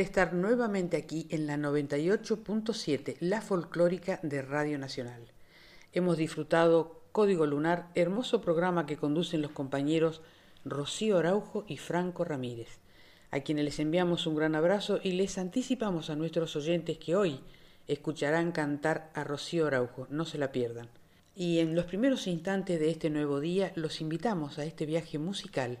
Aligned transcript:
Estar 0.00 0.32
nuevamente 0.32 0.96
aquí 0.96 1.26
en 1.30 1.46
la 1.46 1.56
98.7, 1.56 3.16
la 3.20 3.40
folclórica 3.40 4.20
de 4.22 4.42
Radio 4.42 4.78
Nacional. 4.78 5.32
Hemos 5.92 6.16
disfrutado 6.16 7.02
Código 7.12 7.46
Lunar, 7.46 7.88
hermoso 7.94 8.40
programa 8.40 8.86
que 8.86 8.96
conducen 8.96 9.42
los 9.42 9.52
compañeros 9.52 10.22
Rocío 10.64 11.18
Araujo 11.18 11.64
y 11.68 11.76
Franco 11.76 12.24
Ramírez, 12.24 12.78
a 13.30 13.40
quienes 13.40 13.64
les 13.64 13.78
enviamos 13.78 14.26
un 14.26 14.36
gran 14.36 14.54
abrazo 14.54 15.00
y 15.02 15.12
les 15.12 15.38
anticipamos 15.38 16.10
a 16.10 16.16
nuestros 16.16 16.56
oyentes 16.56 16.98
que 16.98 17.16
hoy 17.16 17.40
escucharán 17.86 18.52
cantar 18.52 19.10
a 19.14 19.24
Rocío 19.24 19.66
Araujo, 19.66 20.06
no 20.10 20.24
se 20.24 20.38
la 20.38 20.52
pierdan. 20.52 20.88
Y 21.34 21.58
en 21.60 21.74
los 21.74 21.84
primeros 21.84 22.26
instantes 22.26 22.80
de 22.80 22.90
este 22.90 23.10
nuevo 23.10 23.40
día 23.40 23.72
los 23.74 24.00
invitamos 24.00 24.58
a 24.58 24.64
este 24.64 24.86
viaje 24.86 25.18
musical 25.18 25.78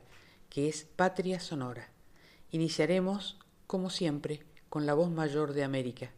que 0.48 0.68
es 0.68 0.84
Patria 0.84 1.40
Sonora. 1.40 1.90
Iniciaremos 2.50 3.38
como 3.66 3.90
siempre, 3.90 4.42
con 4.68 4.86
la 4.86 4.94
voz 4.94 5.10
mayor 5.10 5.52
de 5.52 5.64
América, 5.64 6.10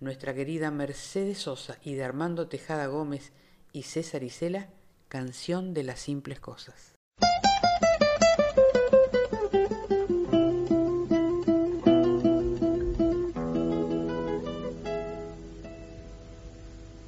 nuestra 0.00 0.34
querida 0.34 0.70
Mercedes 0.70 1.38
Sosa 1.38 1.78
y 1.82 1.94
de 1.94 2.04
Armando 2.04 2.48
Tejada 2.48 2.86
Gómez 2.86 3.32
y 3.72 3.82
César 3.82 4.22
Isela, 4.22 4.68
Canción 5.08 5.74
de 5.74 5.82
las 5.82 6.00
Simples 6.00 6.38
Cosas. 6.40 6.94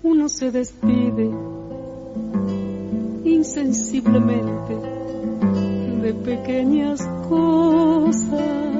Uno 0.02 0.28
se 0.28 0.50
despide 0.50 1.30
insensiblemente 3.24 4.74
de 6.02 6.14
pequeñas 6.14 7.00
cosas 7.28 8.79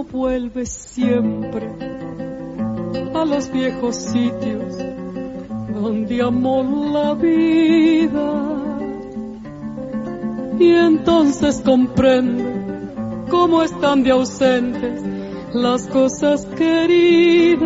Uno 0.00 0.08
vuelve 0.10 0.66
siempre 0.66 1.68
a 3.14 3.24
los 3.24 3.50
viejos 3.52 3.96
sitios 3.96 4.76
donde 5.74 6.22
amó 6.22 6.62
la 6.92 7.14
vida. 7.14 8.56
Y 10.58 10.70
entonces 10.72 11.62
comprende 11.64 12.44
cómo 13.30 13.62
están 13.62 14.02
de 14.02 14.10
ausentes 14.10 15.02
las 15.52 15.86
cosas 15.88 16.46
queridas. 16.56 17.60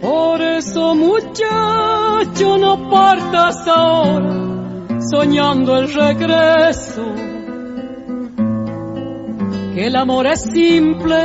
Por 0.00 0.40
eso 0.40 0.94
muchacho 0.94 2.58
no 2.58 2.90
partas 2.90 3.66
ahora 3.66 5.00
soñando 5.10 5.76
el 5.76 5.92
regreso 5.92 7.35
que 9.76 9.88
el 9.88 9.96
amor 9.96 10.26
es 10.26 10.40
simple 10.40 11.18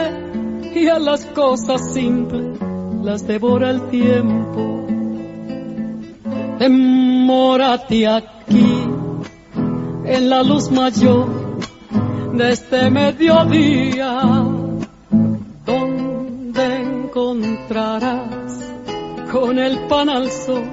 y 0.75 0.85
a 0.89 0.99
las 0.99 1.25
cosas 1.27 1.93
simples 1.93 2.59
las 3.01 3.25
devora 3.25 3.69
el 3.69 3.87
tiempo. 3.87 4.85
Demórate 6.59 8.07
aquí 8.09 8.83
en 10.03 10.29
la 10.29 10.43
luz 10.43 10.69
mayor 10.69 11.29
de 12.33 12.51
este 12.51 12.89
mediodía, 12.89 14.19
donde 15.65 16.75
encontrarás 16.75 18.69
con 19.31 19.59
el 19.59 19.79
pan 19.87 20.09
al 20.09 20.29
sol 20.29 20.65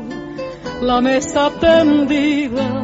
la 0.82 1.00
mesa 1.00 1.52
tendida. 1.60 2.82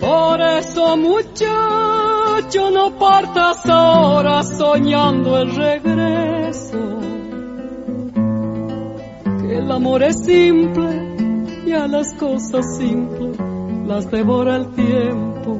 Por 0.00 0.40
eso 0.40 0.96
muchachos 0.96 2.15
yo 2.50 2.70
no 2.70 2.98
partas 2.98 3.66
ahora 3.66 4.42
soñando 4.42 5.38
el 5.38 5.54
regreso. 5.54 6.78
Que 9.40 9.58
el 9.58 9.70
amor 9.70 10.02
es 10.02 10.24
simple 10.24 11.16
y 11.66 11.72
a 11.72 11.86
las 11.86 12.12
cosas 12.14 12.76
simples 12.76 13.36
las 13.86 14.10
devora 14.10 14.56
el 14.56 14.68
tiempo. 14.74 15.58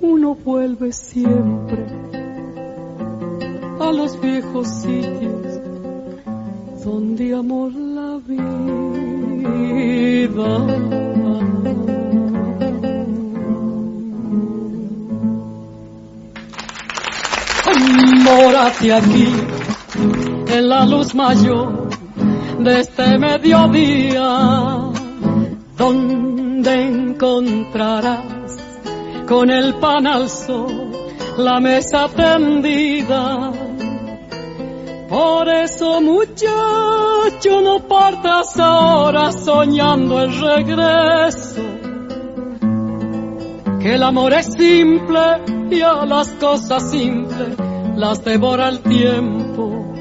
Uno 0.00 0.34
vuelve 0.34 0.92
siempre 0.92 1.86
a 3.80 3.92
los 3.92 4.20
viejos 4.20 4.68
sitios 4.68 5.60
donde 6.84 7.34
amor 7.34 7.72
la 7.72 8.18
vida. 8.26 8.46
Mórate 18.24 18.92
aquí 18.92 19.28
en 20.48 20.68
la 20.68 20.84
luz 20.84 21.14
mayor 21.14 21.88
de 22.58 22.80
este 22.80 23.18
mediodía, 23.18 24.90
donde 25.76 26.82
encontrarás 26.82 28.24
con 29.28 29.50
el 29.50 29.74
pan 29.74 30.06
al 30.06 30.28
sol 30.28 30.92
la 31.36 31.60
mesa 31.60 32.08
tendida. 32.08 33.52
Por 35.08 35.48
eso 35.48 36.00
muchacho 36.00 37.60
no 37.62 37.80
partas 37.86 38.58
ahora 38.58 39.30
soñando 39.30 40.20
el 40.20 40.40
regreso, 40.40 41.62
que 43.80 43.94
el 43.94 44.02
amor 44.02 44.32
es 44.34 44.46
simple 44.46 45.55
y 45.70 45.80
a 45.80 46.04
las 46.06 46.28
cosas 46.32 46.90
simples 46.90 47.56
las 47.96 48.24
devora 48.24 48.68
el 48.68 48.80
tiempo. 48.80 49.94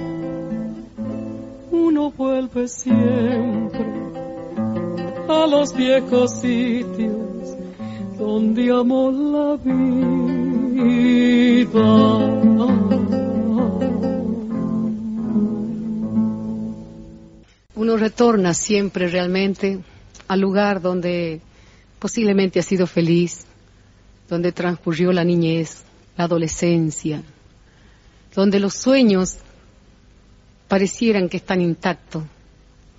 Uno 1.72 2.12
vuelve 2.12 2.68
siempre 2.68 3.86
a 5.28 5.48
los 5.48 5.74
viejos 5.76 6.40
sitios 6.42 7.56
donde 8.18 8.72
amó 8.72 9.12
la 9.12 9.56
vida. 9.58 9.86
Uno 17.76 17.98
retorna 17.98 18.54
siempre 18.54 19.08
realmente 19.08 19.80
al 20.28 20.40
lugar 20.40 20.82
donde 20.82 21.42
posiblemente 22.00 22.60
ha 22.60 22.64
sido 22.64 22.88
feliz, 22.88 23.46
donde 24.30 24.52
transcurrió 24.52 25.12
la 25.12 25.24
niñez, 25.24 25.84
la 26.18 26.26
adolescencia, 26.26 27.24
donde 28.34 28.60
los 28.60 28.74
sueños 28.74 29.38
parecieran 30.68 31.30
que 31.30 31.38
están 31.38 31.62
intactos, 31.62 32.24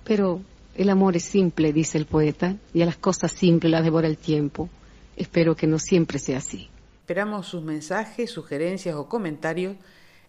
pero 0.03 0.41
el 0.75 0.89
amor 0.89 1.15
es 1.15 1.23
simple, 1.23 1.73
dice 1.73 1.97
el 1.97 2.05
poeta, 2.05 2.55
y 2.73 2.81
a 2.81 2.85
las 2.85 2.97
cosas 2.97 3.31
simples 3.31 3.71
las 3.71 3.83
devora 3.83 4.07
el 4.07 4.17
tiempo. 4.17 4.69
Espero 5.15 5.55
que 5.55 5.67
no 5.67 5.79
siempre 5.79 6.19
sea 6.19 6.37
así. 6.37 6.69
Esperamos 7.01 7.47
sus 7.47 7.63
mensajes, 7.63 8.29
sugerencias 8.29 8.95
o 8.95 9.09
comentarios 9.09 9.75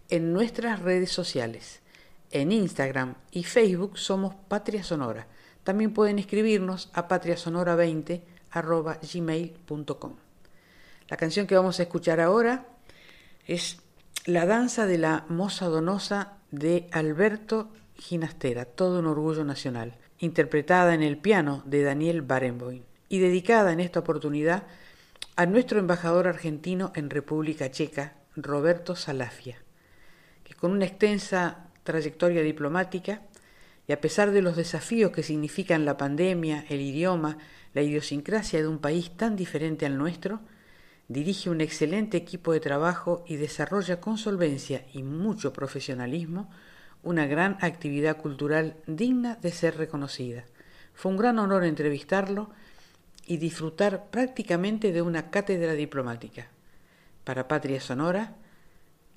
en 0.09 0.33
nuestras 0.33 0.79
redes 0.81 1.11
sociales. 1.11 1.81
En 2.31 2.51
Instagram 2.51 3.15
y 3.31 3.43
Facebook 3.43 3.97
somos 3.97 4.35
Patria 4.47 4.83
Sonora 4.83 5.27
También 5.63 5.93
pueden 5.93 6.19
escribirnos 6.19 6.89
a 6.93 7.07
patriasonora20 7.07 8.21
gmail.com. 9.13 10.28
La 11.09 11.17
canción 11.17 11.47
que 11.47 11.55
vamos 11.55 11.79
a 11.79 11.83
escuchar 11.83 12.19
ahora 12.19 12.67
es 13.47 13.79
La 14.25 14.45
danza 14.45 14.85
de 14.85 14.99
la 14.99 15.25
moza 15.27 15.65
donosa 15.65 16.37
de 16.51 16.87
Alberto 16.91 17.71
Ginastera, 17.95 18.65
todo 18.65 18.99
un 18.99 19.07
orgullo 19.07 19.43
nacional, 19.43 19.97
interpretada 20.19 20.93
en 20.93 21.01
el 21.01 21.17
piano 21.17 21.63
de 21.65 21.81
Daniel 21.81 22.21
Barenboim 22.21 22.83
y 23.07 23.19
dedicada 23.19 23.73
en 23.73 23.79
esta 23.79 24.01
oportunidad 24.01 24.63
a 25.35 25.47
nuestro 25.47 25.79
embajador 25.79 26.27
argentino 26.27 26.91
en 26.93 27.09
República 27.09 27.71
Checa, 27.71 28.13
Roberto 28.35 28.95
Salafia, 28.95 29.57
que 30.43 30.53
con 30.53 30.71
una 30.71 30.85
extensa 30.85 31.69
trayectoria 31.83 32.43
diplomática 32.43 33.23
y 33.87 33.93
a 33.93 34.01
pesar 34.01 34.29
de 34.29 34.43
los 34.43 34.55
desafíos 34.55 35.11
que 35.11 35.23
significan 35.23 35.85
la 35.85 35.97
pandemia, 35.97 36.65
el 36.69 36.81
idioma, 36.81 37.39
la 37.73 37.81
idiosincrasia 37.81 38.61
de 38.61 38.67
un 38.67 38.77
país 38.77 39.17
tan 39.17 39.35
diferente 39.35 39.87
al 39.87 39.97
nuestro, 39.97 40.41
dirige 41.09 41.49
un 41.49 41.59
excelente 41.59 42.15
equipo 42.15 42.53
de 42.53 42.59
trabajo 42.59 43.25
y 43.27 43.35
desarrolla 43.35 43.99
con 43.99 44.17
solvencia 44.17 44.85
y 44.93 45.03
mucho 45.03 45.51
profesionalismo 45.51 46.49
una 47.01 47.25
gran 47.25 47.57
actividad 47.61 48.17
cultural 48.17 48.75
digna 48.85 49.35
de 49.35 49.51
ser 49.51 49.77
reconocida. 49.77 50.45
Fue 50.93 51.11
un 51.11 51.17
gran 51.17 51.39
honor 51.39 51.63
entrevistarlo 51.63 52.51
y 53.25 53.37
disfrutar 53.37 54.09
prácticamente 54.09 54.91
de 54.91 55.01
una 55.01 55.31
cátedra 55.31 55.73
diplomática. 55.73 56.47
Para 57.23 57.47
Patria 57.47 57.81
Sonora, 57.81 58.35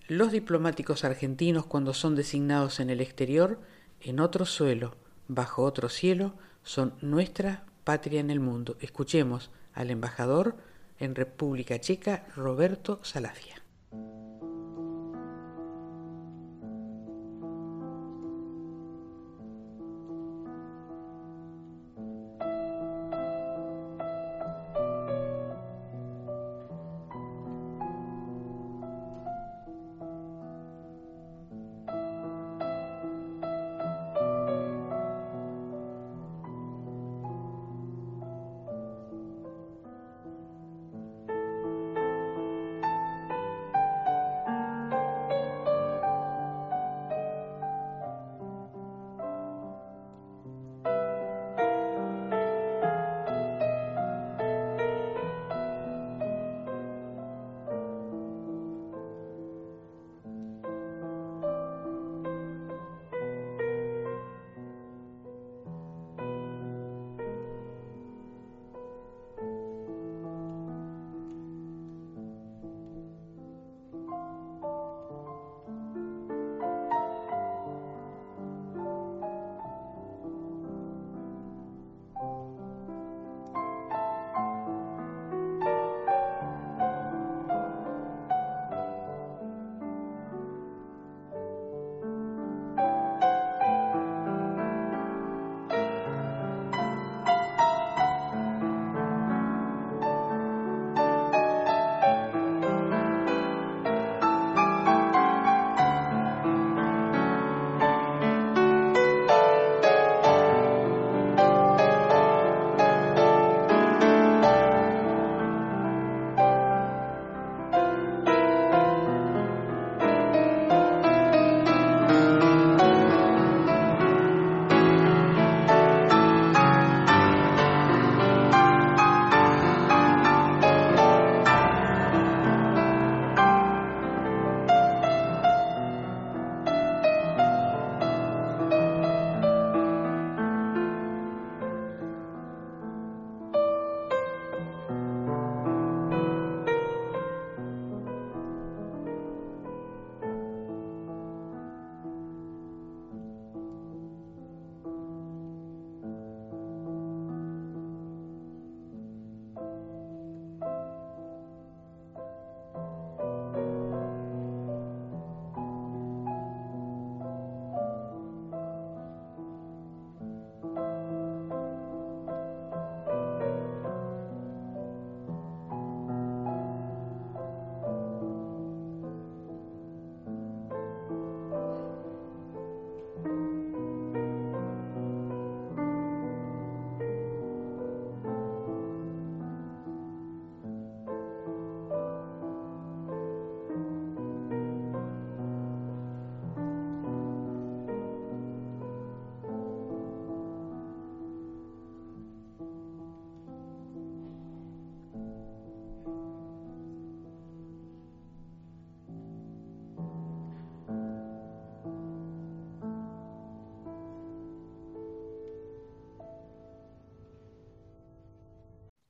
los 0.09 0.33
diplomáticos 0.33 1.05
argentinos 1.05 1.67
cuando 1.67 1.93
son 1.93 2.15
designados 2.15 2.81
en 2.81 2.89
el 2.91 3.01
exterior, 3.01 3.61
en 4.01 4.21
otro 4.21 4.47
suelo, 4.47 4.97
bajo 5.29 5.63
otro 5.63 5.89
cielo, 5.89 6.35
son 6.63 6.95
nuestra 7.03 7.65
patria 7.85 8.21
en 8.21 8.31
el 8.31 8.41
mundo. 8.41 8.77
Escuchemos 8.81 9.51
al 9.75 9.91
embajador 9.91 10.57
en 11.03 11.15
República 11.15 11.81
Checa, 11.81 12.27
Roberto 12.37 13.01
Salafia. 13.03 13.62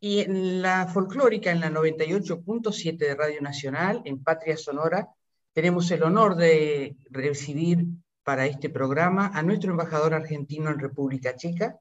Y 0.04 0.18
en 0.18 0.62
la 0.62 0.88
folclórica, 0.88 1.52
en 1.52 1.60
la 1.60 1.70
98.7 1.70 2.96
de 2.96 3.14
Radio 3.14 3.40
Nacional, 3.40 4.02
en 4.04 4.20
Patria 4.20 4.56
Sonora, 4.56 5.06
tenemos 5.52 5.88
el 5.92 6.02
honor 6.02 6.34
de 6.34 6.96
recibir 7.08 7.84
para 8.24 8.46
este 8.46 8.68
programa 8.68 9.30
a 9.32 9.44
nuestro 9.44 9.70
embajador 9.70 10.12
argentino 10.12 10.70
en 10.70 10.80
República 10.80 11.36
Checa. 11.36 11.76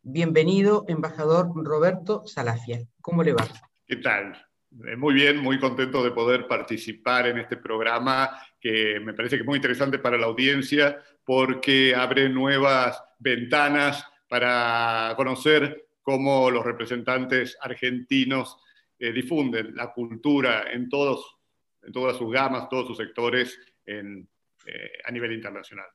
Bienvenido, 0.00 0.86
embajador 0.88 1.50
Roberto 1.54 2.22
Salafia. 2.24 2.80
¿Cómo 3.02 3.22
le 3.22 3.34
va? 3.34 3.46
¿Qué 3.86 3.96
tal? 3.96 4.42
Eh, 4.86 4.96
muy 4.96 5.12
bien, 5.12 5.36
muy 5.36 5.60
contento 5.60 6.02
de 6.02 6.12
poder 6.12 6.48
participar 6.48 7.26
en 7.26 7.36
este 7.40 7.58
programa 7.58 8.40
que 8.58 9.00
me 9.00 9.12
parece 9.12 9.36
que 9.36 9.42
es 9.42 9.46
muy 9.46 9.56
interesante 9.56 9.98
para 9.98 10.16
la 10.16 10.24
audiencia 10.24 10.98
porque 11.22 11.94
abre 11.94 12.30
nuevas 12.30 13.02
ventanas 13.18 14.02
para 14.30 15.12
conocer 15.14 15.85
cómo 16.06 16.52
los 16.52 16.64
representantes 16.64 17.58
argentinos 17.60 18.58
eh, 18.96 19.10
difunden 19.12 19.74
la 19.74 19.92
cultura 19.92 20.70
en, 20.72 20.88
todos, 20.88 21.36
en 21.82 21.92
todas 21.92 22.16
sus 22.16 22.32
gamas, 22.32 22.68
todos 22.68 22.86
sus 22.86 22.96
sectores 22.96 23.58
en, 23.84 24.28
eh, 24.66 24.92
a 25.04 25.10
nivel 25.10 25.32
internacional. 25.32 25.88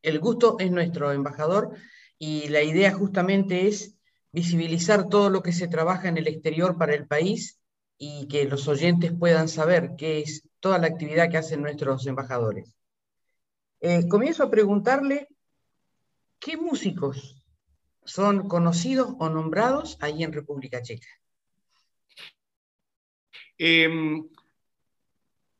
El 0.00 0.20
gusto 0.20 0.56
es 0.58 0.70
nuestro, 0.70 1.12
embajador, 1.12 1.76
y 2.18 2.48
la 2.48 2.62
idea 2.62 2.92
justamente 2.92 3.68
es 3.68 3.98
visibilizar 4.32 5.10
todo 5.10 5.28
lo 5.28 5.42
que 5.42 5.52
se 5.52 5.68
trabaja 5.68 6.08
en 6.08 6.16
el 6.16 6.26
exterior 6.26 6.78
para 6.78 6.94
el 6.94 7.06
país 7.06 7.60
y 7.98 8.26
que 8.26 8.46
los 8.46 8.68
oyentes 8.68 9.12
puedan 9.12 9.48
saber 9.48 9.96
qué 9.98 10.20
es 10.20 10.48
toda 10.60 10.78
la 10.78 10.86
actividad 10.86 11.30
que 11.30 11.36
hacen 11.36 11.60
nuestros 11.60 12.06
embajadores. 12.06 12.72
Eh, 13.80 14.08
comienzo 14.08 14.44
a 14.44 14.50
preguntarle, 14.50 15.28
¿qué 16.38 16.56
músicos 16.56 17.39
son 18.04 18.48
conocidos 18.48 19.14
o 19.18 19.28
nombrados 19.28 19.98
ahí 20.00 20.22
en 20.22 20.32
República 20.32 20.82
Checa? 20.82 21.08
Em, 23.58 24.26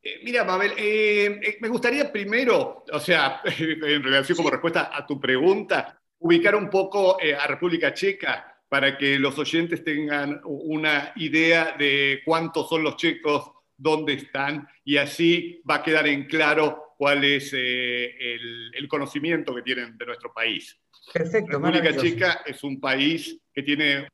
eh, 0.03 0.21
mira, 0.25 0.45
Mabel, 0.45 0.73
eh, 0.77 1.59
me 1.61 1.69
gustaría 1.69 2.11
primero, 2.11 2.85
o 2.91 3.01
sea, 3.01 3.43
en 3.45 4.03
relación 4.03 4.37
como 4.37 4.51
respuesta 4.51 4.91
a 4.93 5.07
tu 5.07 5.21
pregunta, 5.21 6.01
ubicar 6.19 6.55
un 6.55 6.69
poco 6.69 7.17
a 7.21 7.47
República 7.47 7.95
Checa 7.95 8.51
para 8.71 8.97
que 8.97 9.19
los 9.19 9.37
oyentes 9.37 9.83
tengan 9.83 10.41
una 10.45 11.13
idea 11.17 11.75
de 11.77 12.23
cuántos 12.25 12.69
son 12.69 12.85
los 12.85 12.97
checos, 12.97 13.51
dónde 13.77 14.13
están, 14.13 14.69
y 14.85 14.97
así 14.97 15.61
va 15.69 15.77
a 15.77 15.83
quedar 15.83 16.07
en 16.07 16.27
claro 16.27 16.95
cuál 16.97 17.25
es 17.25 17.53
eh, 17.53 18.15
el, 18.75 18.87
conocimiento 18.87 19.55
que 19.55 19.63
tienen 19.63 19.99
de 19.99 20.07
nuestro 20.07 20.33
país. 20.33 20.79
Perfecto, 21.13 21.59
República 21.59 21.97
Checa 21.97 22.43
es 22.47 22.63
un 22.63 22.79
país 22.79 23.41
que 23.53 23.63
tiene, 23.63 24.09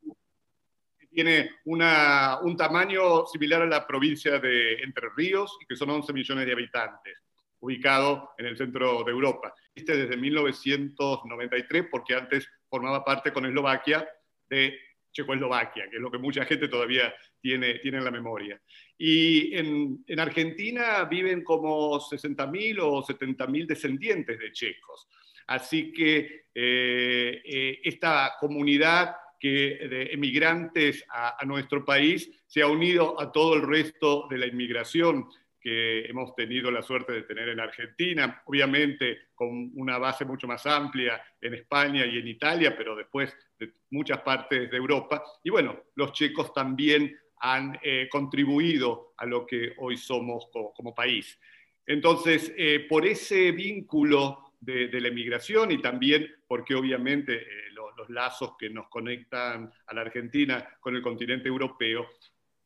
tiene 1.10 1.50
una, 1.64 2.38
un 2.42 2.56
tamaño 2.56 3.26
similar 3.26 3.62
a 3.62 3.66
la 3.66 3.86
provincia 3.86 4.38
de 4.38 4.74
Entre 4.74 5.08
Ríos 5.16 5.56
y 5.60 5.66
que 5.66 5.76
son 5.76 5.90
11 5.90 6.12
millones 6.12 6.46
de 6.46 6.52
habitantes, 6.52 7.18
ubicado 7.60 8.30
en 8.38 8.46
el 8.46 8.56
centro 8.56 9.02
de 9.04 9.12
Europa. 9.12 9.54
Existe 9.74 9.96
desde 9.96 10.16
1993 10.16 11.86
porque 11.90 12.14
antes 12.14 12.48
formaba 12.68 13.04
parte 13.04 13.32
con 13.32 13.44
Eslovaquia 13.44 14.08
de 14.48 14.78
Checoslovaquia, 15.12 15.88
que 15.90 15.96
es 15.96 16.02
lo 16.02 16.10
que 16.10 16.18
mucha 16.18 16.44
gente 16.44 16.68
todavía 16.68 17.14
tiene, 17.40 17.78
tiene 17.78 17.98
en 17.98 18.04
la 18.04 18.10
memoria. 18.10 18.60
Y 18.98 19.54
en, 19.56 20.04
en 20.06 20.20
Argentina 20.20 21.04
viven 21.04 21.42
como 21.42 21.98
60.000 21.98 22.78
o 22.82 23.02
70.000 23.02 23.66
descendientes 23.66 24.38
de 24.38 24.52
checos. 24.52 25.08
Así 25.46 25.92
que 25.92 26.46
eh, 26.54 27.42
eh, 27.44 27.80
esta 27.84 28.34
comunidad 28.40 29.16
que, 29.38 29.78
de 29.88 30.02
emigrantes 30.12 31.04
a, 31.08 31.44
nuestro 31.44 31.84
país 31.84 32.30
se 32.46 32.62
ha 32.62 32.66
unido 32.66 33.20
a 33.20 33.30
todo 33.30 33.54
el 33.54 33.62
resto 33.62 34.26
de 34.28 34.38
la 34.38 34.46
inmigración 34.46 35.28
que 35.60 36.06
hemos 36.06 36.34
tenido 36.34 36.70
la 36.70 36.82
suerte 36.82 37.12
de 37.12 37.22
tener 37.22 37.50
en 37.50 37.60
Argentina, 37.60 38.42
obviamente 38.46 39.28
con 39.34 39.70
una 39.74 39.98
base 39.98 40.24
mucho 40.24 40.46
más 40.46 40.64
amplia 40.66 41.22
en 41.40 41.54
España 41.54 42.06
y 42.06 42.18
en 42.18 42.28
Italia, 42.28 42.74
pero 42.76 42.96
después 42.96 43.36
de 43.58 43.72
muchas 43.90 44.20
partes 44.20 44.70
de 44.70 44.76
Europa. 44.76 45.22
Y 45.42 45.50
bueno, 45.50 45.78
los 45.96 46.12
checos 46.12 46.52
también 46.52 47.14
han 47.40 47.78
eh, 47.82 48.08
contribuido 48.10 49.12
a 49.18 49.26
lo 49.26 49.44
que 49.44 49.74
hoy 49.78 49.96
somos 49.96 50.48
como, 50.50 50.94
país. 50.94 51.38
Entonces, 51.84 52.52
por 52.88 53.06
ese 53.06 53.52
vínculo 53.52 54.45
de, 54.66 55.00
la 55.00 55.08
emigración 55.08 55.70
y 55.70 55.80
también 55.80 56.28
porque 56.46 56.74
obviamente 56.74 57.34
eh, 57.34 57.70
los 57.72 58.10
lazos 58.10 58.54
que 58.58 58.68
nos 58.68 58.88
conectan 58.88 59.72
a 59.86 59.94
la 59.94 60.02
Argentina 60.02 60.68
con 60.80 60.94
el 60.96 61.02
continente 61.02 61.48
europeo, 61.48 62.06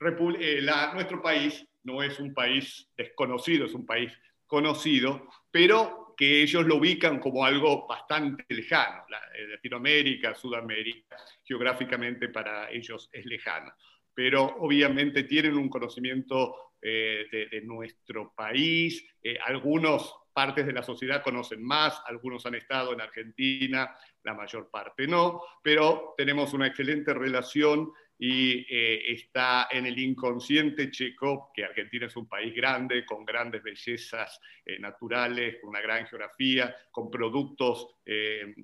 nuestro 0.00 1.22
país 1.22 1.64
no 1.84 2.02
es 2.02 2.18
un 2.18 2.34
país 2.34 2.88
desconocido, 2.96 3.66
es 3.66 3.74
un 3.74 3.86
país 3.86 4.12
conocido, 4.46 5.28
pero 5.50 6.14
que 6.16 6.42
ellos 6.42 6.66
lo 6.66 6.76
ubican 6.76 7.18
como 7.18 7.44
algo 7.44 7.86
bastante 7.86 8.44
lejano. 8.50 9.04
Eh, 9.34 9.46
Latinoamérica, 9.48 10.34
Sudamérica, 10.34 11.16
geográficamente 11.42 12.28
para 12.28 12.70
ellos 12.70 13.08
es 13.12 13.24
lejano. 13.24 13.72
Pero 14.12 14.44
obviamente 14.58 15.22
tienen 15.24 15.56
un 15.56 15.68
conocimiento 15.68 16.74
eh, 16.82 17.26
de, 17.30 17.60
nuestro 17.62 18.32
país, 18.34 19.04
eh, 19.22 19.38
algunos 19.46 20.14
partes 20.32 20.66
de 20.66 20.72
la 20.72 20.82
sociedad 20.82 21.22
conocen 21.22 21.62
más, 21.62 22.02
algunos 22.06 22.46
han 22.46 22.54
estado 22.54 22.92
en 22.92 23.00
Argentina, 23.00 23.96
la 24.22 24.34
mayor 24.34 24.70
parte 24.70 25.06
no, 25.06 25.42
pero 25.62 26.14
tenemos 26.16 26.52
una 26.52 26.66
excelente 26.66 27.12
relación 27.14 27.92
y 28.22 28.66
eh, 28.68 29.14
está 29.14 29.68
en 29.70 29.86
el 29.86 29.98
inconsciente 29.98 30.90
checo, 30.90 31.50
que 31.54 31.64
Argentina 31.64 32.04
es 32.04 32.14
un 32.16 32.28
país 32.28 32.54
grande, 32.54 33.06
con 33.06 33.24
grandes 33.24 33.62
bellezas 33.62 34.38
eh, 34.66 34.78
naturales, 34.78 35.56
con 35.58 35.70
una 35.70 35.80
gran 35.80 36.06
geografía, 36.06 36.76
con 36.90 37.10
productos 37.10 37.96
eh, 38.04 38.54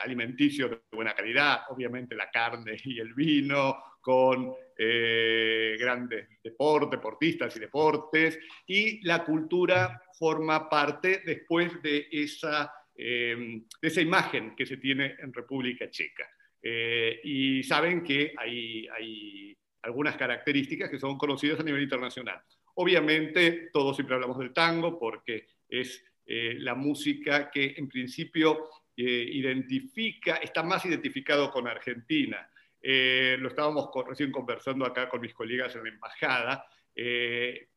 alimenticios 0.00 0.70
de 0.70 0.80
buena 0.92 1.14
calidad, 1.14 1.60
obviamente 1.70 2.14
la 2.14 2.30
carne 2.30 2.76
y 2.84 3.00
el 3.00 3.14
vino, 3.14 3.76
con 4.02 4.54
grandes 4.78 6.28
deportes, 6.44 6.90
deportistas 6.90 7.56
y 7.56 7.60
deportes, 7.60 8.38
y 8.66 9.04
la 9.04 9.24
cultura 9.24 10.02
forma 10.16 10.68
parte 10.68 11.22
después 11.24 11.82
de 11.82 12.06
esa, 12.12 12.70
de 12.94 13.64
esa 13.80 14.00
imagen 14.02 14.54
que 14.54 14.66
se 14.66 14.76
tiene 14.76 15.16
en 15.18 15.32
República 15.32 15.90
Checa. 15.90 16.28
Eh, 16.68 17.20
y 17.22 17.62
saben 17.62 18.02
que 18.02 18.34
hay, 18.36 19.56
algunas 19.82 20.16
características 20.16 20.90
que 20.90 20.98
son 20.98 21.16
conocidas 21.16 21.60
a 21.60 21.62
nivel 21.62 21.84
internacional. 21.84 22.42
Obviamente, 22.74 23.70
todos 23.72 23.94
siempre 23.94 24.16
hablamos 24.16 24.36
del 24.38 24.52
tango 24.52 24.98
porque 24.98 25.46
es 25.68 26.04
eh, 26.26 26.56
la 26.58 26.74
música 26.74 27.48
que 27.52 27.74
en 27.76 27.88
principio 27.88 28.68
eh, 28.96 29.28
identifica, 29.32 30.36
está 30.36 30.64
más 30.64 30.84
identificado 30.86 31.52
con 31.52 31.68
Argentina. 31.68 32.50
lo 32.82 33.48
estábamos 33.48 33.88
recién 34.08 34.32
conversando 34.32 34.84
acá 34.84 35.08
con 35.08 35.20
mis 35.20 35.34
colegas 35.34 35.76
en 35.76 35.84
la 35.84 35.90
embajada, 35.90 36.66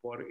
por, 0.00 0.26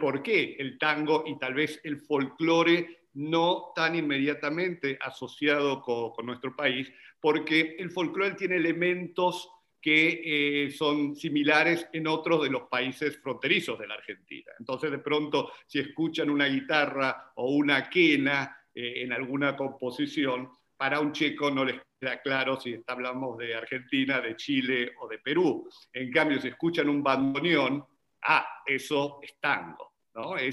por 0.00 0.22
qué 0.22 0.56
el 0.58 0.78
tango 0.78 1.24
y 1.26 1.38
tal 1.38 1.52
vez 1.52 1.80
el 1.84 1.98
folclore 1.98 3.02
no 3.14 3.72
tan 3.74 3.94
inmediatamente 3.94 4.98
asociado 5.00 5.82
con, 5.82 6.24
nuestro 6.24 6.56
país, 6.56 6.90
porque 7.22 7.76
el 7.78 7.90
folclore 7.90 8.34
tiene 8.34 8.56
elementos 8.56 9.48
que 9.80 10.66
eh, 10.66 10.70
son 10.72 11.16
similares 11.16 11.88
en 11.92 12.06
otros 12.08 12.42
de 12.42 12.50
los 12.50 12.64
países 12.64 13.18
fronterizos 13.18 13.78
de 13.78 13.86
la 13.86 13.94
Argentina. 13.94 14.52
Entonces, 14.58 14.90
de 14.90 14.98
pronto, 14.98 15.52
si 15.66 15.78
escuchan 15.78 16.28
una 16.28 16.46
guitarra 16.46 17.32
o 17.36 17.52
una 17.52 17.88
quena 17.88 18.56
eh, 18.74 19.02
en 19.02 19.12
alguna 19.12 19.56
composición, 19.56 20.50
para 20.76 21.00
un 21.00 21.12
checo 21.12 21.50
no 21.50 21.64
les 21.64 21.80
queda 22.00 22.20
claro 22.20 22.60
si 22.60 22.80
hablamos 22.86 23.38
de 23.38 23.54
Argentina, 23.54 24.20
de 24.20 24.36
Chile 24.36 24.92
o 25.00 25.08
de 25.08 25.18
Perú. 25.18 25.68
En 25.92 26.10
cambio, 26.10 26.40
si 26.40 26.48
escuchan 26.48 26.88
un 26.88 27.02
bandoneón, 27.02 27.84
ah, 28.22 28.46
eso 28.66 29.20
es 29.22 29.36
tango. 29.40 29.92
Eh, 30.38 30.50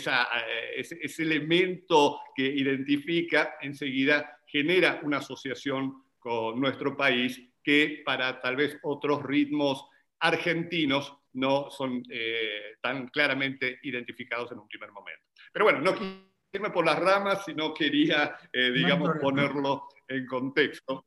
ese, 0.77 1.23
elemento 1.23 2.21
que 2.33 2.43
identifica 2.43 3.55
enseguida 3.61 4.39
genera 4.45 5.01
una 5.03 5.17
asociación 5.17 6.03
con 6.19 6.59
nuestro 6.59 6.95
país 6.95 7.41
que 7.63 8.01
para 8.05 8.41
tal 8.41 8.55
vez 8.55 8.77
otros 8.83 9.23
ritmos 9.23 9.87
argentinos 10.19 11.17
no 11.33 11.69
son 11.69 12.03
eh, 12.09 12.75
tan 12.81 13.07
claramente 13.07 13.79
identificados 13.83 14.51
en 14.51 14.59
un 14.59 14.67
primer 14.67 14.91
momento. 14.91 15.23
Pero 15.51 15.65
bueno, 15.65 15.79
no 15.81 15.95
quiero 15.95 16.29
irme 16.51 16.69
por 16.71 16.85
las 16.85 16.99
ramas, 16.99 17.45
sino 17.45 17.73
quería, 17.73 18.35
eh, 18.51 18.71
digamos, 18.71 19.17
ponerlo 19.21 19.87
en 20.07 20.25
contexto, 20.25 21.05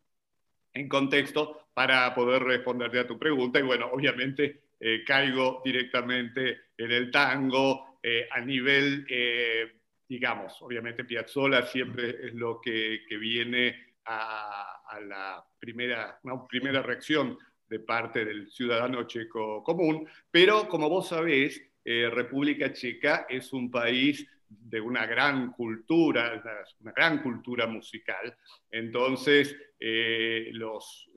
en 0.72 0.88
contexto 0.88 1.68
para 1.74 2.14
poder 2.14 2.42
responderte 2.42 3.00
a 3.00 3.06
tu 3.06 3.18
pregunta. 3.18 3.58
Y 3.58 3.62
bueno, 3.62 3.90
obviamente 3.92 4.62
caigo 5.06 5.62
directamente 5.64 6.62
en 6.76 6.90
el 6.90 7.10
tango, 7.12 7.92
eh, 8.04 8.26
a 8.28 8.40
nivel, 8.40 9.06
eh, 9.08 9.80
digamos, 10.08 10.60
obviamente 10.60 11.04
Piazzolla 11.04 11.62
siempre 11.62 12.26
es 12.26 12.34
lo 12.34 12.60
que, 12.60 13.02
viene 13.10 13.91
a, 14.06 15.00
la 15.06 15.44
primera, 15.58 16.20
primera 16.48 16.82
reacción 16.82 17.38
de 17.68 17.80
parte 17.80 18.24
del 18.24 18.50
ciudadano 18.50 19.04
checo 19.04 19.62
común, 19.64 20.06
pero 20.30 20.68
como 20.68 20.88
vos 20.88 21.08
sabés, 21.08 21.62
eh, 21.84 22.10
República 22.10 22.72
Checa 22.72 23.26
es 23.28 23.52
un 23.52 23.70
país 23.70 24.26
de 24.48 24.80
una 24.80 25.06
gran 25.06 25.52
cultura, 25.52 26.42
una 26.80 26.92
gran 26.92 27.22
cultura 27.22 27.66
musical. 27.66 28.36
Entonces, 28.70 29.56
los 29.78 31.10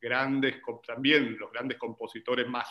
grandes, 0.00 0.56
también 0.86 1.36
los 1.38 1.52
grandes 1.52 1.78
compositores 1.78 2.48
más 2.48 2.66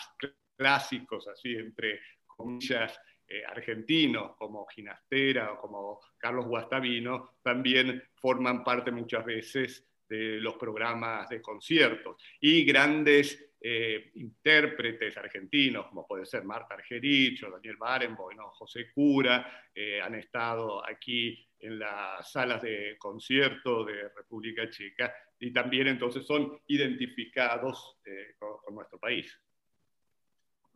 clásicos, 0.58 1.28
así 1.28 1.54
entre 1.56 2.00
comillas, 2.26 3.00
eh, 3.28 3.44
argentinos 3.46 4.36
como 4.38 4.66
Ginastera 4.68 5.54
o 5.54 5.60
como 5.60 6.00
Carlos 6.18 6.46
Guastavino 6.46 7.38
también 7.42 8.04
forman 8.16 8.64
parte 8.64 8.92
muchas 8.92 9.26
veces 9.26 9.88
de 10.08 10.40
los 10.40 10.56
programas 10.56 11.28
de 11.30 11.42
conciertos. 11.42 12.16
Y 12.40 12.64
grandes 12.64 13.48
eh, 13.60 14.12
intérpretes 14.16 15.18
argentinos, 15.18 15.88
como 15.88 16.08
puede 16.08 16.26
ser 16.26 16.44
Marta 16.44 16.76
Argerich 16.76 17.44
o 17.44 17.52
Daniel 17.52 17.78
Barenboim 17.78 18.38
José 18.54 18.92
Cura, 18.94 19.66
eh, 19.74 20.00
han 20.00 20.16
estado 20.16 20.88
aquí 20.88 21.44
en 21.60 21.80
las 21.80 22.32
salas 22.32 22.62
de 22.62 22.96
concierto 23.00 23.84
de 23.84 24.10
República 24.10 24.70
Checa 24.70 25.14
y 25.40 25.52
también 25.52 25.88
entonces 25.88 26.26
son 26.26 26.62
identificados 26.68 27.98
eh, 28.06 28.36
con, 28.38 28.76
nuestro 28.76 29.00
país. 29.00 29.36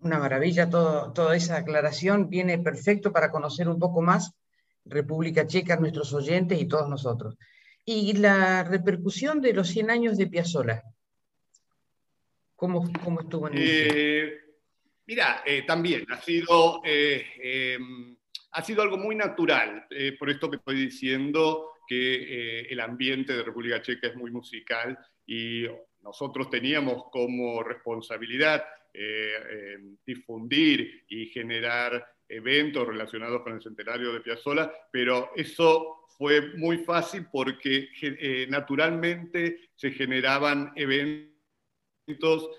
Una 0.02 0.20
maravilla, 0.20 0.70
todo, 0.70 1.14
toda 1.14 1.36
esa 1.36 1.58
aclaración 1.58 2.30
viene 2.30 2.58
perfecto 2.60 3.12
para 3.12 3.32
conocer 3.32 3.70
un 3.70 3.80
poco 3.80 4.02
más 4.02 4.34
República 4.86 5.48
Checa, 5.48 5.76
nuestros 5.78 6.14
oyentes 6.14 6.60
y 6.60 6.68
todos 6.68 6.90
nosotros. 6.90 7.38
Y 7.86 8.14
la 8.14 8.64
repercusión 8.64 9.42
de 9.42 9.54
los 9.54 9.68
100 9.70 9.90
años 9.90 10.18
de 10.18 10.28
Piazzolla, 10.28 10.84
¿Cómo, 12.62 12.88
estuvo 13.20 13.48
en 13.48 13.56
eh, 13.58 14.34
Mira, 15.08 15.42
eh, 15.44 15.64
también 15.64 16.06
ha 16.12 16.22
sido, 16.22 16.80
eh, 16.86 17.26
em, 17.42 18.16
ha 18.52 18.62
sido 18.62 18.84
algo 18.84 18.98
muy 18.98 19.16
natural, 19.16 19.88
por 20.20 20.30
esto 20.30 20.48
que 20.48 20.58
estoy 20.58 20.76
diciendo 20.76 21.72
que 21.88 22.62
el 22.70 22.80
ambiente 22.80 23.34
de 23.34 23.42
República 23.42 23.82
Checa 23.82 24.10
es 24.10 24.16
muy 24.16 24.30
musical 24.30 24.96
y 25.26 25.64
nosotros 26.02 26.52
teníamos 26.52 27.06
como 27.12 27.64
responsabilidad 27.64 28.64
em, 28.94 29.98
difundir 30.06 31.06
y 31.08 31.28
generar 31.28 32.06
eventos 32.28 32.88
relacionados 32.88 33.42
con 33.42 33.54
el 33.54 33.62
centenario 33.62 34.14
de 34.14 34.22
Piazzolla, 34.22 34.72
pero 34.92 35.32
eso 35.36 36.08
fue 36.18 36.56
muy 36.58 36.80
fácil 36.80 37.28
porque 37.32 37.90
naturalmente 38.50 39.70
se 39.76 39.92
generaban 39.92 40.72
eventos 40.76 42.50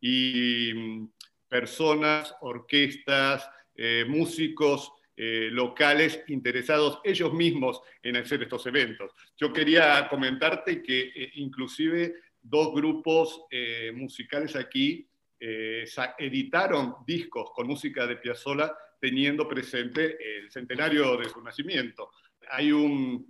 y 0.00 0.72
mm, 0.74 1.08
personas, 1.48 2.34
orquestas, 2.40 3.48
eh, 3.74 4.04
músicos 4.06 4.92
eh, 5.16 5.48
locales 5.52 6.22
interesados 6.28 7.00
ellos 7.04 7.32
mismos 7.32 7.80
en 8.02 8.16
hacer 8.16 8.42
estos 8.42 8.66
eventos. 8.66 9.12
Yo 9.36 9.52
quería 9.52 10.08
comentarte 10.08 10.82
que 10.82 11.12
eh, 11.14 11.30
inclusive 11.34 12.14
dos 12.40 12.74
grupos 12.74 13.44
musicales 13.94 14.56
aquí 14.56 15.08
editaron 16.18 16.96
discos 17.06 17.50
con 17.54 17.66
música 17.66 18.06
de 18.06 18.16
Piazzolla 18.16 18.72
teniendo 19.00 19.48
presente 19.48 20.16
el 20.38 20.50
centenario 20.50 21.16
de 21.16 21.28
su 21.28 21.42
nacimiento. 21.42 22.10
Hay 22.50 22.70
un, 22.70 23.28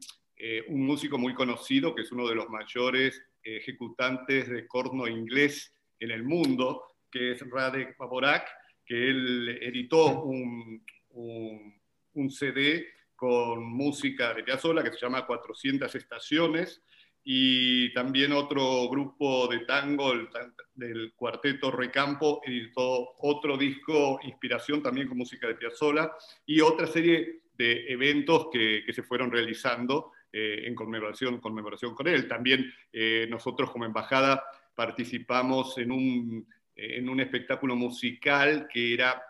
un 0.68 0.86
músico 0.86 1.16
muy 1.16 1.32
conocido 1.32 1.94
que 1.94 2.02
es 2.02 2.12
uno 2.12 2.28
de 2.28 2.34
los 2.34 2.48
mayores 2.50 3.22
ejecutantes 3.42 4.48
de 4.48 4.66
corno 4.66 5.08
inglés 5.08 5.74
en 5.98 6.10
el 6.10 6.22
mundo, 6.22 6.84
que 7.10 7.32
es 7.32 7.48
Radek 7.48 7.96
Baborak, 7.96 8.48
que 8.84 9.10
él 9.10 9.58
editó 9.62 10.22
un, 10.22 10.84
un, 11.10 12.30
CD 12.30 12.86
con 13.14 13.64
música 13.64 14.34
de 14.34 14.42
Piazzolla 14.42 14.82
que 14.82 14.92
se 14.92 15.00
llama 15.00 15.26
400 15.26 15.94
Estaciones, 15.94 16.82
y 17.24 17.92
también 17.92 18.32
otro 18.32 18.88
grupo 18.88 19.46
de 19.48 19.60
tango 19.60 20.12
del 20.74 21.12
cuarteto 21.14 21.70
Recampo 21.70 22.40
editó 22.44 23.14
otro 23.18 23.56
disco, 23.56 24.18
Inspiración, 24.24 24.82
también 24.82 25.08
con 25.08 25.18
música 25.18 25.46
de 25.46 25.54
Piazzolla, 25.54 26.12
y 26.46 26.60
otra 26.60 26.86
serie 26.86 27.42
de 27.56 27.92
eventos 27.92 28.48
que, 28.52 28.82
que 28.84 28.92
se 28.92 29.02
fueron 29.02 29.30
realizando 29.30 30.12
eh, 30.34 30.62
en 30.66 30.74
conmemoración, 30.74 31.40
conmemoración 31.40 31.94
con 31.94 32.08
él. 32.08 32.26
También 32.26 32.72
eh, 32.90 33.26
nosotros 33.28 33.70
como 33.70 33.84
embajada 33.84 34.42
participamos 34.74 35.76
en 35.76 35.92
un, 35.92 36.48
en 36.74 37.06
un 37.06 37.20
espectáculo 37.20 37.76
musical 37.76 38.66
que 38.72 38.94
era 38.94 39.22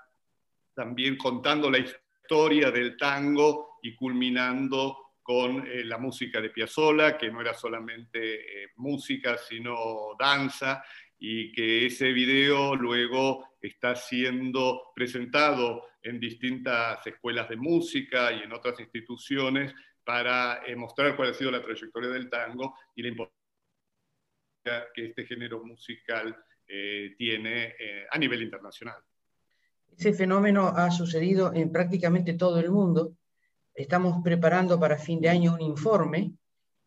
también 0.75 1.17
contando 1.17 1.69
la 1.69 1.79
historia 1.79 2.71
del 2.71 2.97
tango 2.97 3.81
y 3.83 3.97
culminando 3.97 5.02
con 5.23 5.67
eh, 5.67 5.85
la 5.85 5.99
música 5.99 6.41
de 6.41 6.51
Piazzolla, 6.51 7.17
que 7.17 7.31
no 7.31 7.41
era 7.41 7.55
solamente 7.55 8.73
música, 8.77 9.37
sino 9.39 10.17
danza, 10.19 10.83
y 11.25 11.53
que 11.53 11.87
ese 11.87 12.13
video 12.13 12.75
luego 12.75 13.55
está 13.61 13.95
siendo 13.95 14.91
presentado 14.93 15.85
en 16.03 16.19
distintas 16.19 17.07
escuelas 17.07 17.49
de 17.49 17.57
música 17.57 18.33
y 18.33 18.43
en 18.43 18.53
otras 18.53 18.81
instituciones 18.81 19.73
para 20.03 20.67
eh, 20.67 20.75
mostrar 20.75 21.15
cuál 21.15 21.31
ha 21.31 21.35
sido 21.35 21.53
la 21.53 21.63
trayectoria 21.63 22.11
del 22.11 22.29
tango 22.29 22.75
y 22.97 23.03
la 23.03 23.09
importancia 23.09 23.39
que 24.93 25.07
este 25.07 25.25
género 25.25 25.65
musical 25.65 26.37
eh, 26.67 27.15
tiene 27.17 27.75
eh, 27.79 28.07
a 28.11 28.19
nivel 28.19 28.43
internacional. 28.43 29.01
Ese 29.97 30.13
fenómeno 30.13 30.69
ha 30.69 30.91
sucedido 30.91 31.53
en 31.55 31.71
prácticamente 31.71 32.35
todo 32.35 32.59
el 32.59 32.71
mundo. 32.71 33.17
Estamos 33.75 34.23
preparando 34.23 34.79
para 34.79 34.99
fin 34.99 35.21
de 35.21 35.31
año 35.31 35.55
un 35.55 35.63
informe 35.63 36.35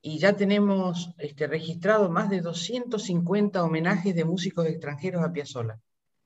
y 0.02 0.19
ya 0.19 0.34
tenemos 0.34 1.10
este, 1.17 1.48
registrado 1.48 2.12
más 2.12 2.30
de 2.30 2.41
250 2.41 3.63
homenajes 3.63 4.13
de 4.13 4.24
músicos 4.24 4.67
extranjeros 4.67 5.24
a 5.24 5.32
Piazzolla. 5.32 5.80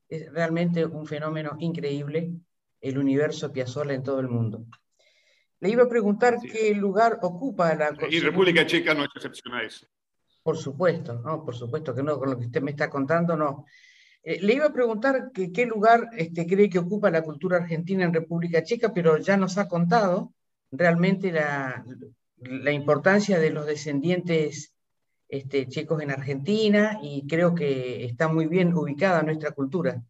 Es 0.10 0.30
realmente 0.34 0.86
un 0.86 1.06
fenómeno 1.06 1.56
increíble 1.60 2.34
el 2.82 2.98
universo 2.98 3.54
Piazzolla 3.54 3.94
en 3.94 4.04
todo 4.04 4.20
el 4.20 4.28
mundo. 4.28 4.66
Le 5.62 5.70
iba 5.70 5.84
a 5.84 5.90
preguntar 5.90 6.38
qué 6.42 6.74
lugar 6.76 7.20
ocupa 7.22 7.74
la... 7.76 7.96
Y 8.10 8.20
República 8.20 8.66
Checa 8.66 8.94
no 8.94 9.04
es 9.04 9.10
excepción 9.16 9.54
a 9.54 9.64
eso. 9.64 9.88
Por 10.44 10.58
supuesto, 10.58 11.22
no, 11.22 11.46
por 11.46 11.56
supuesto 11.56 11.96
que 11.96 12.04
no, 12.04 12.18
con 12.18 12.32
lo 12.32 12.38
que 12.38 12.46
usted 12.46 12.62
me 12.62 12.72
está 12.72 12.90
contando, 12.90 13.38
no. 13.38 13.66
Eh, 14.24 14.42
le 14.42 14.56
iba 14.56 14.66
a 14.66 14.74
preguntar 14.74 15.32
qué 15.34 15.66
lugar 15.66 16.10
este, 16.18 16.46
cree 16.46 16.70
que 16.70 16.80
ocupa 16.80 17.10
la 17.12 17.24
cultura 17.24 17.58
argentina 17.58 18.04
en 18.04 18.14
República 18.14 18.64
Checa, 18.64 18.94
pero 18.94 19.18
ya 19.18 19.38
nos 19.38 19.58
ha 19.58 19.68
contado 19.68 20.34
realmente 20.72 21.32
la, 21.32 21.84
la 22.42 22.72
importancia 22.72 23.40
de 23.40 23.52
los 23.52 23.66
descendientes 23.66 24.74
este, 25.28 25.68
checos 25.68 26.02
en 26.02 26.12
Argentina 26.12 27.00
y 27.04 27.28
creo 27.28 27.54
que 27.54 28.04
está 28.06 28.28
muy 28.28 28.48
bien 28.48 28.74
ubicada 28.74 29.22
nuestra 29.22 29.52
cultura. 29.52 30.02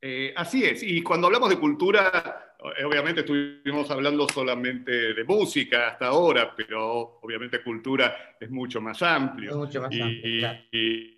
Eh, 0.00 0.32
así 0.36 0.64
es, 0.64 0.82
y 0.82 1.02
cuando 1.02 1.26
hablamos 1.26 1.50
de 1.50 1.58
cultura, 1.58 2.54
eh, 2.78 2.84
obviamente 2.84 3.20
estuvimos 3.20 3.90
hablando 3.90 4.26
solamente 4.28 5.14
de 5.14 5.24
música 5.24 5.88
hasta 5.88 6.06
ahora, 6.06 6.54
pero 6.56 7.18
obviamente 7.20 7.62
cultura 7.62 8.36
es 8.38 8.50
mucho 8.50 8.80
más 8.80 9.02
amplio. 9.02 9.56
Mucho 9.56 9.82
más 9.82 9.92
amplio 9.92 10.52
y, 10.72 11.12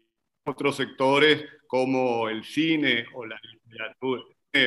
otros 0.44 0.76
sectores 0.76 1.44
como 1.66 2.26
el 2.30 2.42
cine 2.42 3.04
o 3.12 3.26
la 3.26 3.38
literatura, 3.42 4.22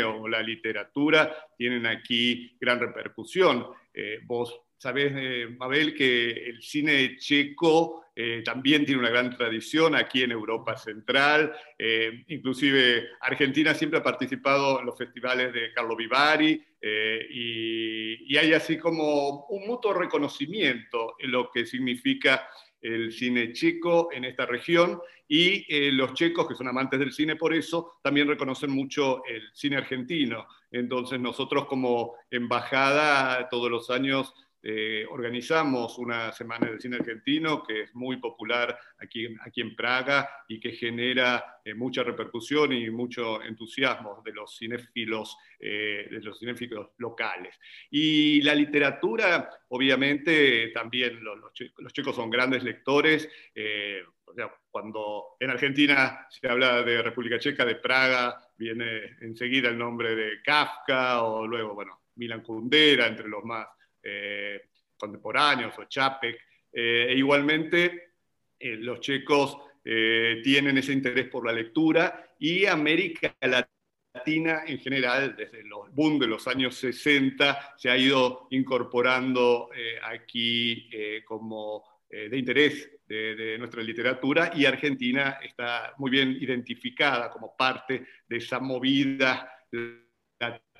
o 0.05 0.27
la 0.27 0.41
literatura 0.41 1.35
tienen 1.57 1.85
aquí 1.85 2.55
gran 2.59 2.79
repercusión. 2.79 3.67
Eh, 3.93 4.19
vos 4.23 4.61
sabés, 4.77 5.49
Mabel, 5.57 5.93
que 5.93 6.31
el 6.31 6.61
cine 6.61 7.17
checo 7.17 8.01
eh, 8.13 8.41
también 8.43 8.85
tiene 8.85 8.99
una 8.99 9.09
gran 9.09 9.35
tradición 9.35 9.95
aquí 9.95 10.23
en 10.23 10.31
Europa 10.31 10.77
Central. 10.77 11.53
Eh, 11.77 12.23
inclusive 12.27 13.09
Argentina 13.21 13.73
siempre 13.73 13.99
ha 13.99 14.03
participado 14.03 14.79
en 14.79 14.85
los 14.85 14.97
festivales 14.97 15.53
de 15.53 15.71
Carlo 15.71 15.95
Vivari 15.95 16.61
eh, 16.81 17.25
y, 17.29 18.37
hay 18.37 18.53
así 18.53 18.77
como 18.77 19.45
un 19.47 19.67
mutuo 19.67 19.93
reconocimiento 19.93 21.15
en 21.19 21.31
lo 21.31 21.51
que 21.51 21.65
significa 21.65 22.47
el 22.81 23.11
cine 23.11 23.53
checo 23.53 24.09
en 24.11 24.25
esta 24.25 24.45
región 24.45 24.99
y 25.27 25.91
los 25.91 26.13
checos, 26.13 26.47
que 26.47 26.55
son 26.55 26.67
amantes 26.67 26.99
del 26.99 27.13
cine 27.13 27.35
por 27.35 27.53
eso, 27.53 27.99
también 28.03 28.27
reconocen 28.27 28.71
mucho 28.71 29.23
el 29.25 29.43
cine 29.53 29.77
argentino. 29.77 30.45
Entonces 30.71 31.19
nosotros 31.19 31.65
como 31.65 32.15
embajada 32.29 33.47
todos 33.49 33.71
los 33.71 33.89
años 33.89 34.33
eh, 34.63 35.05
organizamos 35.09 35.97
una 35.97 36.31
semana 36.31 36.69
del 36.69 36.79
cine 36.79 36.97
argentino 36.97 37.63
que 37.63 37.81
es 37.83 37.95
muy 37.95 38.17
popular 38.17 38.77
aquí, 38.99 39.27
aquí 39.41 39.61
en 39.61 39.75
Praga 39.75 40.29
y 40.47 40.59
que 40.59 40.73
genera 40.73 41.59
eh, 41.65 41.73
mucha 41.73 42.03
repercusión 42.03 42.71
y 42.71 42.89
mucho 42.91 43.41
entusiasmo 43.41 44.21
de 44.23 44.33
los 44.33 44.55
cinéfilos, 44.55 45.35
eh, 45.59 46.07
de 46.11 46.19
los 46.19 46.37
cinéfilos 46.37 46.91
locales. 46.97 47.59
Y 47.89 48.41
la 48.43 48.53
literatura, 48.53 49.49
obviamente, 49.69 50.67
también 50.67 51.23
los, 51.23 51.39
los, 51.39 51.93
chicos 51.93 52.15
son 52.15 52.29
grandes 52.29 52.63
lectores. 52.63 53.29
cuando 54.69 55.35
en 55.39 55.49
Argentina 55.49 56.27
se 56.29 56.47
habla 56.47 56.83
de 56.83 57.01
República 57.01 57.39
Checa, 57.39 57.65
de 57.65 57.75
Praga, 57.75 58.39
viene 58.57 59.17
enseguida 59.21 59.69
el 59.69 59.77
nombre 59.77 60.15
de 60.15 60.41
Kafka 60.41 61.23
o 61.23 61.45
luego, 61.47 61.73
bueno, 61.73 62.01
Milan 62.15 62.41
Kundera, 62.41 63.07
entre 63.07 63.27
los 63.27 63.43
más 63.43 63.67
eh, 64.03 64.69
contemporáneos 64.97 65.77
o 65.77 65.85
Chapek. 65.85 66.37
Eh, 66.71 67.07
e 67.09 67.17
igualmente, 67.17 68.13
eh, 68.57 68.75
los 68.77 68.99
checos 68.99 69.57
tienen 69.83 70.77
ese 70.77 70.93
interés 70.93 71.27
por 71.27 71.43
la 71.43 71.51
lectura 71.51 72.35
y 72.37 72.67
América 72.67 73.35
Latina 73.41 74.61
en 74.67 74.77
general, 74.77 75.35
desde 75.35 75.63
los 75.63 75.91
boom 75.91 76.19
de 76.19 76.27
los 76.27 76.47
años 76.47 76.75
60, 76.75 77.73
se 77.77 77.89
ha 77.89 77.97
ido 77.97 78.45
incorporando 78.51 79.71
aquí 80.03 80.87
como 81.25 81.83
de 82.07 82.37
interés 82.37 82.91
de, 83.07 83.57
nuestra 83.57 83.81
literatura 83.81 84.51
y 84.53 84.65
Argentina 84.65 85.39
está 85.41 85.95
muy 85.97 86.11
bien 86.11 86.37
identificada 86.39 87.31
como 87.31 87.55
parte 87.57 88.05
de 88.27 88.37
esa 88.37 88.59
movida 88.59 89.51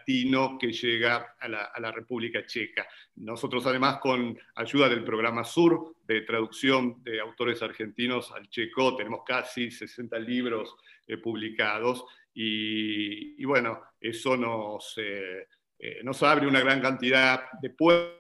latino 0.02 0.58
que 0.60 0.72
llega 0.72 1.36
a 1.40 1.48
la, 1.48 1.92
República 1.92 2.46
Checa. 2.46 2.88
Nosotros 3.16 3.66
además 3.66 4.00
con 4.00 4.38
ayuda 4.56 4.90
del 4.90 5.04
programa 5.04 5.44
Sur 5.44 5.96
de 6.08 6.22
traducción 6.22 7.04
de 7.04 7.20
autores 7.20 7.62
argentinos 7.62 8.32
al 8.32 8.50
checo 8.50 8.96
tenemos 8.96 9.22
casi 9.26 9.70
60 9.70 10.18
libros 10.20 10.76
eh, 11.08 11.18
publicados 11.18 12.06
y, 12.34 13.44
bueno, 13.44 13.82
eso 14.00 14.38
nos, 14.38 14.94
eh, 14.98 15.48
eh, 15.78 16.00
nos 16.04 16.24
abre 16.24 16.48
una 16.48 16.62
gran 16.62 16.82
cantidad 16.82 17.44
de 17.62 17.70
puertas 17.72 18.18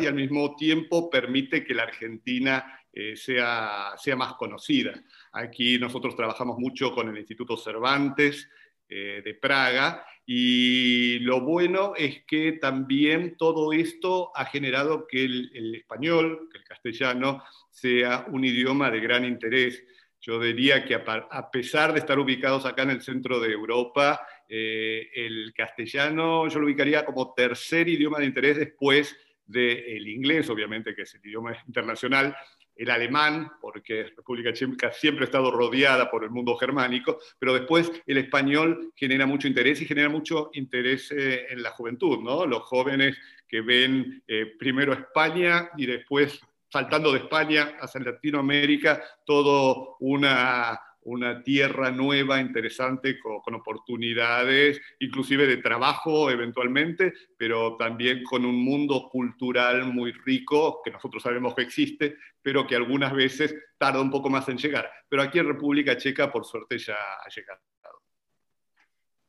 y 0.00 0.06
al 0.06 0.14
mismo 0.14 0.56
tiempo 0.56 1.08
permite 1.08 1.64
que 1.64 1.74
la 1.74 1.84
Argentina 1.84 2.80
sea, 3.14 3.92
sea 3.98 4.16
más 4.16 4.34
conocida. 4.34 4.94
Aquí 5.32 5.78
nosotros 5.78 6.16
trabajamos 6.16 6.56
mucho 6.58 6.94
con 6.94 7.10
el 7.10 7.18
Instituto 7.18 7.54
Cervantes 7.54 8.48
de 8.88 9.38
Praga 9.40 10.04
y 10.28 11.20
lo 11.20 11.40
bueno 11.40 11.92
es 11.96 12.24
que 12.24 12.52
también 12.52 13.36
todo 13.36 13.72
esto 13.72 14.32
ha 14.34 14.44
generado 14.44 15.06
que 15.06 15.24
el, 15.24 15.74
español, 15.76 16.48
que 16.50 16.58
el 16.58 16.64
castellano, 16.64 17.44
sea 17.70 18.26
un 18.28 18.44
idioma 18.44 18.90
de 18.90 19.00
gran 19.00 19.24
interés. 19.24 19.84
Yo 20.20 20.40
diría 20.40 20.84
que 20.84 20.96
a, 20.96 21.50
pesar 21.52 21.92
de 21.92 22.00
estar 22.00 22.18
ubicados 22.18 22.66
acá 22.66 22.82
en 22.82 22.90
el 22.90 23.02
centro 23.02 23.38
de 23.38 23.52
Europa, 23.52 24.26
eh, 24.48 25.08
el 25.14 25.54
castellano 25.54 26.48
yo 26.48 26.58
lo 26.58 26.66
ubicaría 26.66 27.04
como 27.04 27.32
tercer 27.32 27.88
idioma 27.88 28.18
de 28.18 28.26
interés 28.26 28.56
después 28.56 29.16
del 29.44 30.08
inglés, 30.08 30.50
obviamente, 30.50 30.92
que 30.96 31.02
es 31.02 31.14
el 31.14 31.20
idioma 31.24 31.56
internacional, 31.68 32.36
el 32.76 32.90
alemán, 32.90 33.52
porque 33.60 34.12
República 34.16 34.52
Checa 34.52 34.92
siempre 34.92 35.24
ha 35.24 35.26
estado 35.26 35.50
rodeada 35.50 36.10
por 36.10 36.24
el 36.24 36.30
mundo 36.30 36.56
germánico, 36.56 37.18
pero 37.38 37.54
después 37.54 37.90
el 38.06 38.18
español 38.18 38.92
genera 38.94 39.26
mucho 39.26 39.48
interés 39.48 39.80
y 39.80 39.86
genera 39.86 40.08
mucho 40.08 40.50
interés 40.52 41.10
eh, 41.10 41.46
en 41.50 41.62
la 41.62 41.70
juventud, 41.70 42.20
¿no? 42.22 42.46
Los 42.46 42.62
jóvenes 42.62 43.16
que 43.48 43.60
ven 43.60 44.22
eh, 44.26 44.54
primero 44.58 44.92
España 44.92 45.70
y 45.76 45.86
después 45.86 46.40
saltando 46.68 47.12
de 47.12 47.20
España 47.20 47.76
hacia 47.80 48.00
Latinoamérica, 48.00 49.02
todo 49.24 49.96
una, 50.00 50.78
una 51.06 51.42
tierra 51.42 51.90
nueva, 51.90 52.40
interesante, 52.40 53.18
con, 53.20 53.54
oportunidades, 53.54 54.80
inclusive 54.98 55.46
de 55.46 55.58
trabajo 55.58 56.30
eventualmente, 56.30 57.12
pero 57.38 57.76
también 57.76 58.24
con 58.24 58.44
un 58.44 58.56
mundo 58.56 59.08
cultural 59.10 59.84
muy 59.92 60.12
rico, 60.12 60.80
que 60.84 60.90
nosotros 60.90 61.22
sabemos 61.22 61.54
que 61.54 61.62
existe, 61.62 62.16
pero 62.42 62.66
que 62.66 62.74
algunas 62.74 63.12
veces 63.12 63.54
tarda 63.78 64.00
un 64.00 64.10
poco 64.10 64.28
más 64.28 64.48
en 64.48 64.58
llegar. 64.58 64.90
Pero 65.08 65.22
aquí 65.22 65.38
en 65.38 65.46
República 65.46 65.96
Checa, 65.96 66.30
por 66.30 66.44
suerte, 66.44 66.76
ya 66.78 66.94
ha 66.94 67.28
llegado. 67.28 67.60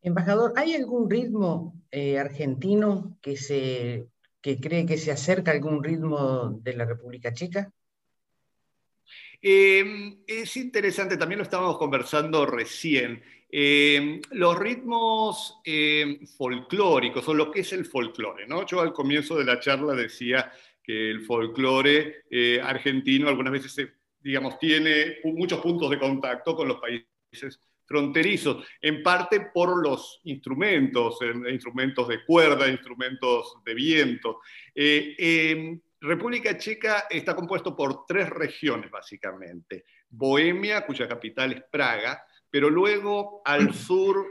Embajador, 0.01 0.53
¿hay 0.55 0.73
algún 0.73 1.09
ritmo 1.09 1.75
eh, 1.91 2.17
argentino 2.17 3.17
que 3.21 3.37
se 3.37 4.07
que 4.41 4.59
cree 4.59 4.85
que 4.85 4.97
se 4.97 5.11
acerca 5.11 5.51
a 5.51 5.55
algún 5.55 5.83
ritmo 5.83 6.59
de 6.61 6.73
la 6.73 6.85
República 6.85 7.33
Checa? 7.33 7.71
Em, 9.41 10.23
es 10.25 10.57
interesante, 10.57 11.17
también 11.17 11.39
lo 11.39 11.43
estábamos 11.43 11.77
conversando 11.77 12.45
recién. 12.45 13.21
Em, 13.49 14.19
los 14.31 14.57
ritmos 14.59 15.59
em, 15.63 16.25
folclóricos, 16.27 17.27
o 17.27 17.33
lo 17.33 17.51
que 17.51 17.61
es 17.61 17.71
el 17.73 17.85
folclore, 17.85 18.47
¿no? 18.47 18.65
Yo 18.65 18.81
al 18.81 18.93
comienzo 18.93 19.37
de 19.37 19.45
la 19.45 19.59
charla 19.59 19.93
decía 19.93 20.51
que 20.83 21.11
el 21.11 21.21
folclore 21.21 22.23
eh, 22.29 22.59
argentino 22.61 23.27
algunas 23.29 23.53
veces, 23.53 23.89
digamos, 24.19 24.57
tiene 24.59 25.17
muchos 25.23 25.59
puntos 25.61 25.89
de 25.89 25.99
contacto 25.99 26.55
con 26.55 26.67
los 26.67 26.79
países 26.79 27.59
fronterizos, 27.85 28.65
en 28.81 29.01
parte 29.01 29.49
por 29.53 29.81
los 29.81 30.19
instrumentos, 30.25 31.19
instrumentos 31.49 32.07
de 32.09 32.25
cuerda, 32.25 32.69
instrumentos 32.69 33.55
de 33.63 33.73
viento. 33.73 34.39
Eh, 34.75 35.79
República 36.07 36.57
Checa 36.57 37.05
está 37.09 37.35
compuesto 37.35 37.75
por 37.75 38.05
tres 38.05 38.29
regiones, 38.29 38.89
básicamente. 38.89 39.85
Bohemia, 40.09 40.85
cuya 40.85 41.07
capital 41.07 41.51
es 41.51 41.63
Praga, 41.69 42.23
pero 42.49 42.69
luego 42.69 43.41
al 43.43 43.73
sur 43.73 44.25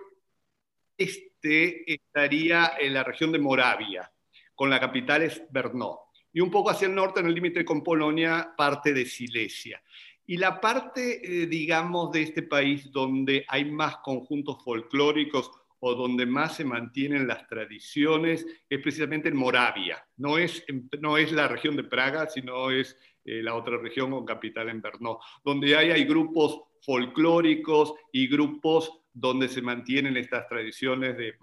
este 0.97 1.93
estaría 1.93 2.73
en 2.81 2.95
la 2.95 3.05
región 3.05 3.31
de 3.31 3.39
Moravia, 3.39 4.11
con 4.55 4.71
la 4.71 4.81
capital 4.81 5.23
es 5.23 5.43
Brno. 5.51 6.01
Y 6.33 6.41
un 6.41 6.51
poco 6.51 6.71
hacia 6.71 6.89
el 6.89 6.95
norte, 6.95 7.21
en 7.21 7.27
el 7.27 7.35
límite 7.35 7.65
con 7.65 7.83
Polonia, 7.83 8.55
parte 8.57 8.95
de 8.95 9.05
Silesia. 9.05 9.83
Y 10.27 10.39
la 10.39 10.61
parte, 10.61 11.21
eh, 11.23 11.47
digamos, 11.47 12.11
de 12.11 12.23
este 12.23 12.43
país 12.43 12.91
donde 12.91 13.45
hay 13.49 13.67
más 13.67 13.99
conjuntos 13.99 14.63
folclóricos 14.65 15.51
o 15.81 15.95
donde 15.95 16.27
más 16.27 16.57
se 16.57 16.65
mantienen 16.65 17.27
las 17.27 17.47
tradiciones 17.47 18.47
es 18.69 18.81
precisamente 18.81 19.29
en 19.29 19.37
Moravia. 19.37 20.05
No 20.17 20.39
es, 20.39 20.65
no 21.01 21.17
es 21.17 21.33
la 21.33 21.49
región 21.49 21.77
de 21.77 21.85
Praga, 21.85 22.29
sino 22.29 22.71
es 22.71 22.97
eh, 23.25 23.43
la 23.43 23.55
otra 23.55 23.79
región 23.79 24.11
con 24.11 24.25
capital 24.25 24.69
en 24.69 24.81
Brno, 24.81 25.19
donde 25.45 25.77
hay, 25.77 25.91
hay 25.91 26.05
grupos 26.05 26.61
folclóricos 26.81 27.95
y 28.13 28.29
grupos 28.29 29.01
donde 29.13 29.49
se 29.49 29.63
mantienen 29.63 30.17
estas 30.17 30.49
tradiciones 30.49 31.17
de 31.17 31.35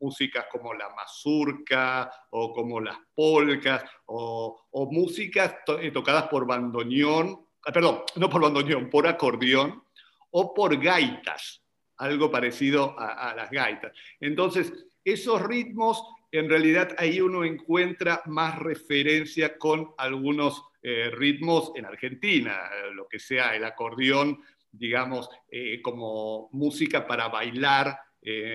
músicas 0.00 0.46
como 0.50 0.74
la 0.74 0.88
mazurca 0.94 2.10
o 2.30 2.52
como 2.52 2.80
las 2.80 2.98
polcas 3.14 3.84
o, 4.06 4.68
o 4.70 4.92
músicas 4.92 5.56
eh, 5.80 5.90
tocadas 5.90 6.28
por 6.28 6.46
bandoneón 6.46 7.48
Ah, 7.68 7.72
perdón, 7.72 8.00
no 8.16 8.30
por 8.30 8.40
bandoneón, 8.40 8.88
por 8.88 9.06
acordeón 9.06 9.82
o 10.30 10.54
por 10.54 10.80
gaitas, 10.80 11.62
algo 11.98 12.30
parecido 12.30 12.94
a, 12.98 13.34
las 13.34 13.50
gaitas. 13.50 13.92
Entonces, 14.20 14.72
esos 15.04 15.42
ritmos, 15.42 16.02
en 16.30 16.48
realidad 16.48 16.94
ahí 16.98 17.20
uno 17.20 17.44
encuentra 17.44 18.22
más 18.26 18.58
referencia 18.58 19.58
con 19.58 19.94
algunos 19.98 20.62
eh, 20.82 21.10
ritmos 21.10 21.72
en 21.74 21.86
Argentina, 21.86 22.70
eh, 22.72 22.94
lo 22.94 23.08
que 23.08 23.18
sea 23.18 23.56
el 23.56 23.64
acordeón, 23.64 24.40
digamos, 24.70 25.28
eh, 25.50 25.82
como 25.82 26.48
música 26.52 27.06
para 27.06 27.28
bailar, 27.28 27.98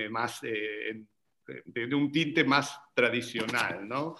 más 0.09 0.41
de, 0.41 1.05
un 1.95 2.11
tinte 2.11 2.43
más 2.43 2.79
tradicional, 2.93 3.87
¿no? 3.87 4.15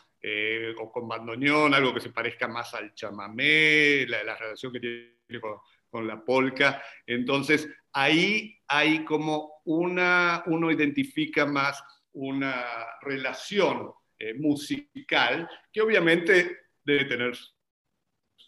o 0.80 0.92
con 0.92 1.08
bandoneón, 1.08 1.74
algo 1.74 1.94
que 1.94 2.00
se 2.00 2.10
parezca 2.10 2.48
más 2.48 2.74
al 2.74 2.96
chamamé, 2.96 4.06
la, 4.08 4.36
relación 4.36 4.72
que 4.72 4.80
tiene 4.80 5.42
con, 5.42 5.58
la 6.02 6.24
polca. 6.24 6.82
Entonces, 7.06 7.70
ahí 7.92 8.58
hay 8.68 9.04
como 9.06 9.62
una, 9.66 10.44
uno 10.48 10.72
identifica 10.72 11.46
más 11.46 11.84
una 12.14 12.66
relación 13.02 13.92
eh, 14.20 14.34
musical 14.36 15.50
que 15.72 15.82
obviamente 15.82 16.58
debe 16.84 17.06
tener 17.06 17.36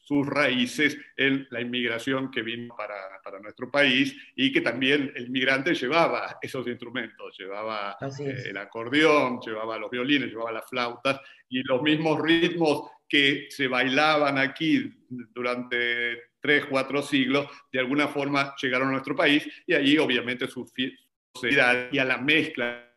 sus 0.05 0.27
raíces 0.27 0.97
en 1.17 1.47
la 1.49 1.61
inmigración 1.61 2.29
que 2.29 2.43
vino 2.43 2.75
para, 2.75 3.19
para, 3.23 3.39
nuestro 3.39 3.71
país 3.71 4.15
y 4.35 4.51
que 4.51 4.61
también 4.61 5.11
el 5.15 5.31
migrante 5.31 5.73
llevaba 5.73 6.37
esos 6.39 6.67
instrumentos, 6.67 7.35
llevaba 7.39 7.97
eh, 8.19 8.43
el 8.49 8.57
acordeón, 8.57 9.39
llevaba 9.39 9.79
los 9.79 9.89
violines, 9.89 10.29
llevaba 10.29 10.51
las 10.51 10.69
flautas 10.69 11.19
y 11.49 11.63
los 11.63 11.81
mismos 11.81 12.21
ritmos 12.21 12.91
que 13.07 13.47
se 13.49 13.67
bailaban 13.67 14.37
aquí 14.37 14.91
durante 15.09 16.31
tres, 16.39 16.65
cuatro 16.65 17.01
siglos, 17.01 17.47
de 17.71 17.79
alguna 17.79 18.07
forma 18.07 18.55
llegaron 18.61 18.89
a 18.89 18.91
nuestro 18.91 19.15
país 19.15 19.47
y 19.65 19.73
allí 19.73 19.97
obviamente 19.97 20.47
su 20.47 20.65
fidelidad 20.65 21.91
y 21.91 21.97
a 21.97 22.05
la 22.05 22.17
mezcla 22.17 22.91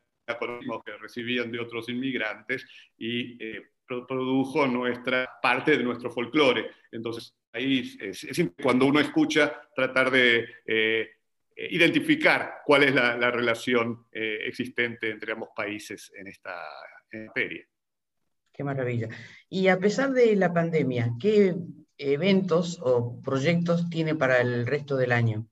que 0.85 0.97
recibían 0.99 1.51
de 1.51 1.61
otros 1.61 1.89
inmigrantes 1.89 2.67
y 2.99 3.43
eh, 3.43 3.63
produjo 3.87 4.67
nuestra 4.67 5.29
parte 5.41 5.77
de 5.77 5.83
nuestro 5.83 6.11
folclore. 6.11 6.71
Entonces, 6.93 7.35
ahí 7.53 7.99
cuando 8.63 8.85
uno 8.87 9.01
escucha, 9.01 9.63
tratar 9.75 10.11
de 10.11 10.47
eh, 10.67 11.11
identificar 11.71 12.59
cuál 12.65 12.85
es 12.85 12.95
la, 12.95 13.31
relación 13.31 14.07
eh, 14.13 14.41
existente 14.45 15.11
entre 15.11 15.33
ambos 15.33 15.49
países 15.57 16.13
en 16.15 16.27
esta 16.27 16.63
materia. 17.13 17.67
Qué 18.59 18.65
maravilla. 18.65 19.09
Y 19.49 19.69
a 19.69 19.79
pesar 19.79 20.11
de 20.11 20.35
la 20.35 20.53
pandemia, 20.53 21.13
¿qué 21.21 21.55
eventos 21.97 22.81
o 22.83 23.23
proyectos 23.23 23.89
tiene 23.89 24.17
para 24.17 24.41
el 24.41 24.67
resto 24.67 24.97
del 24.97 25.13
año? 25.13 25.47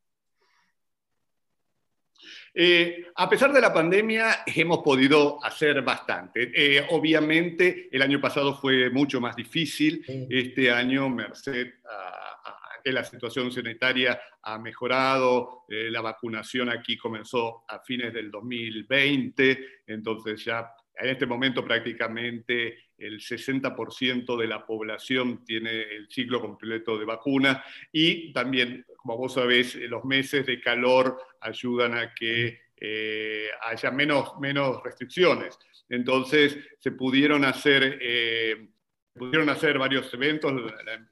Eh, 2.52 3.06
a 3.14 3.30
pesar 3.30 3.52
de 3.52 3.60
la 3.60 3.72
pandemia, 3.72 4.38
hemos 4.46 4.78
podido 4.78 5.38
hacer 5.44 5.82
bastante. 5.82 6.50
Eh, 6.52 6.84
obviamente, 6.90 7.88
el 7.92 8.02
año 8.02 8.20
pasado 8.20 8.56
fue 8.56 8.90
mucho 8.90 9.20
más 9.20 9.36
difícil. 9.36 10.04
Este 10.28 10.72
año, 10.72 11.08
merced 11.08 11.74
a, 11.88 12.82
que 12.82 12.90
la 12.90 13.04
situación 13.04 13.52
sanitaria 13.52 14.20
ha 14.42 14.58
mejorado, 14.58 15.64
eh, 15.68 15.90
la 15.92 16.00
vacunación 16.00 16.70
aquí 16.70 16.96
comenzó 16.96 17.64
a 17.68 17.78
fines 17.78 18.12
del 18.12 18.32
2020, 18.32 19.82
entonces 19.86 20.44
ya 20.44 20.72
en 20.98 21.10
este 21.10 21.26
momento 21.26 21.64
prácticamente 21.64 22.85
el 22.98 23.20
60% 23.20 24.36
de 24.36 24.46
la 24.46 24.64
población 24.64 25.44
tiene 25.44 25.82
el 25.82 26.08
ciclo 26.08 26.40
completo 26.40 26.98
de 26.98 27.04
vacuna 27.04 27.64
y 27.92 28.32
también, 28.32 28.84
como 28.96 29.16
vos 29.16 29.34
sabés, 29.34 29.74
los 29.74 30.04
meses 30.04 30.46
de 30.46 30.60
calor 30.60 31.18
ayudan 31.40 31.94
a 31.94 32.14
que 32.14 32.60
eh, 32.78 33.48
haya 33.62 33.90
menos, 33.90 34.38
menos 34.38 34.82
restricciones. 34.82 35.58
Entonces 35.88 36.58
se 36.78 36.92
pudieron 36.92 37.44
hacer, 37.44 37.98
eh, 38.00 38.68
pudieron 39.14 39.48
hacer 39.48 39.78
varios 39.78 40.12
eventos 40.12 40.52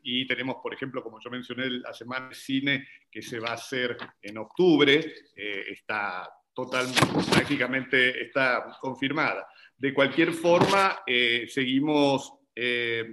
y 0.02 0.26
tenemos, 0.26 0.56
por 0.62 0.74
ejemplo, 0.74 1.02
como 1.02 1.20
yo 1.20 1.30
mencioné, 1.30 1.70
la 1.70 1.94
Semana 1.94 2.28
de 2.28 2.34
Cine 2.34 2.88
que 3.10 3.22
se 3.22 3.38
va 3.38 3.50
a 3.50 3.54
hacer 3.54 3.96
en 4.20 4.38
octubre, 4.38 5.14
eh, 5.36 5.64
está 5.68 6.28
total, 6.54 6.86
prácticamente 7.30 8.22
está 8.22 8.76
confirmada. 8.80 9.46
De 9.76 9.92
cualquier 9.92 10.32
forma, 10.32 11.00
seguimos 11.48 12.34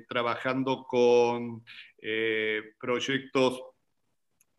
trabajando 0.07 0.85
con 0.87 1.63
proyectos 2.79 3.63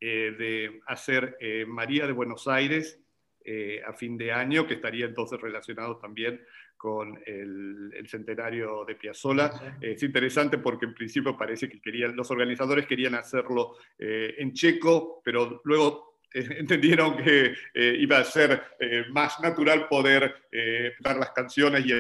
de 0.01 0.81
hacer 0.87 1.37
María 1.69 2.07
de 2.07 2.13
Buenos 2.13 2.49
Aires 2.49 3.03
eh, 3.45 3.83
a 3.85 3.93
fin 3.93 4.17
de 4.17 4.31
año, 4.31 4.67
que 4.67 4.75
estaría 4.75 5.05
entonces 5.05 5.41
relacionado 5.41 5.97
también 5.97 6.41
con 6.77 7.21
el, 7.27 7.91
centenario 8.07 8.85
de 8.85 8.95
Piazzola. 8.95 9.79
es 9.81 10.03
interesante 10.03 10.59
porque 10.59 10.87
en 10.87 10.95
principio 10.95 11.37
parece 11.37 11.69
que 11.69 11.81
querían, 11.81 12.15
los 12.15 12.31
organizadores 12.31 12.87
querían 12.87 13.15
hacerlo 13.15 13.77
eh, 13.99 14.35
en 14.39 14.53
checo, 14.53 15.23
pero 15.25 15.61
luego 15.65 16.12
eh, 16.12 16.12
entendieron 16.59 17.17
que 17.17 17.55
iba 17.75 18.19
a 18.19 18.25
ser 18.25 18.63
más 19.11 19.41
natural 19.41 19.89
poder 19.89 20.35
dar 21.01 21.17
las 21.17 21.31
canciones 21.31 21.87
y 21.87 21.93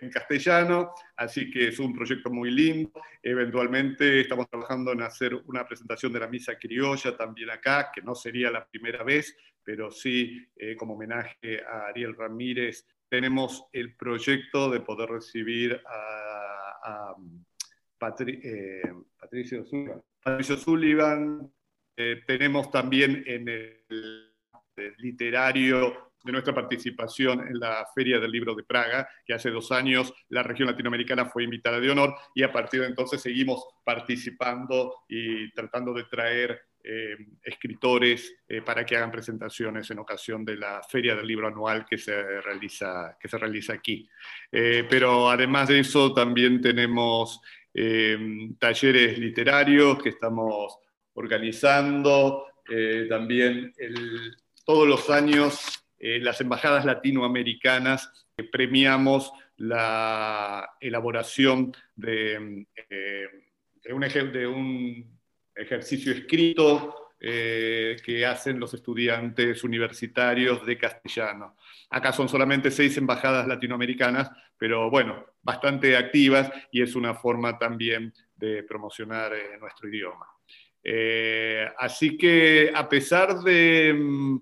en 0.00 0.10
castellano, 0.10 0.92
así 1.16 1.50
que 1.50 1.68
es 1.68 1.78
un 1.78 1.94
proyecto 1.94 2.30
muy 2.30 2.50
lindo. 2.50 2.90
Eventualmente 3.22 4.20
estamos 4.20 4.48
trabajando 4.48 4.92
en 4.92 5.02
hacer 5.02 5.34
una 5.34 5.66
presentación 5.66 6.12
de 6.12 6.20
la 6.20 6.28
misa 6.28 6.58
criolla 6.58 7.16
también 7.16 7.50
acá, 7.50 7.90
que 7.94 8.02
no 8.02 8.14
sería 8.14 8.50
la 8.50 8.66
primera 8.66 9.02
vez, 9.04 9.36
pero 9.62 9.90
sí 9.90 10.46
eh, 10.56 10.76
como 10.76 10.94
homenaje 10.94 11.62
a 11.64 11.88
Ariel 11.88 12.16
Ramírez, 12.16 12.86
tenemos 13.08 13.66
el 13.72 13.94
proyecto 13.96 14.70
de 14.70 14.80
poder 14.80 15.10
recibir 15.10 15.80
a, 15.86 17.14
eh, 18.26 18.82
Patricio 19.18 19.64
Sullivan. 19.64 20.02
Patricio 20.22 20.56
Sullivan 20.56 21.52
eh, 22.00 22.22
tenemos 22.26 22.70
también 22.70 23.22
en 23.26 23.46
el, 23.46 24.26
literario 24.96 26.12
de 26.24 26.32
nuestra 26.32 26.54
participación 26.54 27.46
en 27.46 27.60
la 27.60 27.86
Feria 27.94 28.18
del 28.18 28.30
Libro 28.30 28.54
de 28.54 28.62
Praga, 28.62 29.06
que 29.26 29.34
hace 29.34 29.50
dos 29.50 29.70
años 29.70 30.14
la 30.30 30.42
región 30.42 30.68
latinoamericana 30.68 31.26
fue 31.26 31.44
invitada 31.44 31.78
de 31.78 31.90
honor 31.90 32.14
y 32.34 32.42
a 32.42 32.50
partir 32.50 32.80
de 32.80 32.86
entonces 32.86 33.20
seguimos 33.20 33.62
participando 33.84 35.02
y 35.06 35.52
tratando 35.52 35.92
de 35.92 36.04
traer 36.04 36.62
eh, 36.82 37.16
escritores 37.42 38.34
eh, 38.48 38.62
para 38.62 38.86
que 38.86 38.96
hagan 38.96 39.10
presentaciones 39.10 39.90
en 39.90 39.98
ocasión 39.98 40.42
de 40.46 40.56
la 40.56 40.80
Feria 40.88 41.14
del 41.14 41.26
Libro 41.26 41.48
Anual 41.48 41.84
que 41.84 41.98
se 41.98 42.40
realiza, 42.40 43.18
que 43.20 43.28
se 43.28 43.36
realiza 43.36 43.74
aquí. 43.74 44.08
Pero 44.50 45.28
además 45.28 45.68
de 45.68 45.80
eso, 45.80 46.14
también 46.14 46.62
tenemos 46.62 47.38
talleres 48.58 49.18
literarios 49.18 50.02
que 50.02 50.08
estamos 50.08 50.78
organizando. 51.14 52.46
también 53.08 53.72
todos 54.64 54.86
los 54.86 55.10
años 55.10 55.84
las 55.98 56.40
embajadas 56.40 56.84
latinoamericanas 56.84 58.26
premiamos 58.52 59.32
la 59.56 60.70
elaboración 60.80 61.74
de, 61.94 62.66
de 62.88 63.92
un, 63.92 64.00
de 64.32 64.46
un 64.46 65.20
ejercicio 65.54 66.12
escrito 66.12 67.10
eh, 67.22 67.96
que 68.02 68.24
hacen 68.24 68.58
los 68.58 68.72
estudiantes 68.72 69.62
universitarios 69.62 70.64
de 70.64 70.78
castellano. 70.78 71.54
Acá 71.90 72.12
son 72.12 72.30
solamente 72.30 72.70
seis 72.70 72.96
embajadas 72.96 73.46
latinoamericanas, 73.46 74.30
pero 74.56 74.88
bueno, 74.88 75.26
bastante 75.42 75.98
activas 75.98 76.50
y 76.72 76.80
es 76.80 76.94
una 76.94 77.14
forma 77.14 77.58
también 77.58 78.14
de 78.34 78.62
promocionar 78.62 79.34
eh, 79.34 79.58
nuestro 79.60 79.90
idioma. 79.90 80.26
Eh, 80.82 81.66
así 81.78 82.16
que 82.16 82.72
a 82.74 82.88
pesar 82.88 83.40
de, 83.40 83.94
mm, 83.94 84.40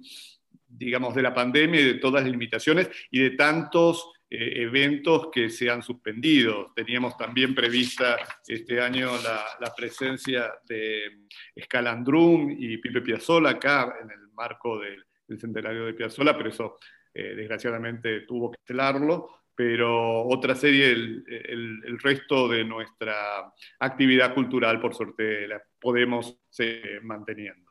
digamos, 0.68 1.14
de 1.14 1.22
la 1.22 1.34
pandemia 1.34 1.80
y 1.80 1.84
de 1.84 1.94
todas 1.94 2.22
las 2.22 2.30
limitaciones 2.30 2.88
y 3.10 3.20
de 3.20 3.30
tantos 3.30 4.12
eh, 4.30 4.62
eventos 4.62 5.30
que 5.32 5.48
se 5.48 5.70
han 5.70 5.82
suspendido. 5.82 6.72
Teníamos 6.76 7.16
también 7.16 7.54
prevista 7.54 8.18
este 8.46 8.78
año 8.78 9.12
la, 9.22 9.74
presencia 9.74 10.52
de 10.66 11.28
Escalandrum 11.54 12.50
y 12.50 12.76
Pipe 12.76 13.00
Piazzola 13.00 13.50
acá 13.50 13.96
en 14.02 14.10
el 14.10 14.28
marco 14.34 14.78
del, 14.78 15.02
centenario 15.38 15.86
de 15.86 15.94
Piazzola, 15.94 16.36
pero 16.36 16.50
eso 16.50 16.78
eh, 17.14 17.34
desgraciadamente 17.36 18.20
tuvo 18.22 18.50
que 18.50 18.58
celarlo. 18.66 19.30
Pero 19.58 20.22
otra 20.28 20.54
serie, 20.54 20.92
el, 20.92 21.24
el, 21.26 21.98
resto 21.98 22.46
de 22.46 22.62
nuestra 22.62 23.52
actividad 23.80 24.32
cultural, 24.32 24.80
por 24.80 24.94
suerte, 24.94 25.48
la 25.48 25.60
podemos 25.80 26.38
seguir 26.48 27.02
manteniendo. 27.02 27.68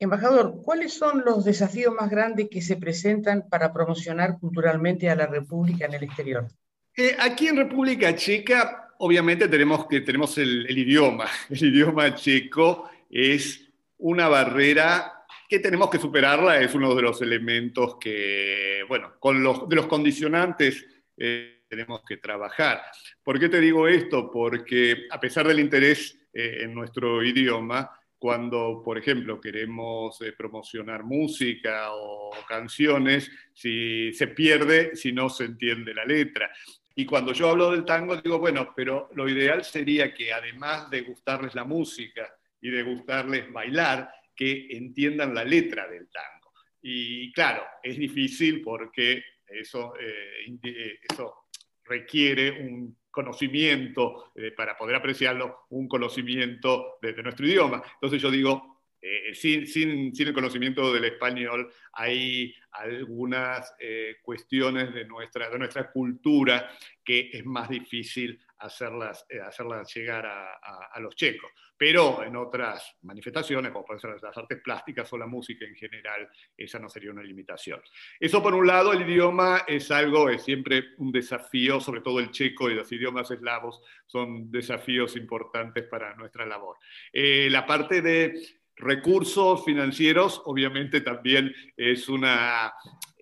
Embajador, 0.00 0.60
¿cuáles 0.64 0.92
son 0.92 1.22
los 1.24 1.44
desafíos 1.44 1.94
más 1.94 2.10
grandes 2.10 2.48
que 2.50 2.60
se 2.60 2.76
presentan 2.76 3.48
para 3.48 3.72
promocionar 3.72 4.40
culturalmente 4.40 5.08
a 5.08 5.14
la 5.14 5.28
República 5.28 5.84
en 5.84 5.94
el 5.94 6.02
exterior? 6.02 6.48
Eh, 6.96 7.14
aquí 7.16 7.46
en 7.46 7.58
República 7.58 8.12
Checa, 8.16 8.96
obviamente 8.98 9.46
tenemos, 9.46 9.86
que, 9.86 10.00
tenemos 10.00 10.36
el, 10.36 10.68
idioma. 10.76 11.26
El 11.48 11.62
idioma 11.62 12.12
checo 12.16 12.90
es 13.08 13.70
una 13.98 14.26
barrera 14.26 15.12
que 15.48 15.60
tenemos 15.60 15.90
que 15.90 15.98
superarla, 15.98 16.58
es 16.60 16.74
uno 16.74 16.92
de 16.92 17.02
los 17.02 17.22
elementos 17.22 17.98
que, 18.00 18.80
bueno, 18.88 19.12
con 19.20 19.44
los, 19.44 19.68
de 19.68 19.76
los 19.76 19.86
condicionantes 19.86 20.84
eh, 21.22 21.64
tenemos 21.68 22.02
que 22.08 22.16
trabajar. 22.16 22.80
¿Por 23.22 23.38
qué 23.38 23.50
te 23.50 23.60
digo 23.60 23.86
esto? 23.86 24.30
Porque 24.30 25.06
a 25.10 25.20
pesar 25.20 25.46
del 25.46 25.60
interés 25.60 26.18
eh, 26.32 26.60
en 26.62 26.74
nuestro 26.74 27.22
idioma, 27.22 27.90
cuando, 28.18 28.82
por 28.82 28.96
ejemplo, 28.96 29.38
queremos 29.38 30.18
eh, 30.22 30.32
promocionar 30.32 31.04
música 31.04 31.92
o 31.92 32.30
canciones, 32.48 33.30
si 33.52 34.14
se 34.14 34.28
pierde 34.28 34.96
si 34.96 35.12
no 35.12 35.28
se 35.28 35.44
entiende 35.44 35.92
la 35.92 36.06
letra. 36.06 36.50
Y 36.94 37.04
cuando 37.04 37.34
yo 37.34 37.50
hablo 37.50 37.70
del 37.70 37.84
tango, 37.84 38.16
digo, 38.16 38.38
bueno, 38.38 38.72
pero 38.74 39.10
lo 39.14 39.28
ideal 39.28 39.62
sería 39.62 40.14
que 40.14 40.32
además 40.32 40.88
de 40.88 41.02
gustarles 41.02 41.54
la 41.54 41.64
música 41.64 42.34
y 42.62 42.70
de 42.70 42.82
gustarles 42.82 43.52
bailar, 43.52 44.10
que 44.34 44.68
entiendan 44.70 45.34
la 45.34 45.44
letra 45.44 45.86
del 45.86 46.08
tango. 46.08 46.52
Y 46.80 47.30
claro, 47.32 47.62
es 47.82 47.98
difícil 47.98 48.62
porque 48.62 49.22
eso, 49.50 49.94
eh, 49.98 50.58
eh, 50.62 50.98
eso 51.08 51.46
requiere 51.84 52.62
un 52.62 52.96
conocimiento, 53.10 54.32
eh, 54.36 54.52
para 54.52 54.76
poder 54.76 54.96
apreciarlo, 54.96 55.66
un 55.70 55.88
conocimiento 55.88 56.98
de, 57.02 57.12
nuestro 57.22 57.46
idioma. 57.46 57.82
Entonces 57.94 58.22
yo 58.22 58.30
digo, 58.30 58.82
sin, 59.32 59.66
sin, 59.66 60.14
sin, 60.14 60.28
el 60.28 60.34
conocimiento 60.34 60.92
del 60.92 61.06
español 61.06 61.72
hay 61.94 62.54
algunas 62.72 63.74
cuestiones 64.22 64.92
de 64.92 65.06
nuestra, 65.06 65.48
de 65.48 65.58
nuestra 65.58 65.90
cultura 65.90 66.70
que 67.02 67.30
es 67.32 67.44
más 67.46 67.70
difícil 67.70 68.38
hacerlas, 68.58 69.24
hacerlas 69.42 69.92
llegar 69.94 70.26
a, 70.26 71.00
los 71.00 71.16
checos. 71.16 71.50
Pero 71.80 72.22
en 72.22 72.36
otras 72.36 72.94
manifestaciones, 73.00 73.72
como 73.72 73.86
pueden 73.86 74.00
ser 74.00 74.14
las 74.22 74.36
artes 74.36 74.60
plásticas 74.62 75.10
o 75.14 75.16
la 75.16 75.26
música 75.26 75.64
en 75.64 75.74
general, 75.74 76.28
esa 76.54 76.78
no 76.78 76.90
sería 76.90 77.10
una 77.10 77.22
limitación. 77.22 77.80
Eso 78.20 78.42
por 78.42 78.52
un 78.52 78.66
lado, 78.66 78.92
el 78.92 79.00
idioma 79.00 79.64
es 79.66 79.90
algo, 79.90 80.28
es 80.28 80.42
siempre 80.44 80.88
un 80.98 81.10
desafío, 81.10 81.80
sobre 81.80 82.02
todo 82.02 82.20
el 82.20 82.32
checo 82.32 82.68
y 82.68 82.74
los 82.74 82.92
idiomas 82.92 83.30
eslavos 83.30 83.80
son 84.06 84.50
desafíos 84.50 85.16
importantes 85.16 85.84
para 85.84 86.14
nuestra 86.16 86.44
labor. 86.44 86.76
Eh, 87.14 87.48
la 87.50 87.64
parte 87.64 88.02
de 88.02 88.38
recursos 88.76 89.64
financieros, 89.64 90.42
obviamente 90.44 91.00
también 91.00 91.50
es 91.78 92.10
una, 92.10 92.74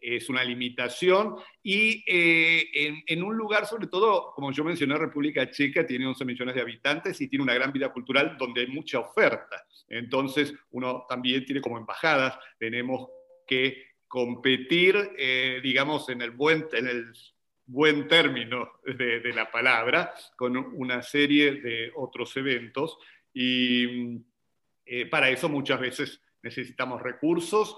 es 0.02 0.28
una 0.28 0.44
limitación 0.44 1.36
y 1.62 2.04
eh, 2.06 3.02
en, 3.06 3.22
un 3.22 3.36
lugar, 3.36 3.66
sobre 3.66 3.86
todo, 3.86 4.32
como 4.34 4.52
yo 4.52 4.64
mencioné, 4.64 4.96
República 4.96 5.50
Checa 5.50 5.86
tiene 5.86 6.06
11 6.06 6.24
millones 6.24 6.54
de 6.54 6.60
habitantes 6.60 7.20
y 7.20 7.28
tiene 7.28 7.42
una 7.42 7.54
gran 7.54 7.72
vida 7.72 7.92
cultural 7.92 8.36
donde 8.38 8.62
hay 8.62 8.66
mucha 8.68 9.00
oferta. 9.00 9.64
Entonces, 9.88 10.54
uno 10.70 11.04
también 11.08 11.44
tiene 11.44 11.60
como 11.60 11.78
embajadas, 11.78 12.38
tenemos 12.58 13.08
que 13.46 13.88
competir, 14.06 15.12
eh, 15.18 15.60
digamos, 15.62 16.08
en 16.08 16.22
el 16.22 16.30
buen, 16.30 16.66
en 16.72 16.88
el 16.88 17.12
buen 17.66 18.08
término 18.08 18.72
de, 18.84 19.20
de, 19.20 19.32
la 19.34 19.50
palabra, 19.50 20.14
con 20.36 20.56
una 20.56 21.02
serie 21.02 21.52
de 21.60 21.92
otros 21.94 22.36
eventos. 22.36 22.98
Y 23.32 24.22
eh, 24.90 25.06
para 25.06 25.28
eso 25.28 25.50
muchas 25.50 25.78
veces 25.78 26.22
necesitamos 26.42 27.02
recursos 27.02 27.76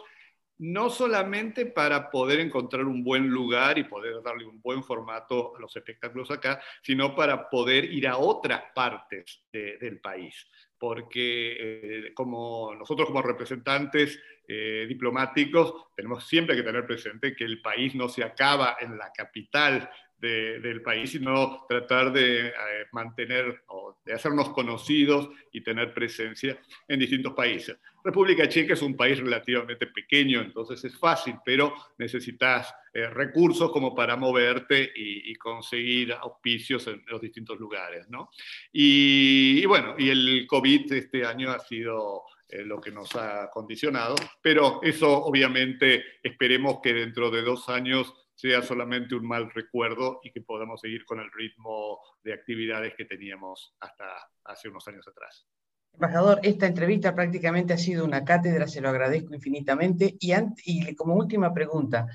no 0.61 0.91
solamente 0.91 1.65
para 1.65 2.11
poder 2.11 2.39
encontrar 2.39 2.85
un 2.85 3.03
buen 3.03 3.29
lugar 3.29 3.79
y 3.79 3.85
poder 3.85 4.23
darle 4.23 4.45
un 4.45 4.61
buen 4.61 4.85
formato 4.85 5.57
a 5.57 5.61
los 5.61 5.75
espectáculos 5.75 6.31
acá, 6.31 6.61
sino 6.83 7.17
para 7.17 7.49
poder 7.49 7.87
ir 7.87 8.07
a 8.07 8.19
otras 8.19 8.65
partes 8.75 9.43
del 9.51 10.01
país. 10.01 10.47
Porque 10.79 11.57
eh, 11.59 12.15
como 12.15 12.75
nosotros 12.75 13.09
como 13.09 13.23
representantes 13.23 14.21
eh, 14.47 14.85
diplomáticos 14.87 15.87
tenemos 15.97 16.27
siempre 16.27 16.55
que 16.57 16.63
tener 16.63 16.87
presente 16.87 17.35
que 17.35 17.45
el 17.45 17.63
país 17.63 17.95
no 17.95 18.09
se 18.09 18.23
acaba 18.23 18.77
en 18.81 18.99
la 18.99 19.11
capital 19.13 19.91
del 20.21 20.83
país, 20.83 21.11
sino 21.11 21.65
tratar 21.69 22.13
de 22.13 22.49
eh, 22.49 22.53
mantener 22.93 23.63
o 23.69 23.99
de 24.05 24.13
hacernos 24.13 24.51
conocidos 24.51 25.31
y 25.53 25.63
tener 25.63 25.95
presencia 25.95 26.61
en 26.87 27.01
distintos 27.01 27.33
países. 27.33 27.79
República 28.03 28.49
Checa 28.49 28.75
es 28.75 28.83
un 28.83 28.97
país 28.97 29.19
relativamente 29.19 29.87
pequeño, 29.87 30.41
entonces 30.41 30.83
es 30.85 30.99
fácil, 30.99 31.37
pero 31.45 31.75
necesitas 31.99 32.75
eh, 32.93 33.09
recursos 33.09 33.71
como 33.71 33.95
para 33.95 34.17
moverte 34.17 34.91
y, 34.95 35.35
conseguir 35.37 36.13
auspicios 36.13 36.87
en 36.87 37.03
los 37.07 37.21
distintos 37.21 37.59
lugares. 37.59 38.09
¿no? 38.09 38.31
Y, 38.73 39.65
bueno, 39.67 39.95
y 39.99 40.11
el 40.11 40.47
COVID 40.47 40.93
este 40.93 41.25
año 41.25 41.51
ha 41.51 41.59
sido 41.59 42.25
eh, 42.49 42.65
lo 42.65 42.81
que 42.81 42.91
nos 42.91 43.15
ha 43.17 43.49
condicionado, 43.51 44.17
pero 44.43 44.81
eso 44.83 45.25
obviamente 45.25 46.05
esperemos 46.23 46.81
que 46.83 46.93
dentro 46.93 47.31
de 47.31 47.43
dos 47.43 47.69
años 47.69 48.13
sea 48.41 48.63
solamente 48.63 49.15
un 49.15 49.27
mal 49.27 49.51
recuerdo 49.51 50.21
y 50.23 50.33
que 50.33 50.41
podamos 50.41 50.81
seguir 50.81 51.05
con 51.05 51.21
el 51.21 51.31
ritmo 51.31 52.01
de 52.23 52.33
actividades 52.33 52.95
que 52.97 53.05
teníamos 53.05 53.75
hasta 53.81 54.05
hace 54.45 54.69
unos 54.69 54.89
años 54.89 55.07
atrás. 55.07 55.47
Embajador, 55.93 56.41
esta 56.43 56.67
entrevista 56.67 57.15
prácticamente 57.15 57.75
ha 57.75 57.79
sido 57.79 58.05
una 58.05 58.25
cátedra, 58.25 58.67
se 58.67 58.81
lo 58.81 58.89
agradezco 58.89 59.35
infinitamente. 59.35 60.17
Y, 60.19 60.33
y 60.65 60.95
como 60.95 61.17
última 61.17 61.53
pregunta, 61.53 62.07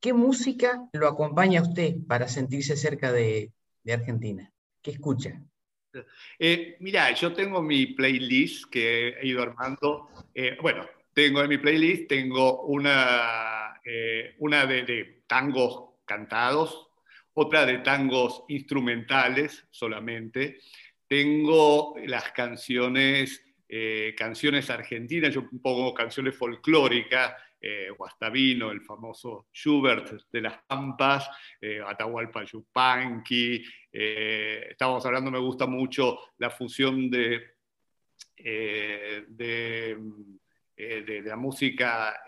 ¿qué 0.00 0.12
música 0.12 0.88
lo 0.92 1.06
acompaña 1.06 1.60
a 1.60 1.62
usted 1.62 1.94
para 2.08 2.26
sentirse 2.26 2.76
cerca 2.76 3.12
de, 3.12 3.52
Argentina? 3.88 4.50
¿Qué 4.82 4.90
escucha? 4.90 5.40
Eh, 6.40 6.76
mira, 6.80 7.12
yo 7.12 7.32
tengo 7.32 7.62
mi 7.62 7.86
playlist 7.86 8.64
que 8.68 9.10
he 9.10 9.26
ido 9.28 9.42
armando. 9.42 10.08
Eh, 10.34 10.56
bueno, 10.60 10.88
tengo 11.12 11.42
en 11.42 11.48
mi 11.50 11.58
playlist, 11.58 12.08
tengo 12.08 12.62
una, 12.62 13.61
eh, 13.84 14.34
una 14.38 14.66
de 14.66 15.22
tangos 15.26 15.92
cantados, 16.04 16.88
otra 17.34 17.64
de 17.64 17.78
tangos 17.78 18.44
instrumentales 18.48 19.66
solamente. 19.70 20.60
Tengo 21.08 21.94
las 22.06 22.32
canciones, 22.32 23.44
eh, 23.68 24.14
canciones 24.16 24.70
argentinas, 24.70 25.34
yo 25.34 25.48
pongo 25.62 25.94
canciones 25.94 26.36
folclóricas, 26.36 27.34
eh, 27.60 27.90
Guastavino, 27.96 28.70
el 28.70 28.80
famoso 28.82 29.46
Schubert 29.52 30.10
de 30.32 30.40
las 30.40 30.58
Pampas, 30.66 31.28
Atahualpa 31.86 32.44
Yupanqui. 32.44 33.64
Eh, 33.92 34.66
estábamos 34.70 35.06
hablando, 35.06 35.30
me 35.30 35.38
gusta 35.38 35.66
mucho 35.66 36.18
la 36.38 36.50
fusión 36.50 37.10
de, 37.10 37.54
de, 38.36 39.96
la 41.24 41.36
música 41.36 42.20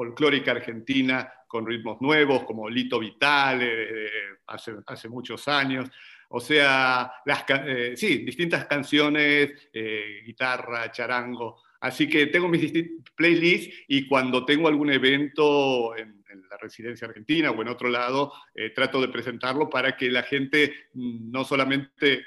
folclórica 0.00 0.52
argentina 0.52 1.30
con 1.46 1.66
ritmos 1.66 2.00
nuevos, 2.00 2.44
como 2.44 2.70
Lito 2.70 2.98
Vitale, 2.98 4.08
hace, 4.46 4.76
hace 4.86 5.10
muchos 5.10 5.46
años. 5.46 5.90
O 6.30 6.40
sea, 6.40 7.12
las, 7.26 7.44
eh, 7.66 7.92
sí, 7.96 8.18
distintas 8.18 8.64
canciones, 8.64 9.52
eh, 9.74 10.22
guitarra, 10.24 10.90
charango. 10.90 11.60
Así 11.80 12.08
que 12.08 12.28
tengo 12.28 12.48
mis 12.48 12.72
playlists 13.14 13.84
y 13.88 14.06
cuando 14.06 14.46
tengo 14.46 14.68
algún 14.68 14.90
evento 14.90 15.94
en, 15.96 16.18
la 16.48 16.56
residencia 16.56 17.06
argentina 17.06 17.50
o 17.50 17.62
en 17.62 17.68
otro 17.68 17.88
lado, 17.88 18.32
eh, 18.54 18.70
trato 18.70 19.00
de 19.00 19.08
presentarlo 19.08 19.68
para 19.68 19.96
que 19.96 20.10
la 20.10 20.22
gente 20.22 20.88
mm, 20.94 21.30
no 21.30 21.44
solamente 21.44 22.24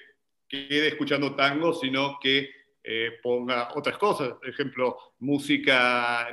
quede 0.47 0.89
escuchando 0.89 1.35
tango, 1.35 1.73
sino 1.73 2.19
que 2.21 2.51
ponga 3.21 3.69
otras 3.75 3.97
cosas. 3.97 4.33
Por 4.33 4.49
ejemplo, 4.49 4.97
música, 5.19 6.27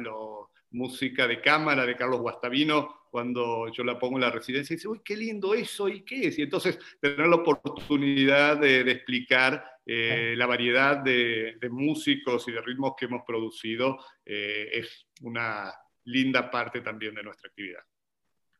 música 0.70 1.26
de 1.26 1.40
cámara 1.40 1.84
de 1.86 1.96
Carlos 1.96 2.20
Guastavino 2.20 3.00
cuando 3.10 3.68
yo 3.72 3.82
la 3.82 3.98
pongo 3.98 4.16
en 4.16 4.22
la 4.22 4.30
residencia 4.30 4.72
y 4.72 4.76
dice, 4.76 4.88
uy, 4.88 5.00
qué 5.04 5.16
lindo 5.16 5.52
eso, 5.52 5.88
¿y 5.88 6.02
qué 6.02 6.28
es? 6.28 6.38
Y 6.38 6.42
entonces 6.42 6.78
tener 7.00 7.26
la 7.26 7.36
oportunidad 7.36 8.58
de, 8.58 8.80
explicar 8.82 9.64
eh, 9.84 10.34
la 10.36 10.46
variedad 10.46 10.98
de, 10.98 11.56
músicos 11.70 12.46
y 12.48 12.52
de 12.52 12.60
ritmos 12.60 12.94
que 12.96 13.06
hemos 13.06 13.22
producido 13.26 13.98
eh, 14.24 14.68
es 14.72 15.06
una 15.22 15.72
linda 16.04 16.50
parte 16.50 16.80
también 16.80 17.14
de 17.14 17.22
nuestra 17.24 17.48
actividad. 17.48 17.82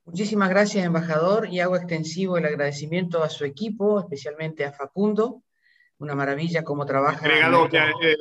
Muchísimas 0.05 0.49
gracias, 0.51 0.85
embajador, 0.85 1.49
y 1.49 1.61
hago 1.61 1.77
extensivo 1.77 2.37
el 2.37 2.46
agradecimiento 2.46 3.23
a 3.23 3.29
su 3.29 3.44
equipo, 3.44 4.01
especialmente 4.01 4.64
a 4.64 4.73
Facundo. 4.73 5.44
Una 5.99 6.14
maravilla 6.14 6.64
cómo 6.64 6.87
trabaja. 6.87 7.25
El 7.27 7.33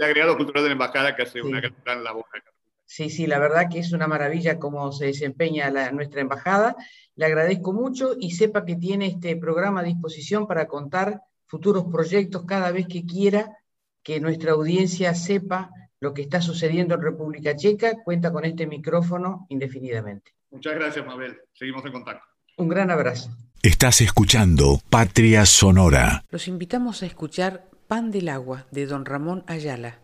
agregado, 0.04 0.38
cultural 0.38 0.64
de 0.64 0.70
la 0.70 0.74
embajada 0.74 1.16
que 1.16 1.24
hace 1.24 1.42
una 1.42 1.62
gran 1.62 2.04
labor 2.04 2.26
acá. 2.34 2.52
Sí, 2.90 3.12
sí, 3.12 3.28
la 3.28 3.38
verdad 3.38 3.70
que 3.72 3.78
es 3.78 3.92
una 3.92 4.08
maravilla 4.08 4.58
cómo 4.58 4.92
se 4.92 5.06
desempeña 5.06 5.70
nuestra 5.92 6.22
embajada. 6.22 6.76
Le 7.16 7.28
agradezco 7.28 7.72
mucho 7.72 8.16
y 8.20 8.32
sepa 8.32 8.66
que 8.66 8.78
tiene 8.78 9.06
este 9.06 9.36
programa 9.36 9.82
a 9.82 9.84
disposición 9.84 10.48
para 10.48 10.68
contar 10.68 11.22
futuros 11.46 11.86
proyectos 11.86 12.46
cada 12.48 12.72
vez 12.72 12.88
que 12.88 13.06
quiera 13.06 13.60
que 14.02 14.20
nuestra 14.20 14.54
audiencia 14.54 15.14
sepa 15.14 15.70
lo 16.00 16.16
que 16.16 16.24
está 16.24 16.42
sucediendo 16.42 16.96
en 16.96 17.04
República 17.04 17.56
Checa. 17.56 17.94
Cuenta 18.04 18.34
con 18.34 18.44
este 18.44 18.66
micrófono 18.66 19.46
indefinidamente. 19.50 20.32
Muchas 20.50 20.74
gracias, 20.74 21.06
Mabel. 21.06 21.38
Seguimos 21.54 21.86
en 21.86 21.92
contacto. 21.92 22.26
Un 22.58 22.70
gran 22.70 22.90
abrazo. 22.90 23.30
Estás 23.62 24.02
escuchando 24.02 24.82
Patria 24.90 25.46
Sonora. 25.46 26.26
Los 26.32 26.48
invitamos 26.48 27.04
a 27.04 27.06
escuchar 27.06 27.70
Pan 27.88 28.10
del 28.10 28.30
Agua 28.30 28.66
de 28.72 28.88
don 28.88 29.06
Ramón 29.06 29.44
Ayala 29.46 30.00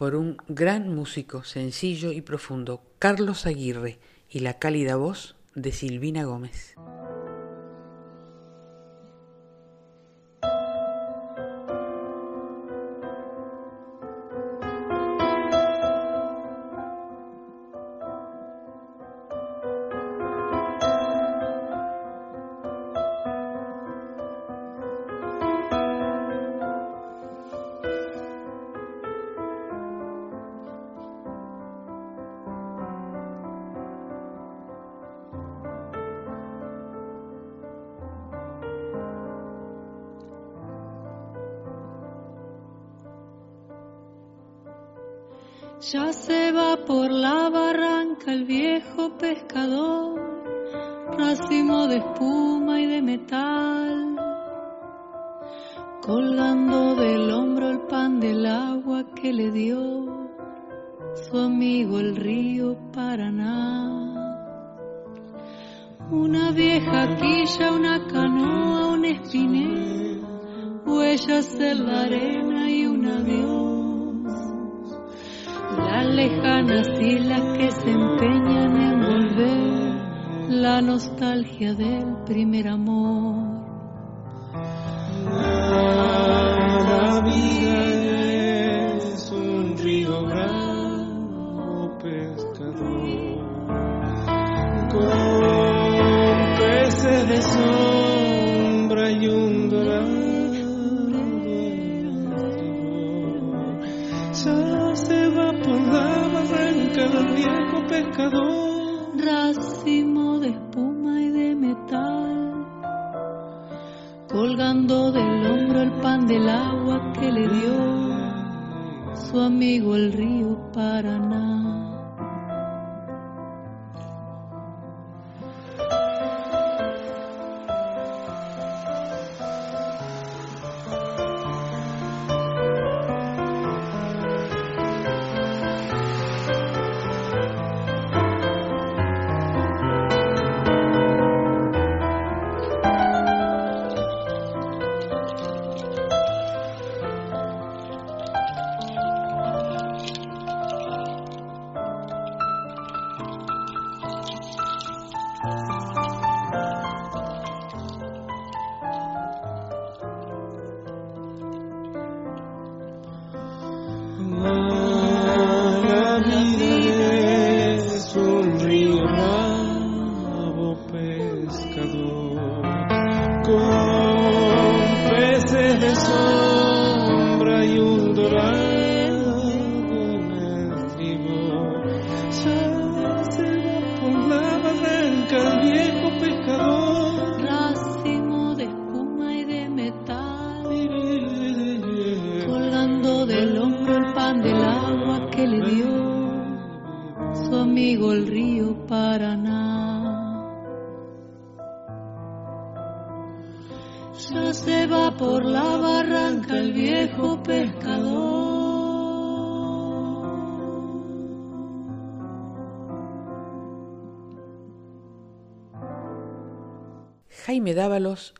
por 0.00 0.14
un 0.14 0.38
gran 0.48 0.94
músico 0.94 1.44
sencillo 1.44 2.10
y 2.10 2.22
profundo, 2.22 2.82
Carlos 2.98 3.44
Aguirre, 3.44 3.98
y 4.30 4.38
la 4.38 4.58
cálida 4.58 4.96
voz 4.96 5.36
de 5.54 5.72
Silvina 5.72 6.24
Gómez. 6.24 6.74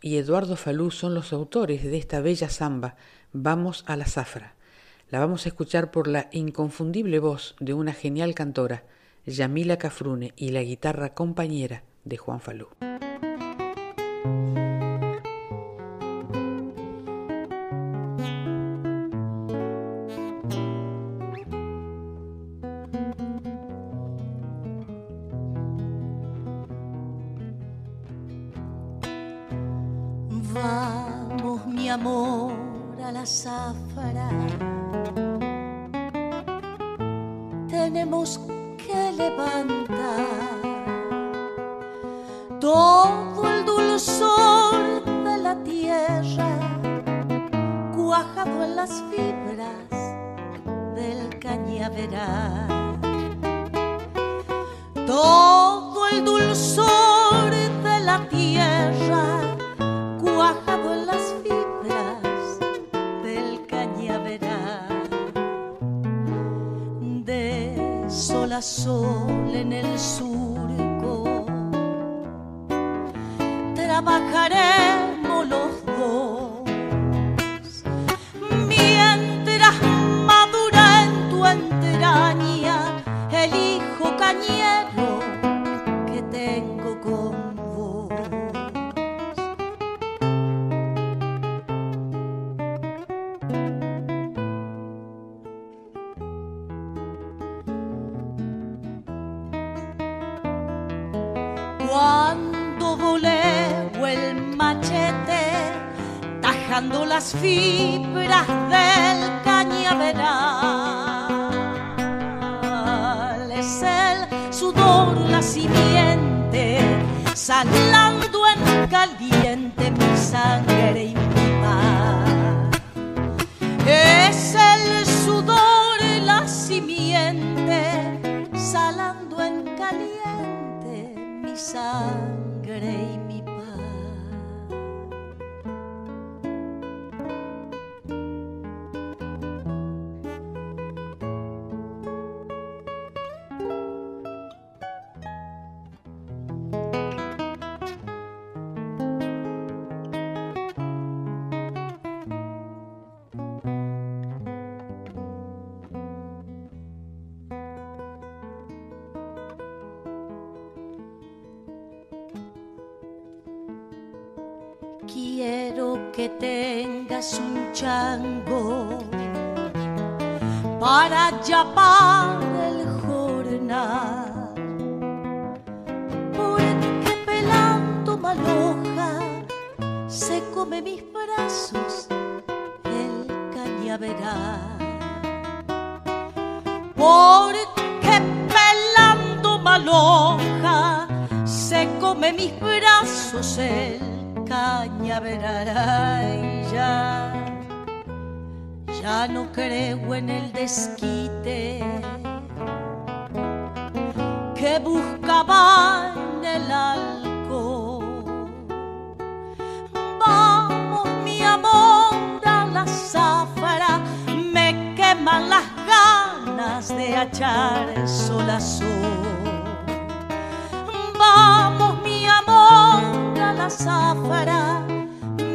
Y 0.01 0.16
Eduardo 0.16 0.55
Falú 0.55 0.92
son 0.92 1.12
los 1.12 1.32
autores 1.32 1.82
de 1.82 1.98
esta 1.98 2.20
bella 2.20 2.48
samba, 2.48 2.94
Vamos 3.32 3.82
a 3.88 3.96
la 3.96 4.07
zafra. 4.07 4.55
La 5.09 5.18
vamos 5.18 5.44
a 5.44 5.48
escuchar 5.48 5.90
por 5.90 6.07
la 6.07 6.28
inconfundible 6.30 7.18
voz 7.18 7.57
de 7.59 7.74
una 7.74 7.92
genial 7.92 8.34
cantora, 8.34 8.84
Yamila 9.26 9.76
Cafrune, 9.76 10.32
y 10.36 10.51
la 10.51 10.62
guitarra 10.62 11.14
compañera 11.14 11.82
de 12.05 12.16
Juan 12.16 12.40
Falú. 12.40 12.68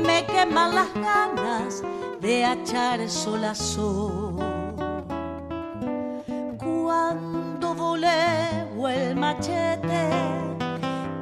Me 0.05 0.25
queman 0.25 0.75
las 0.75 0.93
ganas 0.93 1.83
de 2.21 2.51
echar 2.51 3.07
sol 3.09 3.55
sol. 3.55 4.35
Cuando 6.57 7.73
volé 7.75 8.45
el 8.89 9.15
machete, 9.15 10.09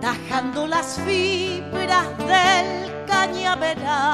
tajando 0.02 0.68
las 0.68 1.00
fibras 1.06 2.08
del 2.18 3.06
cañaveral. 3.06 4.10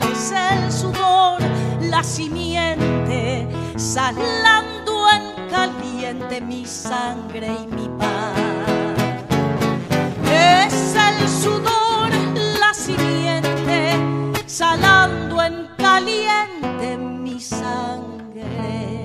Es 0.00 0.32
el 0.32 0.72
sudor, 0.72 1.40
la 1.80 2.02
simiente, 2.02 3.48
salando 3.76 5.08
en 5.10 5.48
caliente 5.48 6.40
mi 6.40 6.64
sangre 6.64 7.48
y 7.62 7.66
mi 7.66 7.88
paz. 7.98 8.21
La 11.44 12.72
salando 14.46 15.42
en 15.42 15.68
caliente 15.76 16.96
mi 16.96 17.40
sangre 17.40 19.02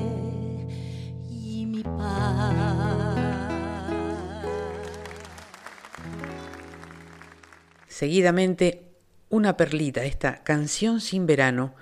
Seguidamente, 7.87 8.83
una 9.29 9.57
perlita, 9.57 10.03
esta 10.05 10.43
canción 10.43 11.01
sin 11.01 11.25
verano, 11.25 11.73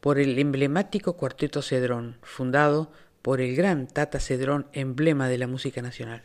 por 0.00 0.18
el 0.18 0.38
emblemático 0.38 1.16
Cuarteto 1.16 1.62
Cedrón, 1.62 2.18
fundado 2.22 2.92
por 3.22 3.40
el 3.40 3.56
gran 3.56 3.86
Tata 3.86 4.20
Cedrón, 4.20 4.66
emblema 4.74 5.28
de 5.28 5.38
la 5.38 5.46
música 5.46 5.80
nacional. 5.80 6.24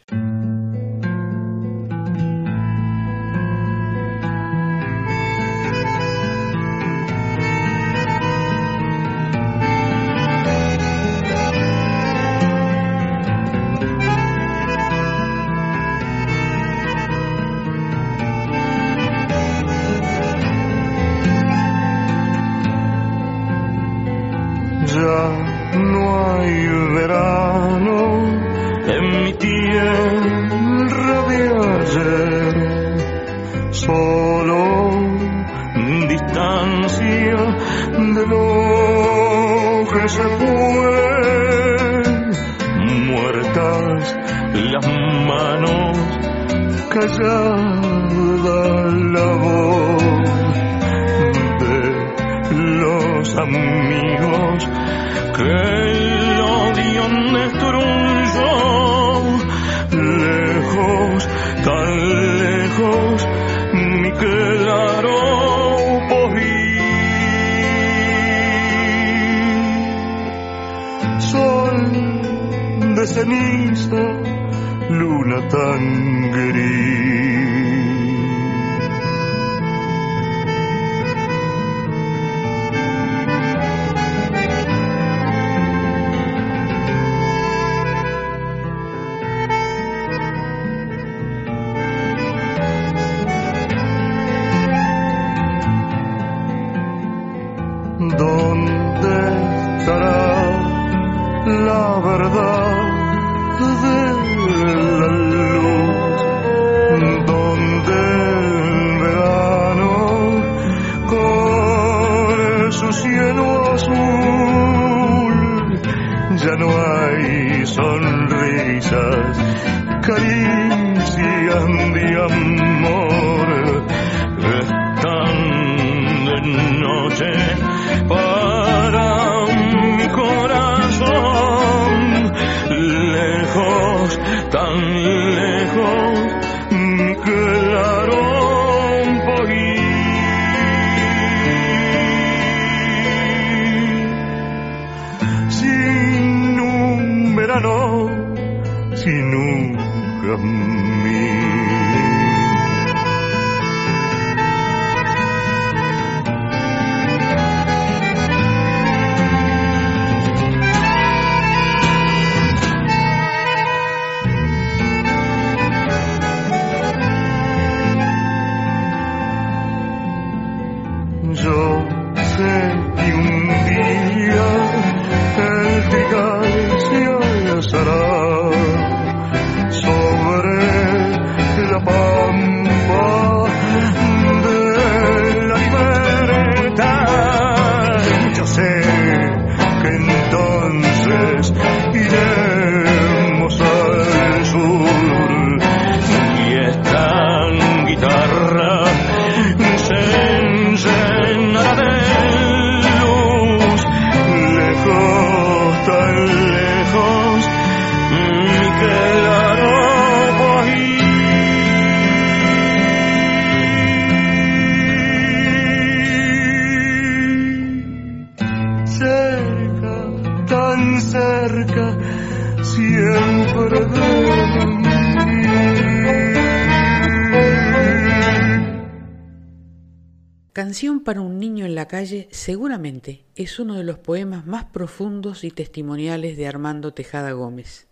Es 233.37 233.59
uno 233.59 233.75
de 233.75 233.83
los 233.83 233.99
poemas 233.99 234.47
más 234.47 234.65
profundos 234.65 235.43
y 235.43 235.51
testimoniales 235.51 236.37
de 236.37 236.47
Armando 236.47 236.93
Tejada 236.93 237.33
Gómez. 237.33 237.85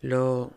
Lo 0.00 0.52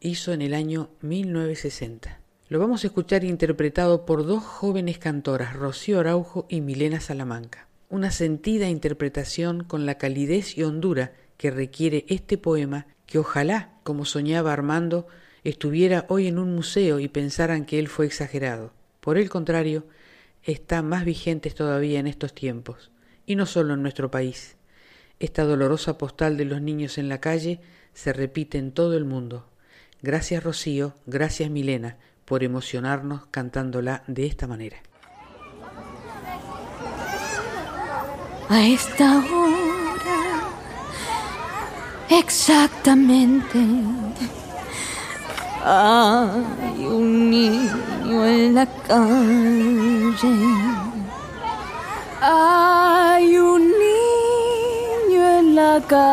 hizo 0.00 0.32
en 0.32 0.42
el 0.42 0.52
año 0.52 0.90
1960. 1.00 2.20
Lo 2.48 2.58
vamos 2.58 2.82
a 2.82 2.88
escuchar 2.88 3.22
interpretado 3.22 4.04
por 4.04 4.26
dos 4.26 4.42
jóvenes 4.42 4.98
cantoras, 4.98 5.54
Rocío 5.54 6.00
Araujo 6.00 6.44
y 6.48 6.60
Milena 6.60 6.98
Salamanca. 6.98 7.68
Una 7.88 8.10
sentida 8.10 8.68
interpretación 8.68 9.62
con 9.62 9.86
la 9.86 9.96
calidez 9.96 10.58
y 10.58 10.64
hondura 10.64 11.12
que 11.36 11.52
requiere 11.52 12.04
este 12.08 12.38
poema 12.38 12.88
que 13.06 13.20
ojalá, 13.20 13.78
como 13.84 14.04
soñaba 14.04 14.52
Armando, 14.52 15.06
estuviera 15.44 16.04
hoy 16.08 16.26
en 16.26 16.40
un 16.40 16.52
museo 16.52 16.98
y 16.98 17.06
pensaran 17.06 17.64
que 17.64 17.78
él 17.78 17.86
fue 17.86 18.06
exagerado. 18.06 18.72
Por 18.98 19.18
el 19.18 19.30
contrario, 19.30 19.86
está 20.42 20.82
más 20.82 21.04
vigente 21.04 21.50
todavía 21.50 22.00
en 22.00 22.08
estos 22.08 22.34
tiempos, 22.34 22.90
y 23.26 23.36
no 23.36 23.46
solo 23.46 23.74
en 23.74 23.82
nuestro 23.82 24.10
país. 24.10 24.56
Esta 25.20 25.44
dolorosa 25.44 25.98
postal 25.98 26.36
de 26.36 26.44
los 26.44 26.60
niños 26.60 26.98
en 26.98 27.08
la 27.08 27.20
calle 27.20 27.60
se 27.94 28.12
repite 28.12 28.58
en 28.58 28.72
todo 28.72 28.96
el 28.96 29.04
mundo. 29.04 29.46
Gracias 30.02 30.42
Rocío, 30.42 30.94
gracias 31.06 31.48
Milena 31.50 31.96
por 32.24 32.42
emocionarnos 32.42 33.26
cantándola 33.30 34.02
de 34.06 34.26
esta 34.26 34.46
manera. 34.46 34.78
A 38.48 38.66
esta 38.66 39.18
hora, 39.18 40.40
exactamente, 42.10 43.58
hay 45.64 46.84
un 46.86 47.30
niño 47.30 48.26
en 48.26 48.54
la 48.54 48.66
calle. 48.86 50.22
Hay 52.24 53.36
un 53.36 53.62
niño 53.62 55.38
en 55.40 55.56
la 55.56 55.80
calle. 55.88 56.12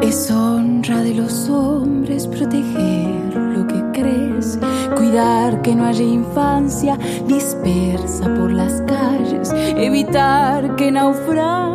Es 0.00 0.30
honra 0.30 1.02
de 1.02 1.14
los 1.14 1.48
hombres 1.48 2.28
proteger 2.28 3.34
lo 3.34 3.66
que 3.66 3.82
crees, 3.92 4.60
cuidar 4.94 5.60
que 5.62 5.74
no 5.74 5.86
haya 5.86 6.04
infancia 6.04 6.96
dispersa 7.26 8.32
por 8.32 8.52
las 8.52 8.80
calles, 8.82 9.52
evitar 9.76 10.76
que 10.76 10.92
naufrague 10.92 11.74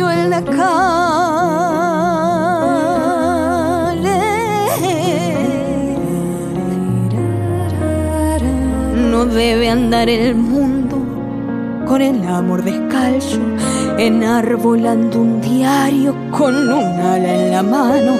en 0.00 0.30
la 0.30 0.42
calle. 0.42 0.64
No 9.10 9.24
debe 9.26 9.70
andar 9.70 10.08
el 10.08 10.34
mundo 10.34 10.96
con 11.86 12.02
el 12.02 12.26
amor 12.26 12.64
descalzo, 12.64 13.38
enarbolando 13.98 15.20
un 15.20 15.40
diario 15.40 16.14
con 16.30 16.54
un 16.54 17.00
ala 17.00 17.34
en 17.34 17.50
la 17.52 17.62
mano, 17.62 18.12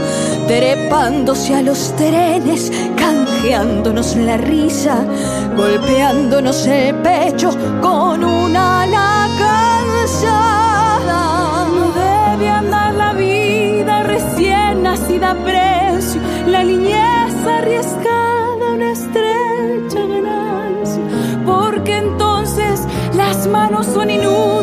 trepándose 0.46 1.54
a 1.54 1.62
los 1.62 1.94
trenes, 1.96 2.70
canjeándonos 2.96 4.16
la 4.16 4.36
risa, 4.36 5.04
golpeándonos 5.56 6.66
el 6.66 6.94
pecho 6.96 7.50
con 7.80 8.22
una 8.22 8.83
precio, 15.32 16.20
la 16.46 16.62
niñez 16.62 17.34
arriesgada, 17.46 18.72
una 18.74 18.90
estrecha 18.90 20.00
ganancia, 20.06 21.02
porque 21.46 21.96
entonces 21.96 22.82
las 23.16 23.46
manos 23.46 23.86
son 23.86 24.10
inútiles 24.10 24.53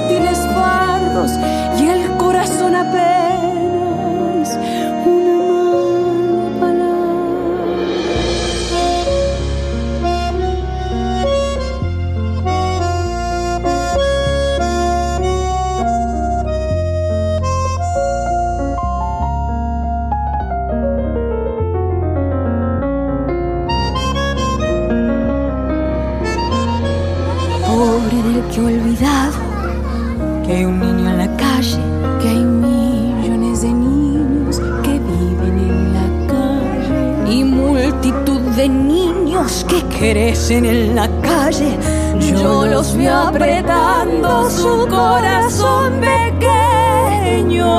de 38.62 38.70
niños 38.70 39.66
que 39.68 39.82
crecen 39.98 40.66
en 40.66 40.96
la 40.96 41.08
calle. 41.22 41.72
Yo 42.20 42.68
los 42.68 42.96
veo 42.96 43.18
apretando 43.30 44.50
su 44.52 44.88
corazón 44.88 45.94
pequeño, 46.00 47.70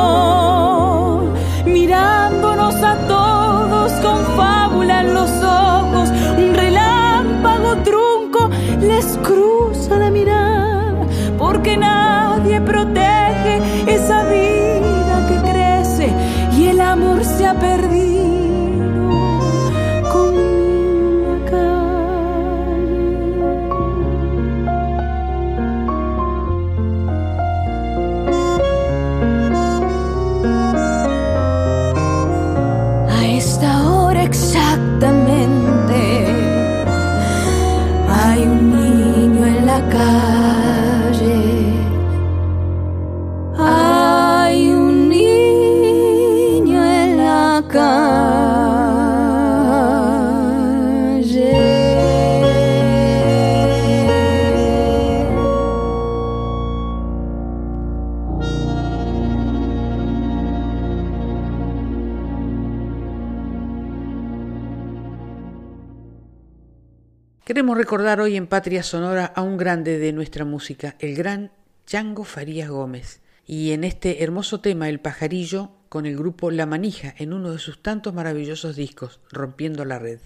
mirándonos 1.64 2.74
a 2.83 2.97
todos 3.07 3.93
con 4.05 4.18
fábula 4.37 5.03
en 5.03 5.14
los 5.14 5.30
ojos, 5.30 6.09
un 6.37 6.53
relámpago 6.53 7.76
trunco 7.85 8.51
les 8.80 9.07
cruza 9.28 9.99
la 9.99 10.11
mirada, 10.11 11.07
porque 11.39 11.76
nadie 11.76 11.91
recordar 67.93 68.22
hoy 68.22 68.36
en 68.36 68.47
Patria 68.47 68.82
Sonora 68.82 69.26
a 69.26 69.43
un 69.43 69.59
grande 69.59 69.99
de 69.99 70.14
nuestra 70.14 70.47
música, 70.47 70.97
el 70.99 71.14
gran 71.14 71.53
Chango 71.84 72.24
Farías 72.24 72.70
Gómez. 72.70 73.20
Y 73.45 73.72
en 73.72 73.84
este 73.84 74.24
hermoso 74.24 74.62
tema, 74.62 74.88
El 74.88 74.99
pajarillo, 74.99 75.72
con 75.90 76.07
el 76.07 76.16
grupo 76.16 76.51
La 76.51 76.64
Manija 76.64 77.14
en 77.18 77.34
uno 77.34 77.53
de 77.53 77.59
sus 77.59 77.82
tantos 77.82 78.14
maravillosos 78.14 78.76
discos, 78.76 79.20
Rompiendo 79.30 79.84
la 79.84 79.99
Red. 79.99 80.20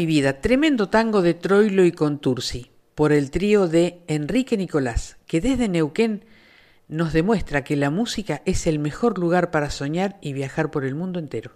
Mi 0.00 0.06
vida, 0.06 0.40
tremendo 0.40 0.88
tango 0.88 1.20
de 1.20 1.34
Troilo 1.34 1.84
y 1.84 1.92
Contursi, 1.92 2.70
por 2.94 3.12
el 3.12 3.30
trío 3.30 3.68
de 3.68 4.00
Enrique 4.06 4.56
Nicolás, 4.56 5.18
que 5.26 5.42
desde 5.42 5.68
Neuquén 5.68 6.24
nos 6.88 7.12
demuestra 7.12 7.64
que 7.64 7.76
la 7.76 7.90
música 7.90 8.40
es 8.46 8.66
el 8.66 8.78
mejor 8.78 9.18
lugar 9.18 9.50
para 9.50 9.68
soñar 9.68 10.16
y 10.22 10.32
viajar 10.32 10.70
por 10.70 10.86
el 10.86 10.94
mundo 10.94 11.18
entero. 11.18 11.50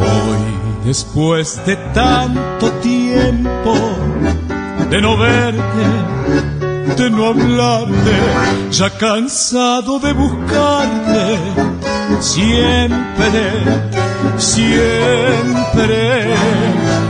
Hoy, 0.00 0.86
después 0.86 1.60
de 1.66 1.76
tanto 1.92 2.72
tiempo, 2.80 3.74
de 4.90 5.00
no 5.02 5.16
verte, 5.16 5.62
de 6.96 7.10
no 7.10 7.26
hablarte, 7.26 8.16
ya 8.70 8.90
cansado 8.90 9.98
de 9.98 10.12
buscarte, 10.12 11.38
siempre, 12.20 13.64
siempre. 14.36 16.34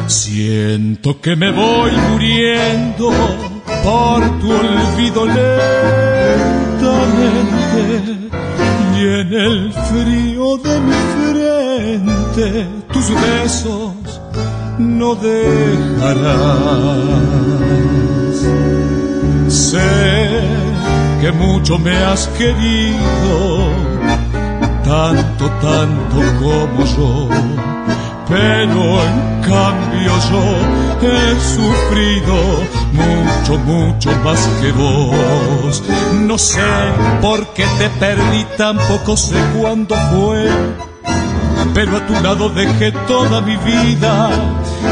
Siento 0.07 1.21
que 1.21 1.37
me 1.37 1.51
voy 1.51 1.93
muriendo 2.11 3.11
por 3.85 4.41
tu 4.41 4.51
olvido 4.51 5.27
lentamente 5.27 5.49
y 8.97 9.01
en 9.01 9.33
el 9.33 9.73
frío 9.73 10.57
de 10.59 10.81
mi 10.81 10.95
frente 11.21 12.67
tus 12.93 13.11
besos 13.11 14.21
no 14.79 15.15
dejarás. 15.15 16.39
Sé 19.49 20.41
que 21.21 21.33
mucho 21.33 21.79
me 21.79 21.97
has 22.05 22.29
querido, 22.29 23.71
tanto, 24.85 25.51
tanto 25.61 26.19
como 26.41 26.85
yo 26.85 27.29
pero 28.29 29.03
en 29.03 29.41
cambio 29.41 30.13
yo 30.31 31.09
he 31.09 31.41
sufrido 31.41 32.35
mucho, 32.93 33.59
mucho 33.65 34.11
más 34.23 34.47
que 34.61 34.71
vos. 34.73 35.83
No 36.27 36.37
sé 36.37 36.61
por 37.23 37.47
qué 37.55 37.65
te 37.79 37.89
perdí, 37.99 38.47
tampoco 38.57 39.17
sé 39.17 39.37
cuándo 39.59 39.95
fue, 40.13 40.47
pero 41.75 41.97
a 41.97 42.07
tu 42.07 42.13
lado 42.15 42.49
dejé 42.51 42.93
toda 43.07 43.41
mi 43.41 43.57
vida. 43.57 44.31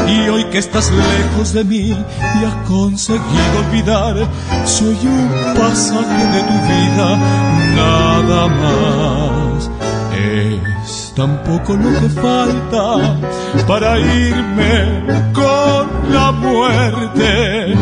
Y 0.07 0.29
hoy 0.29 0.43
que 0.45 0.57
estás 0.57 0.91
lejos 0.91 1.53
de 1.53 1.63
mí 1.63 1.89
y 1.89 2.45
has 2.45 2.55
conseguido 2.67 3.59
olvidar, 3.67 4.15
soy 4.65 4.97
un 5.03 5.29
pasaje 5.57 6.23
de 6.33 6.41
tu 6.49 6.57
vida, 6.71 7.17
nada 7.75 8.47
más. 8.47 9.69
Es 10.17 11.13
tampoco 11.15 11.73
lo 11.73 11.89
que 11.99 12.09
falta 12.09 13.17
para 13.67 13.99
irme 13.99 15.03
con 15.33 16.13
la 16.13 16.31
muerte. 16.31 17.75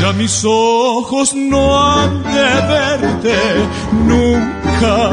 Ya 0.00 0.12
mis 0.12 0.44
ojos 0.44 1.34
no 1.34 1.62
han 1.80 2.22
de 2.22 2.50
verte 2.72 3.38
nunca, 3.92 5.10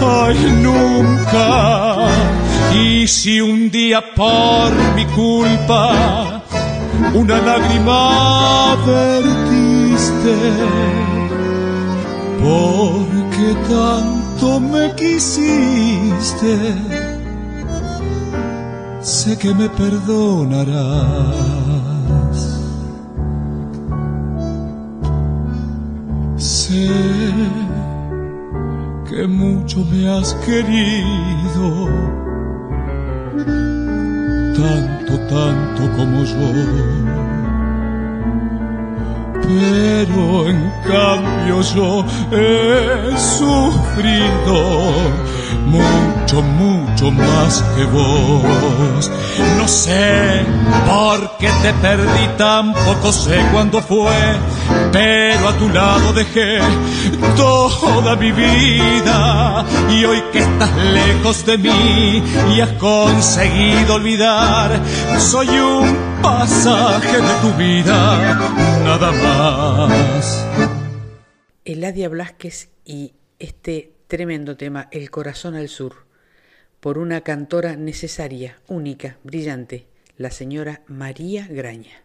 ay 0.00 0.38
nunca. 0.62 2.47
Y 2.74 3.06
si 3.06 3.40
un 3.40 3.70
día 3.70 4.02
por 4.14 4.72
mi 4.94 5.04
culpa 5.06 6.42
una 7.14 7.38
lágrima 7.38 8.76
vertiste, 8.86 10.36
porque 12.42 13.54
tanto 13.68 14.60
me 14.60 14.94
quisiste 14.94 16.74
sé 19.08 19.36
que 19.36 19.54
me 19.54 19.68
perdonarás. 19.68 20.78
Sé 26.36 26.88
que 29.08 29.26
mucho 29.26 29.84
me 29.90 30.08
has 30.08 30.34
querido, 30.46 31.88
tanto, 33.44 35.18
tanto 35.28 35.82
como 35.96 36.24
yo. 36.24 36.52
Pero 39.42 40.48
en 40.48 40.70
cambio 40.86 41.62
yo 41.62 42.04
he 42.32 43.16
sufrido 43.16 44.58
mucho, 45.66 46.42
mucho 46.42 46.77
más 47.06 47.62
que 47.76 47.84
vos. 47.84 49.10
No 49.56 49.68
sé 49.68 50.44
por 50.86 51.38
qué 51.38 51.48
te 51.62 51.72
perdí, 51.74 52.28
tampoco 52.36 53.12
sé 53.12 53.38
cuándo 53.52 53.80
fue, 53.80 54.36
pero 54.92 55.48
a 55.48 55.56
tu 55.56 55.68
lado 55.68 56.12
dejé 56.12 56.58
toda 57.36 58.16
mi 58.16 58.32
vida. 58.32 59.64
Y 59.90 60.04
hoy 60.04 60.22
que 60.32 60.40
estás 60.40 60.76
lejos 60.76 61.46
de 61.46 61.58
mí 61.58 62.22
y 62.54 62.60
has 62.60 62.72
conseguido 62.72 63.94
olvidar, 63.94 64.80
soy 65.18 65.48
un 65.48 65.96
pasaje 66.20 67.16
de 67.16 67.34
tu 67.42 67.52
vida, 67.56 68.34
nada 68.84 69.12
más. 69.12 70.46
Eladia 71.64 72.08
Blasquez 72.08 72.70
y 72.84 73.12
este 73.38 73.98
Tremendo 74.08 74.56
tema, 74.56 74.88
El 74.90 75.10
corazón 75.10 75.54
al 75.54 75.68
sur, 75.68 76.07
por 76.80 76.98
una 76.98 77.22
cantora 77.22 77.76
necesaria, 77.76 78.58
única, 78.68 79.18
brillante, 79.24 79.86
la 80.16 80.30
señora 80.30 80.82
María 80.86 81.46
Graña. 81.48 82.04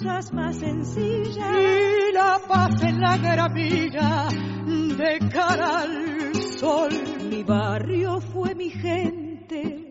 fiesta 0.00 0.34
más 0.34 0.56
sencilla 0.56 1.52
y 1.60 2.12
la 2.12 2.38
paz 2.46 2.82
en 2.82 3.00
la 3.00 3.16
gramilla 3.16 4.28
de 4.66 5.18
cara 5.30 5.80
al 5.80 6.34
sol. 6.34 6.90
Mi 7.28 7.42
barrio 7.42 8.20
fue 8.20 8.54
mi 8.54 8.70
gente 8.70 9.90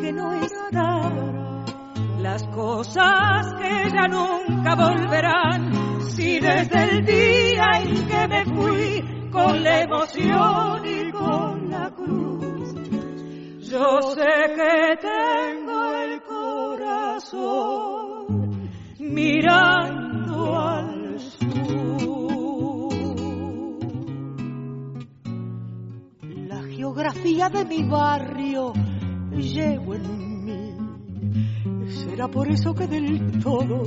que 0.00 0.12
no 0.12 0.32
está. 0.34 1.10
Las 2.20 2.44
cosas 2.48 3.54
que 3.58 3.90
ya 3.90 4.08
nunca 4.08 4.74
volverán, 4.74 6.00
si 6.02 6.40
desde 6.40 6.84
el 6.84 7.04
día 7.04 7.64
en 7.82 8.06
que 8.06 8.28
me 8.28 8.44
fui 8.44 9.30
con 9.30 9.62
la 9.62 9.82
emoción 9.82 10.82
y 10.84 11.10
con 11.12 11.70
la 11.70 11.90
cruz, 11.90 12.74
yo 13.70 14.02
sé 14.02 14.54
que 14.56 14.96
tengo 15.00 15.94
el 15.94 16.22
corazón 16.22 17.97
mirando 19.08 20.56
al 20.58 21.20
sur. 21.20 22.92
La 26.46 26.62
geografía 26.62 27.48
de 27.48 27.64
mi 27.64 27.82
barrio 27.88 28.72
llevo 29.32 29.94
en 29.94 30.44
mí. 30.44 30.74
Será 31.90 32.28
por 32.28 32.50
eso 32.50 32.74
que 32.74 32.86
del 32.86 33.40
todo 33.42 33.84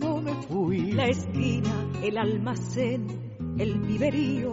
no 0.00 0.20
me 0.20 0.32
fui. 0.48 0.92
La 0.92 1.06
esquina, 1.06 1.72
el 2.02 2.16
almacén, 2.18 3.06
el 3.58 3.80
viverío, 3.80 4.50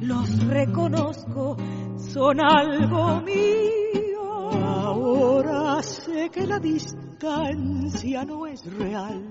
los 0.00 0.46
reconozco 0.46 1.56
son 1.96 2.40
algo 2.40 3.20
mío. 3.22 4.50
Ahora 4.52 5.82
sé 5.82 6.30
que 6.30 6.46
la 6.46 6.58
distancia 6.58 7.09
no 7.22 8.46
es 8.46 8.64
real 8.78 9.22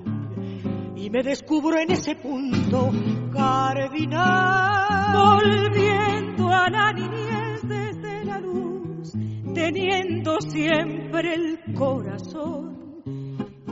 y 0.96 1.10
me 1.10 1.24
descubro 1.24 1.80
en 1.80 1.92
ese 1.92 2.16
punto 2.16 2.92
cardinal. 3.34 5.18
Volviendo 5.18 6.50
a 6.50 6.70
la 6.70 6.94
niñez 6.94 7.62
desde 7.64 8.26
la 8.26 8.40
luz, 8.40 9.14
teniendo 9.56 10.40
siempre 10.42 11.34
el 11.34 11.60
corazón 11.74 13.02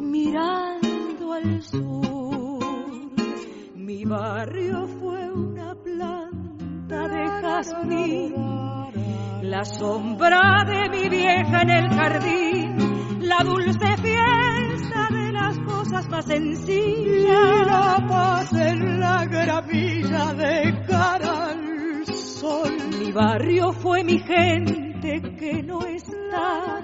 mirando 0.01 1.33
al 1.33 1.61
sur. 1.61 3.11
Mi 3.75 4.03
barrio 4.03 4.87
fue 4.99 5.31
una 5.31 5.75
planta 5.75 7.07
de 7.07 7.27
jazmín, 7.41 8.33
la 9.43 9.63
sombra 9.63 10.63
de 10.65 10.89
mi 10.89 11.07
vieja 11.09 11.61
en 11.61 11.69
el 11.69 11.89
jardín, 11.89 12.96
la 13.27 13.43
dulce 13.43 13.97
fiesta 13.97 15.07
de 15.11 15.31
las 15.33 15.59
cosas 15.59 16.09
más 16.09 16.25
sencillas, 16.25 17.67
la 17.67 18.05
paz 18.07 18.53
en 18.53 18.99
la 18.99 19.25
gramilla 19.25 20.33
de 20.33 20.85
cara 20.87 21.49
al 21.51 22.05
sol. 22.05 22.77
Mi 22.99 23.11
barrio 23.11 23.73
fue 23.73 24.03
mi 24.03 24.19
gente 24.19 25.21
que 25.37 25.63
no 25.63 25.81
está, 25.85 26.81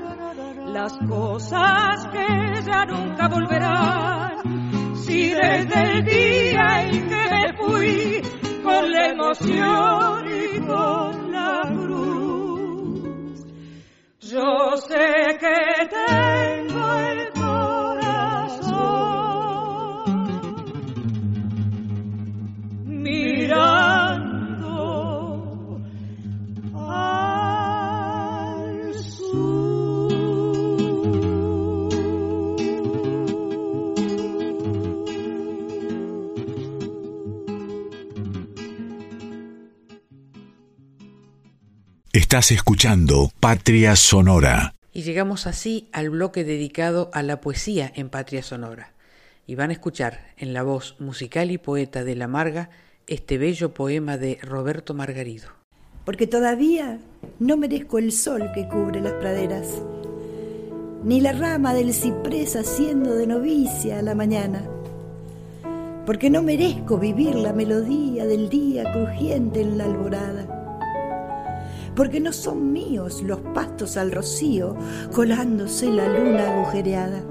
las 0.67 0.97
cosas 1.07 2.07
que 2.07 2.61
ya 2.65 2.85
nunca 2.85 3.27
volverán. 3.29 4.95
Si 4.95 5.29
desde 5.29 5.81
el 5.91 6.05
día 6.05 6.83
en 6.83 7.07
que 7.07 7.23
me 7.31 7.53
fui 7.57 8.21
con 8.63 8.91
la 8.91 9.07
emoción 9.07 10.25
y 10.27 10.59
con 10.59 11.31
la 11.31 11.61
cruz, 11.67 12.12
yo 14.33 14.77
sé 14.77 15.37
que 15.39 15.87
tengo 15.89 16.99
el 17.11 17.32
Estás 42.15 42.51
escuchando 42.51 43.31
Patria 43.39 43.95
Sonora. 43.95 44.75
Y 44.93 45.01
llegamos 45.01 45.47
así 45.47 45.89
al 45.91 46.11
bloque 46.11 46.43
dedicado 46.43 47.09
a 47.11 47.23
la 47.23 47.41
poesía 47.41 47.91
en 47.95 48.09
Patria 48.09 48.43
Sonora. 48.43 48.93
Y 49.47 49.55
van 49.55 49.71
a 49.71 49.73
escuchar 49.73 50.19
en 50.37 50.53
la 50.53 50.61
voz 50.61 50.95
musical 50.99 51.49
y 51.49 51.57
poeta 51.57 52.03
de 52.03 52.15
La 52.15 52.27
Marga 52.27 52.69
este 53.07 53.39
bello 53.39 53.73
poema 53.73 54.19
de 54.19 54.37
Roberto 54.43 54.93
Margarido. 54.93 55.49
Porque 56.05 56.27
todavía 56.27 56.99
no 57.39 57.57
merezco 57.57 57.97
el 57.97 58.11
sol 58.11 58.51
que 58.53 58.67
cubre 58.67 59.01
las 59.01 59.13
praderas, 59.13 59.81
ni 61.03 61.19
la 61.19 61.31
rama 61.31 61.73
del 61.73 61.95
ciprés 61.95 62.55
haciendo 62.55 63.15
de 63.15 63.25
novicia 63.25 63.97
a 63.97 64.03
la 64.03 64.13
mañana. 64.13 64.61
Porque 66.05 66.29
no 66.29 66.43
merezco 66.43 66.99
vivir 66.99 67.33
la 67.33 67.53
melodía 67.53 68.27
del 68.27 68.49
día 68.49 68.83
crujiente 68.93 69.61
en 69.61 69.79
la 69.79 69.85
alborada. 69.85 70.52
Porque 71.95 72.19
no 72.19 72.33
son 72.33 72.73
míos 72.73 73.21
los 73.21 73.39
pastos 73.53 73.97
al 73.97 74.11
rocío 74.11 74.75
colándose 75.11 75.91
la 75.91 76.07
luna 76.07 76.51
agujereada 76.51 77.23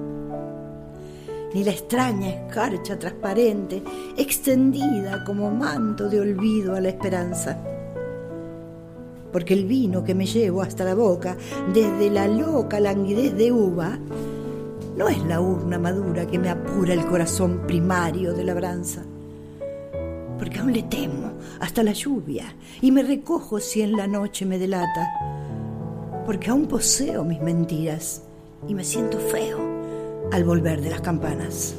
ni 1.55 1.65
la 1.65 1.73
extraña 1.73 2.31
escarcha 2.31 2.99
transparente 2.99 3.83
extendida 4.17 5.25
como 5.25 5.51
manto 5.51 6.09
de 6.09 6.21
olvido 6.21 6.75
a 6.75 6.81
la 6.81 6.89
esperanza. 6.89 7.59
Porque 9.33 9.55
el 9.55 9.65
vino 9.65 10.05
que 10.05 10.15
me 10.15 10.27
llevo 10.27 10.63
hasta 10.63 10.85
la 10.85 10.95
boca 10.95 11.37
desde 11.73 12.11
la 12.11 12.29
loca 12.29 12.81
languidez 12.81 13.35
de 13.37 13.53
uva 13.53 13.99
no 14.97 15.09
es 15.09 15.23
la 15.25 15.41
urna 15.41 15.79
madura 15.79 16.27
que 16.27 16.39
me 16.39 16.51
apura 16.51 16.93
el 16.93 17.07
corazón 17.07 17.63
primario 17.67 18.35
de 18.35 18.45
labranza. 18.45 19.03
Porque 20.43 20.59
aún 20.59 20.73
le 20.73 20.83
temo 20.83 21.35
hasta 21.61 21.85
la 21.85 21.93
lluvia 21.93 22.57
y 22.81 22.91
me 22.91 23.05
recojo 23.05 23.61
si 23.61 23.81
en 23.81 23.93
la 23.93 24.09
noche 24.09 24.45
me 24.45 24.59
delata. 24.59 25.09
Porque 26.27 26.51
aún 26.51 26.67
poseo 26.67 27.23
mis 27.23 27.41
mentiras 27.41 28.23
y 28.67 28.75
me 28.75 28.83
siento 28.83 29.21
feo 29.21 29.61
al 30.33 30.43
volver 30.43 30.81
de 30.81 30.91
las 30.91 31.01
campanas. 31.01 31.77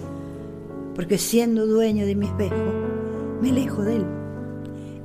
Porque 0.95 1.17
siendo 1.17 1.67
dueño 1.67 2.05
de 2.05 2.15
mi 2.15 2.25
espejo, 2.25 2.55
me 3.41 3.49
alejo 3.49 3.81
de 3.81 3.97
él. 3.97 4.05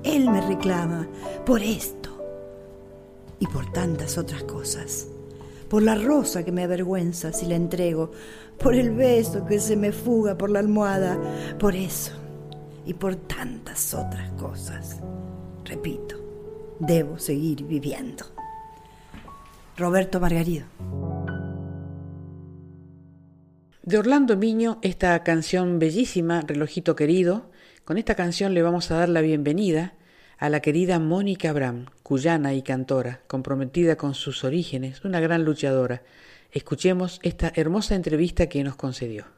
Él 0.04 0.30
me 0.30 0.40
reclama 0.40 1.08
por 1.44 1.60
esto 1.60 2.10
y 3.40 3.48
por 3.48 3.72
tantas 3.72 4.18
otras 4.18 4.44
cosas. 4.44 5.08
Por 5.68 5.82
la 5.82 5.96
rosa 5.96 6.44
que 6.44 6.52
me 6.52 6.62
avergüenza 6.62 7.32
si 7.32 7.46
la 7.46 7.56
entrego, 7.56 8.12
por 8.56 8.76
el 8.76 8.92
beso 8.92 9.44
que 9.46 9.58
se 9.58 9.74
me 9.74 9.90
fuga 9.90 10.38
por 10.38 10.48
la 10.48 10.60
almohada, 10.60 11.18
por 11.58 11.74
eso 11.74 12.12
y 12.88 12.94
por 12.94 13.16
tantas 13.16 13.92
otras 13.92 14.30
cosas. 14.32 15.00
Repito, 15.64 16.16
debo 16.80 17.18
seguir 17.18 17.64
viviendo. 17.64 18.24
Roberto 19.76 20.18
Margarido. 20.18 20.66
De 23.82 23.98
Orlando 23.98 24.38
Miño, 24.38 24.78
esta 24.80 25.22
canción 25.22 25.78
bellísima, 25.78 26.40
Relojito 26.40 26.96
Querido. 26.96 27.50
Con 27.84 27.98
esta 27.98 28.14
canción 28.14 28.54
le 28.54 28.62
vamos 28.62 28.90
a 28.90 28.96
dar 28.96 29.10
la 29.10 29.20
bienvenida 29.20 29.92
a 30.38 30.48
la 30.48 30.60
querida 30.60 30.98
Mónica 30.98 31.50
Abram, 31.50 31.86
cuyana 32.02 32.54
y 32.54 32.62
cantora, 32.62 33.20
comprometida 33.26 33.96
con 33.96 34.14
sus 34.14 34.44
orígenes, 34.44 35.04
una 35.04 35.20
gran 35.20 35.44
luchadora. 35.44 36.02
Escuchemos 36.52 37.20
esta 37.22 37.52
hermosa 37.54 37.96
entrevista 37.96 38.48
que 38.48 38.64
nos 38.64 38.76
concedió. 38.76 39.37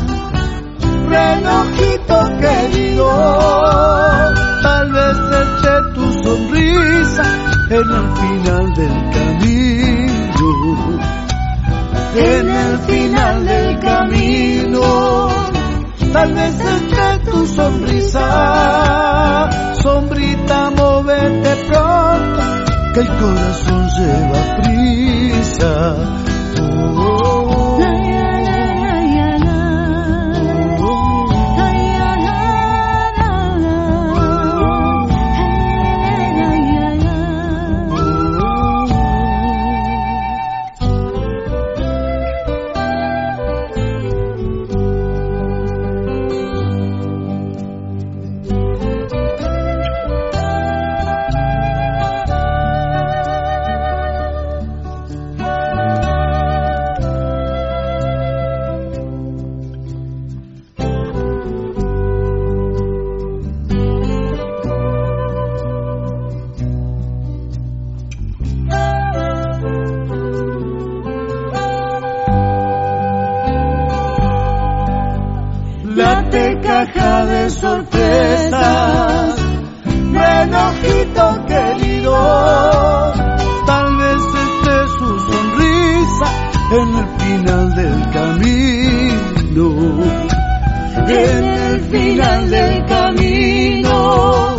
relojito 1.11 2.17
querido, 2.39 3.07
tal 4.63 4.91
vez 4.91 5.17
eche 5.41 5.75
tu 5.93 6.05
sonrisa 6.23 7.23
en 7.69 7.87
el 7.99 8.07
final 8.21 8.65
del 8.73 8.95
camino, 9.15 10.49
en 12.15 12.49
el 12.49 12.77
final 12.79 13.45
del 13.45 13.79
camino, 13.79 14.83
tal 16.13 16.33
vez 16.33 16.55
eche 16.59 17.07
tu 17.29 17.45
sonrisa, 17.45 18.27
sombrita, 19.81 20.71
movete 20.71 21.55
pronto, 21.67 22.41
que 22.93 22.99
el 23.01 23.07
corazón 23.19 23.81
lleva 23.97 24.41
prisa 24.63 25.73
chocolate, 76.31 76.59
caja 76.61 77.25
de 77.25 77.49
sorpresas. 77.49 79.35
Renojito 80.13 81.45
querido, 81.47 82.13
tal 83.65 83.97
vez 83.97 84.21
esté 84.47 84.87
su 84.97 85.19
sonrisa 85.19 86.29
en 86.71 86.95
el 86.95 87.07
final 87.19 87.75
del 87.75 88.09
camino. 88.11 89.65
En 91.07 91.45
el 91.45 91.79
final 91.81 92.49
del 92.49 92.85
camino, 92.85 94.55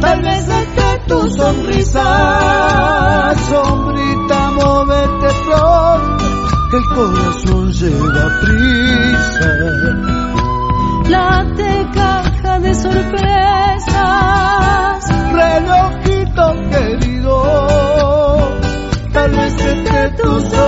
tal 0.00 0.22
vez 0.22 0.48
esté 0.48 0.98
tu 1.06 1.30
sonrisa. 1.30 3.34
Sombrita, 3.48 4.50
móvete 4.50 5.28
pronto, 5.46 6.24
que 6.70 6.76
el 6.76 6.84
corazón 6.94 7.72
lleva 7.72 8.24
prisa 8.40 10.07
la 11.08 11.44
caja 11.94 12.60
de 12.60 12.74
sorpresas. 12.74 13.88
Relojito 15.32 16.54
querido, 16.70 17.42
tal 19.12 19.30
vez 19.30 19.60
entre 19.60 20.10
tus 20.10 20.44
ojos. 20.52 20.67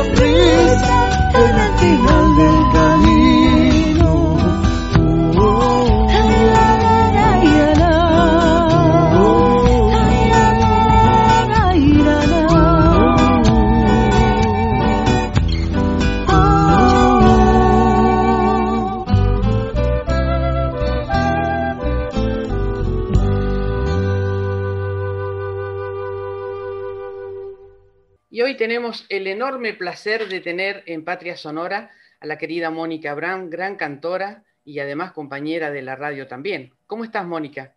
Enorme 29.40 29.72
placer 29.72 30.28
de 30.28 30.40
tener 30.42 30.82
en 30.84 31.02
Patria 31.02 31.34
Sonora 31.34 31.90
a 32.20 32.26
la 32.26 32.36
querida 32.36 32.68
Mónica 32.68 33.14
Brown, 33.14 33.48
gran 33.48 33.76
cantora 33.76 34.44
y 34.66 34.80
además 34.80 35.12
compañera 35.12 35.70
de 35.70 35.80
la 35.80 35.96
radio 35.96 36.28
también. 36.28 36.74
¿Cómo 36.86 37.04
estás, 37.04 37.26
Mónica? 37.26 37.74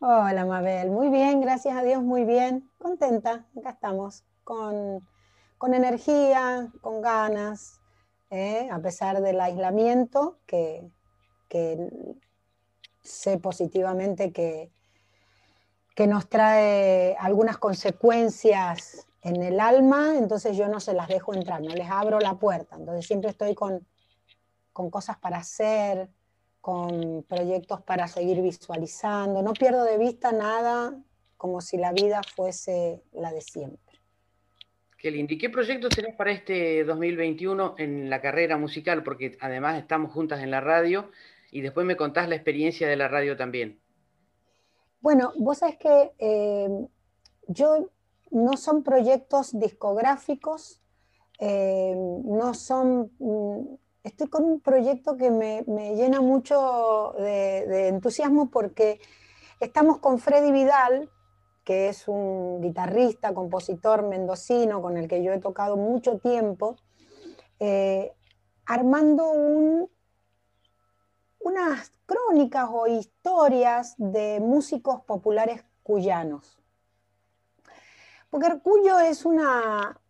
Hola, 0.00 0.44
Mabel. 0.44 0.90
Muy 0.90 1.08
bien, 1.08 1.40
gracias 1.40 1.76
a 1.76 1.84
Dios, 1.84 2.02
muy 2.02 2.24
bien. 2.24 2.68
Contenta, 2.78 3.46
acá 3.56 3.70
estamos, 3.70 4.24
con, 4.42 5.00
energía, 5.72 6.66
con 6.80 7.00
ganas, 7.00 7.80
¿eh? 8.30 8.68
a 8.68 8.80
pesar 8.80 9.22
del 9.22 9.40
aislamiento, 9.40 10.40
que, 10.46 10.82
que 11.48 11.78
sé 13.04 13.38
positivamente 13.38 14.32
que, 14.32 14.72
que 15.94 16.08
nos 16.08 16.28
trae 16.28 17.14
algunas 17.20 17.56
consecuencias 17.56 19.07
en 19.22 19.42
el 19.42 19.60
alma, 19.60 20.16
entonces 20.16 20.56
yo 20.56 20.68
no 20.68 20.80
se 20.80 20.94
las 20.94 21.08
dejo 21.08 21.34
entrar, 21.34 21.60
no 21.60 21.74
les 21.74 21.90
abro 21.90 22.20
la 22.20 22.38
puerta. 22.38 22.76
Entonces 22.76 23.06
siempre 23.06 23.30
estoy 23.30 23.54
con, 23.54 23.86
con 24.72 24.90
cosas 24.90 25.18
para 25.18 25.38
hacer, 25.38 26.08
con 26.60 27.24
proyectos 27.28 27.82
para 27.82 28.06
seguir 28.08 28.40
visualizando. 28.42 29.42
No 29.42 29.52
pierdo 29.52 29.84
de 29.84 29.98
vista 29.98 30.32
nada 30.32 30.94
como 31.36 31.60
si 31.60 31.76
la 31.76 31.92
vida 31.92 32.20
fuese 32.36 33.02
la 33.12 33.32
de 33.32 33.40
siempre. 33.40 33.88
Qué 34.98 35.12
lindo. 35.12 35.32
¿Y 35.32 35.38
qué 35.38 35.48
proyectos 35.48 35.90
tenés 35.90 36.16
para 36.16 36.32
este 36.32 36.84
2021 36.84 37.76
en 37.78 38.10
la 38.10 38.20
carrera 38.20 38.56
musical? 38.56 39.04
Porque 39.04 39.38
además 39.40 39.78
estamos 39.78 40.12
juntas 40.12 40.42
en 40.42 40.50
la 40.50 40.60
radio 40.60 41.10
y 41.52 41.60
después 41.60 41.86
me 41.86 41.96
contás 41.96 42.28
la 42.28 42.34
experiencia 42.34 42.88
de 42.88 42.96
la 42.96 43.06
radio 43.06 43.36
también. 43.36 43.80
Bueno, 45.00 45.32
vos 45.36 45.58
sabés 45.58 45.76
que 45.76 46.12
eh, 46.18 46.68
yo 47.46 47.90
no 48.30 48.56
son 48.56 48.82
proyectos 48.82 49.58
discográficos, 49.58 50.82
eh, 51.38 51.94
no 51.96 52.54
son... 52.54 53.12
Mm, 53.18 53.74
estoy 54.02 54.28
con 54.28 54.44
un 54.44 54.60
proyecto 54.60 55.16
que 55.16 55.30
me, 55.30 55.64
llena 55.94 56.20
mucho 56.20 57.14
de, 57.18 57.88
entusiasmo 57.88 58.50
porque 58.50 59.00
estamos 59.60 59.98
con 59.98 60.18
Freddy 60.18 60.50
Vidal, 60.50 61.10
que 61.64 61.88
es 61.88 62.08
un 62.08 62.60
guitarrista, 62.62 63.34
compositor 63.34 64.02
mendocino 64.02 64.80
con 64.80 64.96
el 64.96 65.08
que 65.08 65.22
yo 65.22 65.32
he 65.32 65.38
tocado 65.38 65.76
mucho 65.76 66.18
tiempo, 66.18 66.76
eh, 67.60 68.12
armando 68.64 69.30
unas 71.40 71.92
crónicas 72.06 72.68
o 72.72 72.86
historias 72.86 73.94
de 73.98 74.40
músicos 74.40 75.02
populares 75.02 75.64
cuyanos. 75.82 76.57
Porque 78.30 78.46
Arcuyo 78.46 78.98
es, 79.00 79.24
una, 79.24 80.00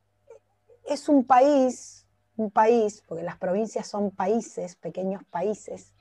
es 0.84 1.08
un 1.08 1.24
país, 1.24 2.06
un 2.36 2.50
país, 2.50 3.02
porque 3.06 3.22
las 3.22 3.36
provincias 3.36 3.86
son 3.86 4.10
países, 4.10 4.76
pequeños 4.76 5.22
países. 5.30 5.92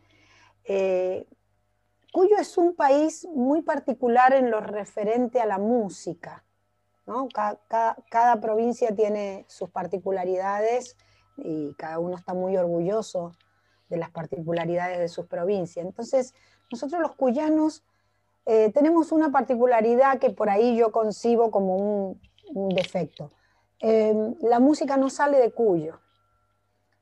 Eh, 0.63 1.27
Cuyo 2.17 2.37
es 2.37 2.57
un 2.57 2.73
país 2.73 3.27
muy 3.31 3.61
particular 3.61 4.33
en 4.33 4.49
lo 4.49 4.59
referente 4.59 5.39
a 5.39 5.45
la 5.45 5.59
música. 5.59 6.43
Cada, 7.69 8.41
provincia 8.41 8.95
tiene 8.95 9.45
sus 9.47 9.69
particularidades 9.69 10.97
y 11.37 11.73
cada 11.75 11.99
uno 11.99 12.17
está 12.17 12.33
muy 12.33 12.57
orgulloso 12.57 13.33
de 13.89 13.97
las 13.97 14.09
particularidades 14.09 14.99
de 14.99 15.07
sus 15.09 15.27
provincias. 15.27 15.85
Entonces, 15.85 16.33
nosotros 16.71 17.01
los 17.01 17.15
cuyanos 17.15 17.83
eh, 18.49 18.71
tenemos 18.73 19.11
una 19.11 19.29
particularidad 19.29 20.19
que 20.19 20.29
por 20.29 20.49
ahí 20.49 20.77
yo 20.77 20.93
concibo 20.93 21.51
como 21.51 21.75
un, 21.75 22.19
defecto. 22.69 23.29
Em, 23.79 24.35
la 24.39 24.61
música 24.61 24.95
no 24.95 25.09
sale 25.09 25.37
de 25.37 25.51
Cuyo, 25.51 25.99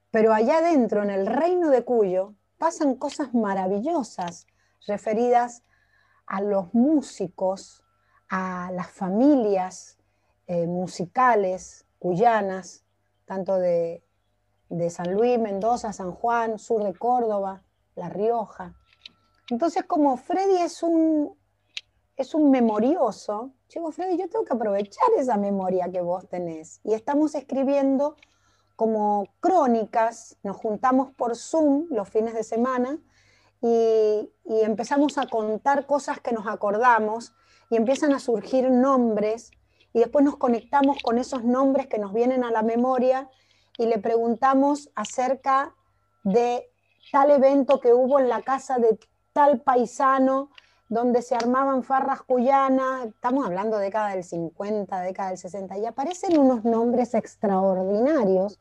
pero 0.09 0.34
allá 0.34 0.57
adentro, 0.57 1.03
en 1.03 1.11
el 1.11 1.27
reino 1.27 1.69
de 1.69 1.84
Cuyo, 1.84 2.34
pasan 2.57 2.95
cosas 2.95 3.35
maravillosas 3.35 4.47
referidas 4.88 5.61
a 6.26 6.41
los 6.41 6.73
músicos, 6.73 7.84
a 8.27 8.72
las 8.73 8.89
familias 8.89 9.99
eh, 10.47 10.65
musicales 10.65 11.85
cuyanas, 11.99 12.85
tanto 13.26 13.59
de, 13.59 14.03
de 14.69 14.89
San 14.89 15.13
Luis, 15.13 15.38
Mendoza, 15.38 15.93
San 15.93 16.11
Juan, 16.11 16.57
sur 16.57 16.84
de 16.84 16.95
Córdoba, 16.95 17.61
La 17.93 18.09
Rioja. 18.09 18.73
Entonces, 19.49 19.84
como 19.84 20.17
Freddy 20.17 20.57
es 20.57 20.81
un, 20.81 21.38
es 22.15 22.34
un 22.34 22.49
memorioso, 22.49 23.51
digo, 23.73 23.91
Freddy, 23.91 24.17
yo 24.17 24.30
tengo 24.30 24.45
que 24.45 24.53
aprovechar 24.53 25.09
esa 25.17 25.38
memoria 25.38 25.91
que 25.91 26.01
vos 26.01 26.27
tenés. 26.27 26.80
Y 26.84 26.93
estamos 26.93 27.35
escribiendo 27.35 28.15
como 28.76 29.27
crónicas, 29.39 30.38
nos 30.43 30.57
juntamos 30.57 31.11
por 31.13 31.35
Zoom 31.35 31.88
los 31.91 32.09
fines 32.09 32.34
de 32.34 32.43
semana 32.43 32.99
y, 33.61 34.31
y 34.45 34.61
empezamos 34.61 35.17
a 35.17 35.27
contar 35.27 35.85
cosas 35.85 36.19
que 36.19 36.34
nos 36.34 36.47
acordamos 36.47 37.34
y 37.69 37.77
empiezan 37.77 38.13
a 38.13 38.19
surgir 38.19 38.69
nombres 38.69 39.51
y 39.93 39.99
después 39.99 40.26
nos 40.26 40.35
conectamos 40.38 40.97
con 41.01 41.17
esos 41.17 41.43
nombres 41.43 41.88
que 41.88 41.99
nos 41.99 42.11
vienen 42.11 42.43
a 42.43 42.51
la 42.51 42.63
memoria 42.63 43.30
y 43.77 43.85
le 43.85 43.97
preguntamos 43.97 44.89
acerca 44.95 45.73
de 46.23 46.69
tal 47.11 47.31
evento 47.31 47.80
que 47.80 47.93
hubo 47.93 48.19
en 48.19 48.27
la 48.27 48.41
casa 48.41 48.77
de 48.77 48.99
tal 49.36 49.60
paisano 49.60 50.49
donde 50.88 51.22
se 51.22 51.36
armaban 51.36 51.84
farras 51.84 52.22
cuyanas, 52.22 53.07
estamos 53.07 53.45
hablando 53.45 53.78
de 53.78 53.86
década 53.86 54.12
del 54.12 54.24
50, 54.24 55.02
década 55.02 55.30
del 55.30 55.38
60, 55.38 55.78
y 55.78 55.86
aparecen 55.86 56.38
unos 56.38 56.64
nombres 56.64 57.14
extraordinarios 57.14 58.57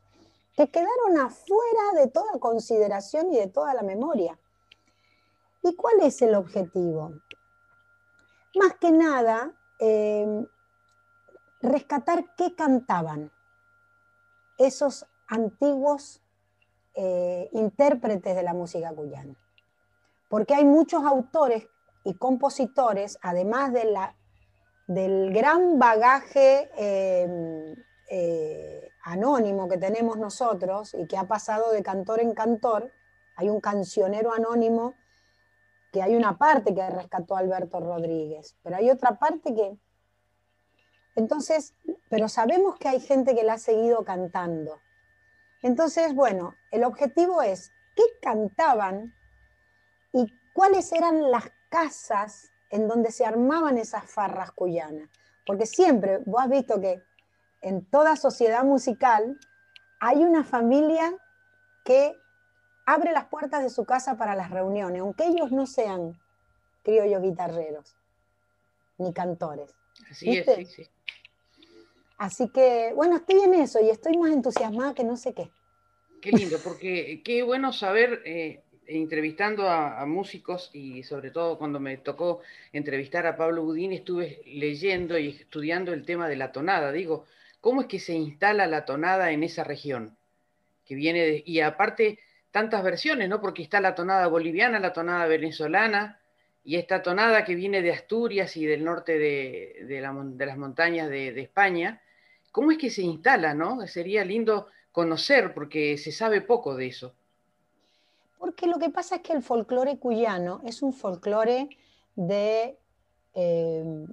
que 0.57 0.69
quedaron 0.69 1.17
afuera 1.17 1.93
de 1.93 2.07
toda 2.07 2.39
consideración 2.39 3.31
y 3.31 3.37
de 3.37 3.47
toda 3.47 3.73
la 3.73 3.83
memoria. 3.83 4.37
¿Y 5.63 5.75
cuál 5.77 6.01
es 6.01 6.21
el 6.21 6.35
objetivo? 6.35 7.13
Más 8.55 8.73
que 8.73 8.91
nada, 8.91 9.53
eh, 9.79 10.45
rescatar 11.61 12.35
qué 12.35 12.53
cantaban 12.53 13.31
esos 14.57 15.05
antiguos 15.27 16.21
eh, 16.95 17.49
intérpretes 17.53 18.35
de 18.35 18.43
la 18.43 18.53
música 18.53 18.93
cuyana. 18.93 19.35
Porque 20.35 20.53
hay 20.53 20.65
muchos 20.65 21.05
autores 21.05 21.65
y 22.03 22.15
compositores, 22.15 23.17
además 23.21 23.71
de 23.71 23.85
la, 23.85 24.17
del 24.85 25.33
gran 25.33 25.79
bagaje 25.79 26.69
eh, 26.77 27.73
eh, 28.09 28.89
anónimo 29.05 29.69
que 29.69 29.77
tenemos 29.77 30.17
nosotros 30.17 30.93
y 30.93 31.07
que 31.07 31.15
ha 31.15 31.25
pasado 31.25 31.71
de 31.71 31.81
cantor 31.81 32.19
en 32.19 32.33
cantor, 32.33 32.91
hay 33.37 33.47
un 33.47 33.61
cancionero 33.61 34.33
anónimo 34.33 34.95
que 35.93 36.01
hay 36.01 36.17
una 36.17 36.37
parte 36.37 36.75
que 36.75 36.89
rescató 36.89 37.37
Alberto 37.37 37.79
Rodríguez, 37.79 38.57
pero 38.61 38.75
hay 38.75 38.89
otra 38.89 39.17
parte 39.17 39.55
que... 39.55 39.77
Entonces, 41.15 41.75
pero 42.09 42.27
sabemos 42.27 42.77
que 42.77 42.89
hay 42.89 42.99
gente 42.99 43.35
que 43.35 43.45
la 43.45 43.53
ha 43.53 43.57
seguido 43.57 44.03
cantando. 44.03 44.81
Entonces, 45.61 46.13
bueno, 46.13 46.55
el 46.71 46.83
objetivo 46.83 47.41
es 47.41 47.71
qué 47.95 48.03
cantaban 48.21 49.13
y 50.15 50.33
cuáles 50.53 50.93
eran 50.93 51.29
las 51.29 51.51
casas 51.69 52.49
en 52.69 52.87
donde 52.87 53.11
se 53.11 53.25
armaban 53.25 53.77
esas 53.77 54.09
farras 54.09 54.51
cuyanas. 54.51 55.09
Porque 55.45 55.65
siempre, 55.65 56.19
vos 56.25 56.41
has 56.41 56.49
visto 56.49 56.79
que 56.79 57.03
en 57.61 57.85
toda 57.85 58.15
sociedad 58.15 58.63
musical 58.63 59.37
hay 59.99 60.23
una 60.23 60.45
familia 60.45 61.13
que 61.83 62.17
abre 62.85 63.11
las 63.11 63.25
puertas 63.25 63.61
de 63.61 63.69
su 63.69 63.83
casa 63.83 64.15
para 64.17 64.35
las 64.35 64.51
reuniones, 64.51 65.01
aunque 65.01 65.25
ellos 65.25 65.51
no 65.51 65.67
sean 65.67 66.17
criollos 66.81 67.21
guitarreros 67.21 67.97
ni 68.97 69.13
cantores. 69.13 69.75
Así 70.09 70.37
es, 70.37 70.45
sí, 70.45 70.65
sí. 70.65 70.89
Así 72.17 72.49
que, 72.49 72.93
bueno, 72.95 73.17
estoy 73.17 73.41
en 73.41 73.53
eso 73.55 73.81
y 73.81 73.89
estoy 73.89 74.17
más 74.17 74.31
entusiasmada 74.31 74.93
que 74.93 75.03
no 75.03 75.17
sé 75.17 75.33
qué. 75.33 75.51
Qué 76.21 76.31
lindo, 76.31 76.57
porque 76.63 77.21
qué 77.23 77.43
bueno 77.43 77.73
saber 77.73 78.21
eh, 78.25 78.63
entrevistando 78.87 79.69
a, 79.69 80.05
músicos 80.05 80.69
y 80.73 81.03
sobre 81.03 81.31
todo 81.31 81.57
cuando 81.57 81.79
me 81.79 81.97
tocó 81.97 82.41
entrevistar 82.73 83.25
a 83.27 83.37
Pablo 83.37 83.63
Budín, 83.63 83.91
estuve 83.91 84.41
leyendo 84.45 85.17
y 85.17 85.29
estudiando 85.29 85.93
el 85.93 86.05
tema 86.05 86.27
de 86.27 86.35
la 86.35 86.51
tonada. 86.51 86.91
Digo, 86.91 87.25
¿cómo 87.61 87.81
es 87.81 87.87
que 87.87 87.99
se 87.99 88.13
instala 88.13 88.67
la 88.67 88.85
tonada 88.85 89.31
en 89.31 89.43
esa 89.43 89.63
región? 89.63 90.17
Que 90.85 90.95
viene 90.95 91.43
y 91.45 91.59
aparte 91.61 92.19
tantas 92.51 92.83
versiones, 92.83 93.27
¿no? 93.29 93.41
Porque 93.41 93.63
está 93.63 93.81
la 93.81 93.95
tonada 93.95 94.27
boliviana, 94.27 94.79
la 94.79 94.93
tonada 94.93 95.25
venezolana 95.27 96.19
y 96.63 96.77
esta 96.77 97.01
tonada 97.01 97.43
que 97.43 97.55
viene 97.55 97.81
de 97.81 97.91
Asturias 97.91 98.55
y 98.57 98.65
del 98.65 98.83
norte 98.83 99.17
de, 99.17 100.01
las 100.01 100.57
montañas 100.57 101.09
de, 101.09 101.31
de, 101.33 101.41
España. 101.41 102.01
¿Cómo 102.51 102.71
es 102.71 102.77
que 102.77 102.89
se 102.89 103.01
instala, 103.01 103.53
no? 103.53 103.85
Sería 103.87 104.23
lindo 104.23 104.67
conocer 104.91 105.53
porque 105.53 105.97
se 105.97 106.11
sabe 106.11 106.41
poco 106.41 106.75
de 106.75 106.87
eso. 106.87 107.15
Porque 108.45 108.67
lo 108.67 108.77
que 108.77 108.91
pasa 108.91 109.15
es 109.15 109.21
que 109.23 109.33
el 109.33 109.41
folclore 109.41 109.97
cuyano 109.97 110.61
es 110.63 110.83
un 110.83 110.93
folclore 110.93 111.67
de, 112.15 112.77
eh, 113.33 114.05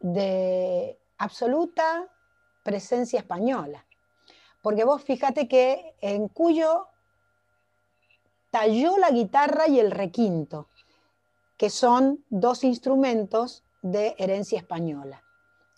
de 0.00 0.98
absoluta 1.16 2.06
presencia 2.62 3.20
española. 3.20 3.86
Porque 4.60 4.84
vos 4.84 5.02
fíjate 5.02 5.48
que 5.48 5.94
en 6.02 6.28
Cuyo 6.28 6.86
talló 8.50 8.98
la 8.98 9.10
guitarra 9.10 9.68
y 9.68 9.80
el 9.80 9.90
requinto, 9.90 10.68
que 11.56 11.70
son 11.70 12.22
dos 12.28 12.62
instrumentos 12.62 13.64
de 13.80 14.16
herencia 14.18 14.58
española. 14.58 15.22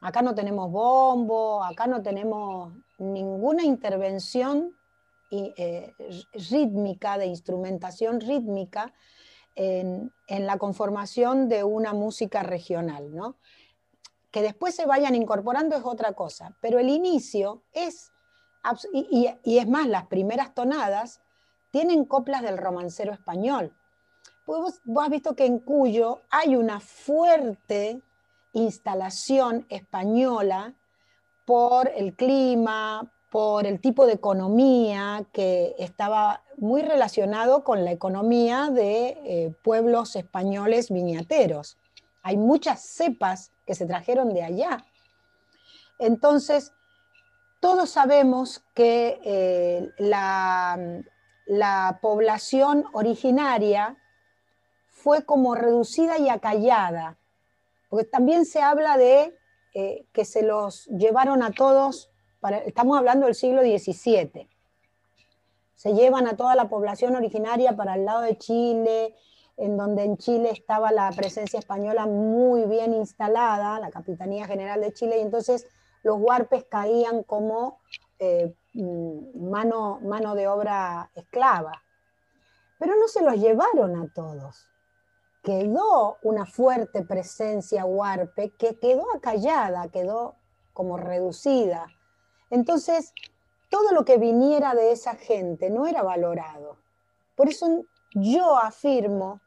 Acá 0.01 0.21
no 0.21 0.35
tenemos 0.35 0.69
bombo, 0.73 1.63
acá 1.63 1.87
no 1.87 2.03
tenemos 2.03 2.73
ninguna 2.99 3.63
intervención 3.63 4.75
eh, 5.31 5.95
rítmica, 6.51 7.19
de 7.19 7.27
instrumentación 7.27 8.21
rítmica 8.21 8.93
en, 9.55 10.13
la 10.29 10.59
conformación 10.59 11.49
de 11.49 11.65
una 11.65 11.93
música 11.93 12.43
regional, 12.43 13.15
¿no? 13.15 13.37
Que 14.31 14.43
después 14.43 14.75
se 14.75 14.87
vayan 14.87 15.15
incorporando 15.15 15.77
es 15.77 15.85
otra 15.85 16.13
cosa, 16.13 16.57
pero 16.61 16.79
el 16.79 16.89
inicio 16.89 17.63
es, 17.73 18.13
y, 18.93 19.29
es 19.45 19.69
más, 19.69 19.87
las 19.87 20.07
primeras 20.07 20.55
tonadas 20.55 21.21
tienen 21.71 22.05
coplas 22.05 22.43
del 22.43 22.59
romancero 22.59 23.13
español. 23.13 23.73
Pues 24.47 24.81
vos 24.85 25.05
has 25.05 25.11
visto 25.11 25.35
que 25.35 25.47
en 25.47 25.59
Cuyo 25.59 26.23
hay 26.31 26.57
una 26.57 26.81
fuerte 26.81 28.03
instalación 28.53 29.67
española 29.69 30.75
por 31.45 31.89
el 31.89 32.15
clima, 32.15 33.13
por 33.31 33.67
el 33.67 33.81
tipo 33.81 34.07
de 34.07 34.15
economía 34.15 35.25
que 35.33 35.77
estaba 35.79 36.43
muy 36.57 36.83
relacionado 36.83 37.63
con 37.63 37.85
la 37.85 37.93
economía 37.93 38.71
de 38.71 39.19
eh, 39.25 39.55
pueblos 39.63 40.17
españoles 40.17 40.91
viñateros. 40.91 41.79
Hay 42.23 42.37
muchas 42.37 42.83
cepas 42.83 43.53
que 43.67 43.75
se 43.75 43.87
trajeron 43.87 44.35
de 44.35 44.43
allá. 44.43 44.85
Entonces, 45.99 46.73
todos 47.61 47.91
sabemos 47.91 48.65
que 48.75 49.21
eh, 49.25 49.91
la, 49.99 50.79
la 51.47 51.99
población 52.03 52.85
originaria 52.93 53.97
fue 54.89 55.25
como 55.25 55.55
reducida 55.55 56.19
y 56.19 56.29
acallada, 56.29 57.17
porque 57.89 58.07
también 58.07 58.45
se 58.45 58.61
habla 58.61 58.97
de 58.97 59.39
eh, 59.73 60.05
que 60.13 60.25
se 60.25 60.43
los 60.43 60.87
llevaron 60.87 61.43
a 61.43 61.53
todos 61.53 62.11
estamos 62.65 62.99
hablando 62.99 63.27
del 63.27 63.35
siglo 63.35 63.63
XVII. 63.63 64.49
Se 65.75 65.95
llevan 65.95 66.27
a 66.27 66.37
toda 66.37 66.55
la 66.55 66.69
población 66.69 67.17
originaria 67.17 67.77
para 67.77 67.95
el 67.95 68.05
lado 68.05 68.21
de 68.23 68.37
Chile, 68.39 69.15
en 69.57 69.77
donde 69.77 70.05
en 70.05 70.17
Chile 70.17 70.51
estaba 70.51 70.91
la 70.91 71.11
presencia 71.11 71.59
española 71.59 72.07
muy 72.07 72.65
bien 72.65 72.95
instalada, 72.95 73.79
la 73.79 73.91
Capitanía 73.91 74.47
General 74.47 74.81
de 74.81 74.93
Chile, 74.93 75.19
y 75.19 75.23
entonces 75.23 75.67
los 76.03 76.19
huarpes 76.19 76.65
caían 76.65 77.23
como 77.23 77.79
eh, 78.19 78.55
mm, 78.75 79.51
mano, 79.51 80.01
mano 80.03 80.35
de 80.35 80.49
obra 80.49 81.11
esclava. 81.15 81.83
Pero 82.79 82.97
no 82.97 83.09
se 83.09 83.23
los 83.23 83.37
llevaron 83.37 83.97
a 83.97 84.11
todos. 84.15 84.67
Quedó 85.43 86.19
una 86.23 86.47
fuerte 86.47 87.03
presencia 87.03 87.85
huarpe 87.85 88.53
que 88.59 88.79
quedó 88.79 89.05
acallada, 89.15 89.89
quedó 89.89 90.37
como 90.73 90.97
reducida 90.97 91.87
entonces, 92.51 93.15
todo 93.71 93.93
lo 93.93 94.05
que 94.05 94.19
viniera 94.19 94.75
de 94.75 94.93
esa 94.93 95.15
gente 95.15 95.71
no 95.71 95.87
era 95.87 96.03
valorado. 96.03 96.77
Por 97.37 97.49
eso 97.49 97.85
yo 98.13 98.59
afirmo, 98.59 99.41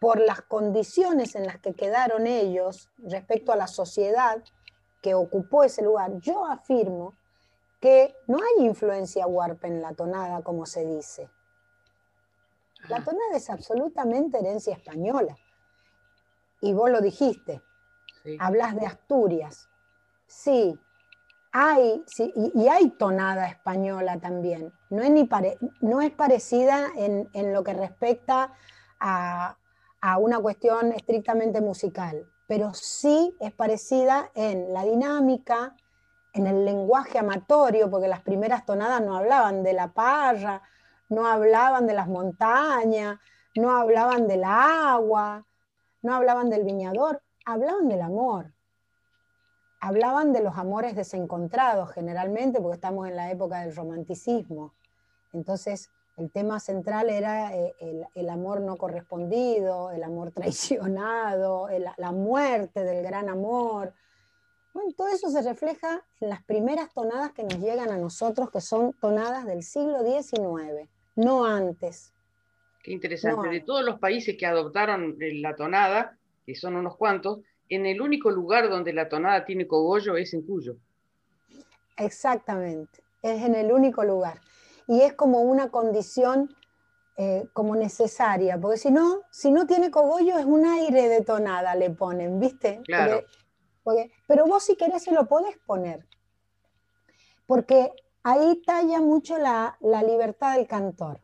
por 0.00 0.20
las 0.20 0.42
condiciones 0.42 1.34
en 1.34 1.46
las 1.46 1.58
que 1.58 1.74
quedaron 1.74 2.26
ellos 2.26 2.88
respecto 2.98 3.52
a 3.52 3.56
la 3.56 3.66
sociedad 3.66 4.42
que 5.02 5.14
ocupó 5.14 5.64
ese 5.64 5.82
lugar, 5.82 6.18
yo 6.20 6.46
afirmo 6.46 7.14
que 7.80 8.14
no 8.26 8.38
hay 8.38 8.66
influencia 8.66 9.26
huarpe 9.26 9.66
en 9.66 9.82
la 9.82 9.94
tonada, 9.94 10.42
como 10.42 10.66
se 10.66 10.84
dice. 10.86 11.28
La 12.88 13.02
tonada 13.02 13.36
es 13.36 13.50
absolutamente 13.50 14.38
herencia 14.38 14.74
española. 14.74 15.36
Y 16.60 16.72
vos 16.72 16.90
lo 16.90 17.00
dijiste. 17.00 17.62
Hablas 18.38 18.76
de 18.76 18.86
Asturias. 18.86 19.68
Sí, 20.26 20.78
hay, 21.58 22.04
y, 22.18 22.68
hay 22.68 22.90
tonada 22.90 23.48
española 23.48 24.18
también. 24.20 24.74
No 24.90 25.02
es, 25.02 25.10
ni 25.10 25.26
no 25.80 26.02
es 26.02 26.10
parecida 26.10 26.88
en, 26.94 27.52
lo 27.54 27.64
que 27.64 27.72
respecta 27.72 28.52
a, 29.00 29.56
una 30.20 30.38
cuestión 30.38 30.92
estrictamente 30.92 31.62
musical, 31.62 32.30
pero 32.46 32.74
sí 32.74 33.34
es 33.40 33.52
parecida 33.52 34.30
en 34.34 34.72
la 34.74 34.84
dinámica, 34.84 35.74
en 36.34 36.46
el 36.46 36.66
lenguaje 36.66 37.18
amatorio, 37.18 37.90
porque 37.90 38.06
las 38.06 38.20
primeras 38.20 38.66
tonadas 38.66 39.00
no 39.00 39.16
hablaban 39.16 39.62
de 39.62 39.72
la 39.72 39.88
parra, 39.94 40.60
no 41.08 41.26
hablaban 41.26 41.86
de 41.86 41.94
las 41.94 42.06
montañas, 42.06 43.18
no 43.56 43.74
hablaban 43.74 44.28
de 44.28 44.36
la 44.36 44.92
agua, 44.92 45.46
no 46.02 46.14
hablaban 46.14 46.50
del 46.50 46.64
viñador, 46.64 47.22
hablaban 47.46 47.88
del 47.88 48.02
amor. 48.02 48.52
Hablaban 49.80 50.32
de 50.32 50.42
los 50.42 50.56
amores 50.56 50.96
desencontrados 50.96 51.90
generalmente, 51.92 52.60
porque 52.60 52.76
estamos 52.76 53.08
en 53.08 53.16
la 53.16 53.30
época 53.30 53.60
del 53.60 53.74
romanticismo. 53.74 54.74
Entonces, 55.32 55.90
el 56.16 56.30
tema 56.30 56.60
central 56.60 57.10
era 57.10 57.54
eh, 57.54 57.74
el, 58.14 58.28
amor 58.30 58.62
no 58.62 58.76
correspondido, 58.76 59.90
el 59.90 60.02
amor 60.02 60.30
traicionado, 60.34 61.68
la 61.96 62.12
muerte 62.12 62.84
del 62.84 63.02
gran 63.02 63.28
amor. 63.28 63.92
Bueno, 64.76 64.92
todo 64.94 65.08
eso 65.08 65.30
se 65.30 65.40
refleja 65.40 66.04
en 66.20 66.28
las 66.28 66.42
primeras 66.42 66.92
tonadas 66.92 67.32
que 67.32 67.42
nos 67.42 67.58
llegan 67.60 67.88
a 67.90 67.96
nosotros, 67.96 68.50
que 68.50 68.60
son 68.60 68.92
tonadas 69.00 69.46
del 69.46 69.62
siglo 69.62 70.00
XIX, 70.04 70.86
no 71.14 71.46
antes. 71.46 72.12
Qué 72.82 72.92
interesante. 72.92 73.48
De 73.48 73.60
todos 73.60 73.82
los 73.82 73.98
países 73.98 74.36
que 74.38 74.44
adoptaron 74.44 75.16
eh, 75.18 75.32
la 75.40 75.56
tonada, 75.56 76.18
que 76.44 76.54
son 76.54 76.76
unos 76.76 76.94
cuantos, 76.98 77.40
en 77.68 77.86
el 77.86 78.00
único 78.00 78.30
lugar 78.30 78.68
donde 78.68 78.92
la 78.92 79.08
tonada 79.08 79.44
tiene 79.44 79.66
cogollo 79.66 80.16
es 80.16 80.34
en 80.34 80.42
Cuyo. 80.42 80.76
Exactamente, 81.96 83.02
es 83.22 83.42
en 83.42 83.54
el 83.54 83.72
único 83.72 84.04
lugar 84.04 84.40
y 84.86 85.00
es 85.00 85.14
como 85.14 85.40
una 85.42 85.70
condición 85.70 86.54
eh, 87.16 87.48
como 87.52 87.74
necesaria, 87.74 88.58
porque 88.60 88.76
si 88.76 88.90
no, 88.90 89.22
si 89.30 89.50
no 89.50 89.66
tiene 89.66 89.90
cogollo 89.90 90.38
es 90.38 90.44
un 90.44 90.66
aire 90.66 91.08
de 91.08 91.22
tonada, 91.22 91.74
le 91.74 91.90
ponen, 91.90 92.38
¿viste? 92.38 92.82
Claro. 92.84 93.24
pero 94.26 94.46
vos 94.46 94.64
si 94.64 94.76
querés 94.76 95.04
se 95.04 95.12
lo 95.12 95.26
podés 95.26 95.56
poner, 95.66 96.06
porque 97.46 97.92
ahí 98.22 98.62
talla 98.66 99.00
mucho 99.00 99.38
la, 99.38 99.78
la 99.80 100.02
libertad 100.02 100.56
del 100.56 100.66
cantor, 100.66 101.20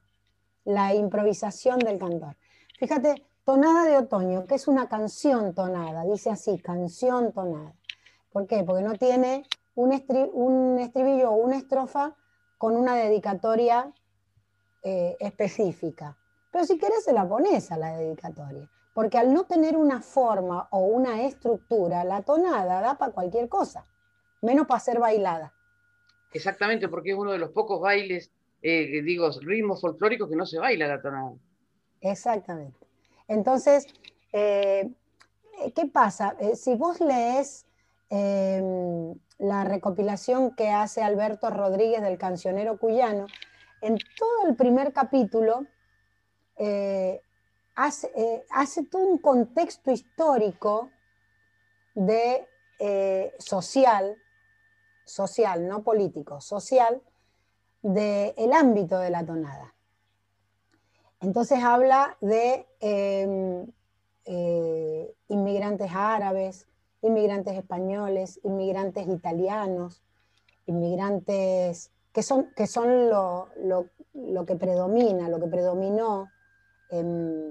la 0.65 0.95
improvisación 0.95 1.79
del 1.79 1.99
cantor. 1.99 2.37
Fíjate, 2.79 3.27
tonada 3.45 3.85
de 3.85 3.97
otoño, 3.97 4.47
que 4.47 4.55
es 4.55 4.69
una 4.69 4.89
canción 4.89 5.55
tonada, 5.55 6.05
dice 6.05 6.31
así, 6.31 6.59
canción 6.59 7.33
tonada. 7.33 7.75
¿Por 8.33 8.47
qué? 8.47 8.63
Porque 8.65 8.83
no 8.83 8.95
tiene 8.95 9.45
un, 9.75 9.91
un 10.33 10.79
estribillo 10.79 11.31
o 11.31 11.37
una 11.37 11.57
estrofa 11.57 12.17
con 12.59 12.77
una 12.77 12.95
dedicatoria 12.95 13.93
eh, 14.83 15.17
específica. 15.21 16.17
Pero 16.51 16.65
si 16.65 16.79
querés 16.79 17.05
se 17.05 17.13
la 17.13 17.29
pones 17.29 17.73
a 17.73 17.77
la 17.77 17.97
dedicatoria, 17.97 18.71
porque 18.95 19.19
al 19.19 19.33
no 19.33 19.45
tener 19.45 19.77
una 19.77 20.03
forma 20.03 20.69
o 20.71 20.81
una 20.81 21.23
estructura, 21.23 22.05
la 22.05 22.23
tonada 22.23 22.81
da 22.81 22.99
para 22.99 23.13
cualquier 23.13 23.49
cosa, 23.49 23.87
menos 24.43 24.67
para 24.67 24.81
ser 24.81 24.99
bailada. 24.99 25.55
Exactamente, 26.33 26.89
porque 26.89 27.13
es 27.13 27.17
uno 27.17 27.33
de 27.33 27.39
los 27.39 27.51
pocos 27.51 27.81
bailes, 27.81 28.31
eh, 28.63 29.03
digo, 29.03 29.31
ritmos 29.41 29.81
folclóricos 29.81 30.29
que 30.29 30.37
no 30.37 30.47
se 30.47 30.59
baila 30.59 30.89
la 30.89 31.01
tonada. 31.01 31.33
Exactamente. 32.01 32.82
Entonces, 33.29 33.87
eh, 34.33 34.91
¿qué 35.75 35.87
pasa? 35.87 36.37
si 36.55 36.75
vos 36.75 37.01
lees 37.01 37.67
em, 38.11 39.15
la 39.39 39.65
recopilación 39.65 40.55
que 40.55 40.71
hace 40.71 41.03
Alberto 41.03 41.51
Rodríguez 41.51 42.03
del 42.03 42.19
cancionero 42.19 42.79
cuyano, 42.79 43.27
en 43.81 43.99
todo 44.17 44.49
el 44.49 44.57
primer 44.57 44.93
capítulo 44.93 45.67
eh, 46.57 47.21
eh, 48.15 48.45
hace, 48.51 48.85
todo 48.85 49.03
un 49.07 49.19
contexto 49.19 49.91
histórico 49.91 50.91
de 51.95 52.47
eh, 52.79 53.35
social, 53.39 54.17
social, 55.05 55.67
no 55.67 55.83
político, 55.83 56.41
social, 56.41 57.03
del 57.83 58.53
ámbito 58.53 58.99
de 58.99 59.11
la 59.11 59.25
tonada. 59.25 59.75
Entonces 61.23 61.63
habla 61.63 62.19
de 62.21 62.67
em, 62.81 63.67
inmigrantes 65.29 65.91
árabes, 65.95 66.67
inmigrantes 67.01 67.57
españoles, 67.57 68.41
inmigrantes 68.45 69.09
italianos, 69.09 70.03
inmigrantes 70.67 71.91
que 72.13 72.23
son, 72.23 72.53
que 72.55 72.67
son 72.67 73.09
lo, 73.09 73.49
que 74.47 74.57
predomina, 74.57 75.29
lo 75.29 75.41
que 75.41 75.47
predominó, 75.47 76.29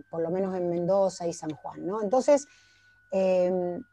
por 0.09 0.21
lo 0.21 0.29
menos 0.29 0.55
en 0.55 0.69
Mendoza 0.69 1.25
y 1.27 1.33
San 1.33 1.51
Juan. 1.51 1.85
¿no? 1.85 2.01
Entonces, 2.01 2.47
em, 3.11 3.83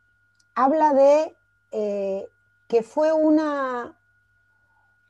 habla 0.54 0.92
de 0.92 1.36
eh, 1.70 2.26
que 2.68 2.82
fue 2.82 3.12
una, 3.12 3.98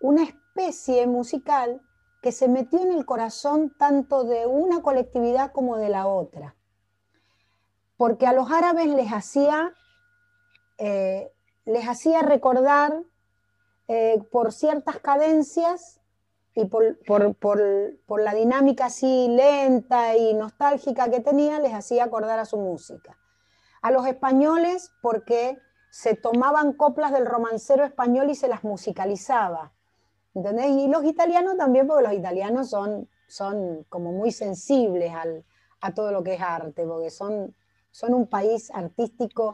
una 0.00 0.22
especie 0.22 1.06
musical 1.06 1.80
que 2.20 2.32
se 2.32 2.48
metió 2.48 2.80
en 2.80 2.92
el 2.92 3.06
corazón 3.06 3.74
tanto 3.78 4.24
de 4.24 4.46
una 4.46 4.82
colectividad 4.82 5.52
como 5.52 5.76
de 5.76 5.88
la 5.88 6.06
otra. 6.06 6.56
Porque 7.96 8.26
a 8.26 8.32
los 8.32 8.50
árabes 8.50 8.88
les 8.88 9.12
hacía 9.12 9.74
eh, 10.78 11.32
les 11.68 11.86
hacía 11.86 12.22
recordar 12.22 13.02
eh, 13.88 14.22
por 14.30 14.52
ciertas 14.52 14.98
cadencias 15.00 16.00
y 16.54 16.64
por, 16.64 18.20
la 18.20 18.34
dinámica 18.34 18.86
así 18.86 19.28
lenta 19.28 20.16
y 20.16 20.34
nostálgica 20.34 21.10
que 21.10 21.20
tenía, 21.20 21.60
les 21.60 21.74
hacía 21.74 22.04
acordar 22.04 22.38
a 22.38 22.46
su 22.46 22.56
música. 22.56 23.16
A 23.82 23.90
los 23.90 24.06
españoles 24.06 24.90
porque 25.02 25.58
se 25.90 26.14
tomaban 26.14 26.72
coplas 26.72 27.12
del 27.12 27.26
romancero 27.26 27.84
español 27.84 28.30
y 28.30 28.34
se 28.34 28.48
las 28.48 28.64
musicalizaba. 28.64 29.72
Y 30.68 30.88
los 30.88 31.04
italianos 31.04 31.56
también, 31.56 31.86
porque 31.86 32.04
los 32.04 32.12
italianos 32.12 32.70
son, 32.70 33.08
son 33.26 33.84
como 33.88 34.12
muy 34.12 34.32
sensibles 34.32 35.12
a 35.80 35.94
todo 35.94 36.12
lo 36.12 36.22
que 36.22 36.34
es 36.34 36.40
arte, 36.40 36.84
porque 36.86 37.10
son, 37.10 37.54
son 37.90 38.14
un 38.14 38.26
país 38.26 38.70
artístico 38.72 39.52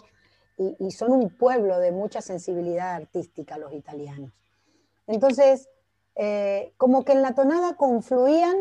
y, 0.56 0.90
son 0.93 1.12
un 1.12 1.31
pueblo 1.31 1.78
de 1.81 1.93
mucha 1.93 2.20
sensibilidad 2.20 2.94
artística 2.94 3.59
los 3.59 3.73
italianos. 3.73 4.32
Entonces, 5.06 5.69
eh, 6.15 6.73
como 6.77 7.05
que 7.05 7.12
en 7.12 7.23
la 7.23 7.35
tonada 7.35 7.77
confluían 7.77 8.55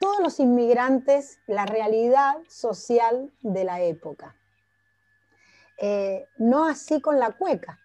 todos 0.00 0.20
los 0.20 0.40
inmigrantes, 0.40 1.38
la 1.46 1.64
realidad 1.64 2.34
social 2.48 3.32
de 3.42 3.64
la 3.64 3.80
época. 3.82 4.34
Eh, 5.78 6.26
no 6.38 6.66
así 6.66 7.00
con 7.00 7.20
la 7.20 7.32
cueca, 7.32 7.78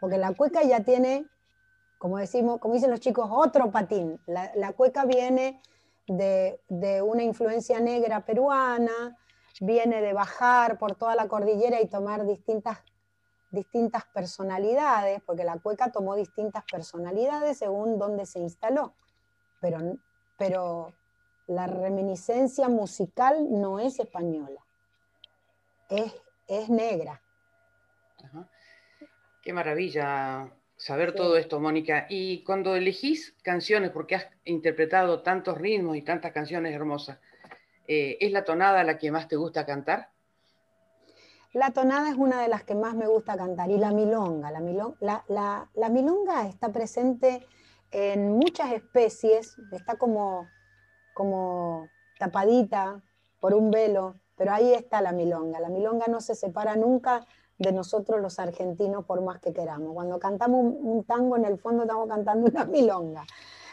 porque 0.00 0.16
la 0.16 0.32
cueca 0.32 0.62
ya 0.62 0.84
tiene, 0.84 1.26
como 2.06 2.18
decimos, 2.18 2.60
como 2.60 2.74
dicen 2.74 2.92
los 2.92 3.00
chicos, 3.00 3.28
otro 3.32 3.68
patín. 3.72 4.20
La, 4.28 4.72
cueca 4.74 5.04
viene 5.06 5.60
de, 6.06 6.60
de, 6.68 7.02
una 7.02 7.24
influencia 7.24 7.80
negra 7.80 8.24
peruana, 8.24 9.18
viene 9.60 10.00
de 10.00 10.12
bajar 10.12 10.78
por 10.78 10.94
toda 10.94 11.16
la 11.16 11.26
cordillera 11.26 11.80
y 11.80 11.88
tomar 11.88 12.24
distintas, 12.24 12.78
distintas 13.50 14.04
personalidades, 14.14 15.20
porque 15.26 15.42
la 15.42 15.58
cueca 15.58 15.90
tomó 15.90 16.14
distintas 16.14 16.62
personalidades 16.70 17.58
según 17.58 17.98
dónde 17.98 18.24
se 18.24 18.38
instaló. 18.38 18.94
Pero, 19.60 19.96
pero 20.38 20.94
la 21.48 21.66
reminiscencia 21.66 22.68
musical 22.68 23.48
no 23.50 23.80
es 23.80 23.98
española, 23.98 24.64
es, 25.88 26.14
es 26.46 26.68
negra. 26.68 27.20
Qué 29.42 29.52
maravilla 29.52 30.52
saber 30.86 31.16
todo 31.16 31.36
esto, 31.36 31.58
Mónica. 31.58 32.06
Y 32.08 32.44
cuando 32.44 32.76
elegís 32.76 33.34
canciones, 33.42 33.90
porque 33.90 34.14
has 34.14 34.26
interpretado 34.44 35.20
tantos 35.20 35.58
ritmos 35.58 35.96
y 35.96 36.02
tantas 36.02 36.30
canciones 36.30 36.72
hermosas, 36.72 37.18
eh, 37.88 38.16
¿es 38.20 38.30
la 38.30 38.44
tonada 38.44 38.84
la 38.84 38.96
que 38.96 39.10
más 39.10 39.26
te 39.26 39.34
gusta 39.34 39.66
cantar? 39.66 40.10
La 41.52 41.72
tonada 41.72 42.08
es 42.08 42.16
una 42.16 42.40
de 42.40 42.46
las 42.46 42.62
que 42.62 42.76
más 42.76 42.94
me 42.94 43.08
gusta 43.08 43.36
cantar 43.36 43.68
y 43.68 43.78
la 43.78 43.90
milonga. 43.90 44.52
La, 45.00 45.24
la, 45.74 45.88
milonga 45.88 46.46
está 46.46 46.70
presente 46.70 47.44
en 47.90 48.38
muchas 48.38 48.72
especies, 48.72 49.56
está 49.72 49.96
como, 49.96 50.46
como 51.14 51.88
tapadita 52.16 53.02
por 53.40 53.54
un 53.54 53.72
velo, 53.72 54.20
pero 54.36 54.52
ahí 54.52 54.72
está 54.72 55.00
la 55.00 55.10
milonga. 55.10 55.58
La 55.58 55.68
milonga 55.68 56.06
no 56.06 56.20
se 56.20 56.36
separa 56.36 56.76
nunca 56.76 57.26
de 57.58 57.72
nosotros 57.72 58.20
los 58.20 58.38
argentinos 58.38 59.04
por 59.04 59.22
más 59.22 59.40
que 59.40 59.52
queramos. 59.52 59.94
Cuando 59.94 60.18
cantamos 60.18 60.60
un, 60.62 61.04
tango 61.04 61.36
en 61.36 61.44
el 61.44 61.58
fondo 61.58 61.82
estamos 61.82 62.08
cantando 62.08 62.50
una 62.50 62.64
milonga. 62.64 63.24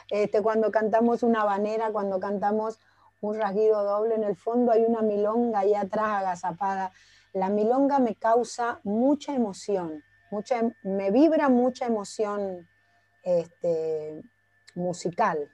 Este, 0.10 0.42
cuando 0.42 0.72
cantamos 0.72 1.24
una 1.24 1.44
banera, 1.44 1.92
cuando 1.92 2.20
cantamos 2.20 2.80
un 3.22 3.36
rasguido 3.36 3.84
doble 3.84 4.16
en 4.16 4.24
el 4.24 4.36
fondo, 4.36 4.72
hay 4.72 4.84
una 4.84 5.02
milonga 5.02 5.60
ahí 5.60 5.74
atrás 5.74 6.22
agazapada. 6.22 6.92
La 7.34 7.50
milonga 7.50 8.00
me 8.00 8.16
causa 8.16 8.80
mucha 8.84 9.34
emoción, 9.34 10.04
mucha, 10.30 10.62
me 10.84 11.10
vibra 11.10 11.50
mucha 11.50 11.86
emoción 11.86 12.68
este, 13.24 14.22
musical. 14.76 15.50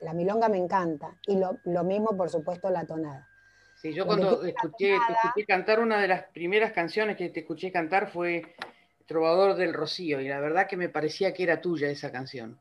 La 0.00 0.12
milonga 0.12 0.48
me 0.48 0.58
encanta 0.58 1.16
y 1.26 1.36
lo, 1.36 1.84
mismo, 1.84 2.16
por 2.16 2.28
supuesto, 2.28 2.68
la 2.70 2.84
tonada. 2.84 3.28
Sí, 3.82 3.92
yo 3.92 4.06
cuando 4.06 4.44
escuché, 4.44 4.96
te 5.08 5.12
escuché 5.12 5.44
cantar, 5.44 5.80
una 5.80 6.00
de 6.00 6.06
las 6.06 6.22
primeras 6.26 6.70
canciones 6.70 7.16
que 7.16 7.30
te 7.30 7.40
escuché 7.40 7.72
cantar 7.72 8.12
fue 8.12 8.54
Trovador 9.06 9.56
del 9.56 9.74
Rocío 9.74 10.20
y 10.20 10.28
la 10.28 10.38
verdad 10.38 10.68
que 10.68 10.76
me 10.76 10.88
parecía 10.88 11.34
que 11.34 11.42
era 11.42 11.60
tuya 11.60 11.88
esa 11.88 12.12
canción. 12.12 12.56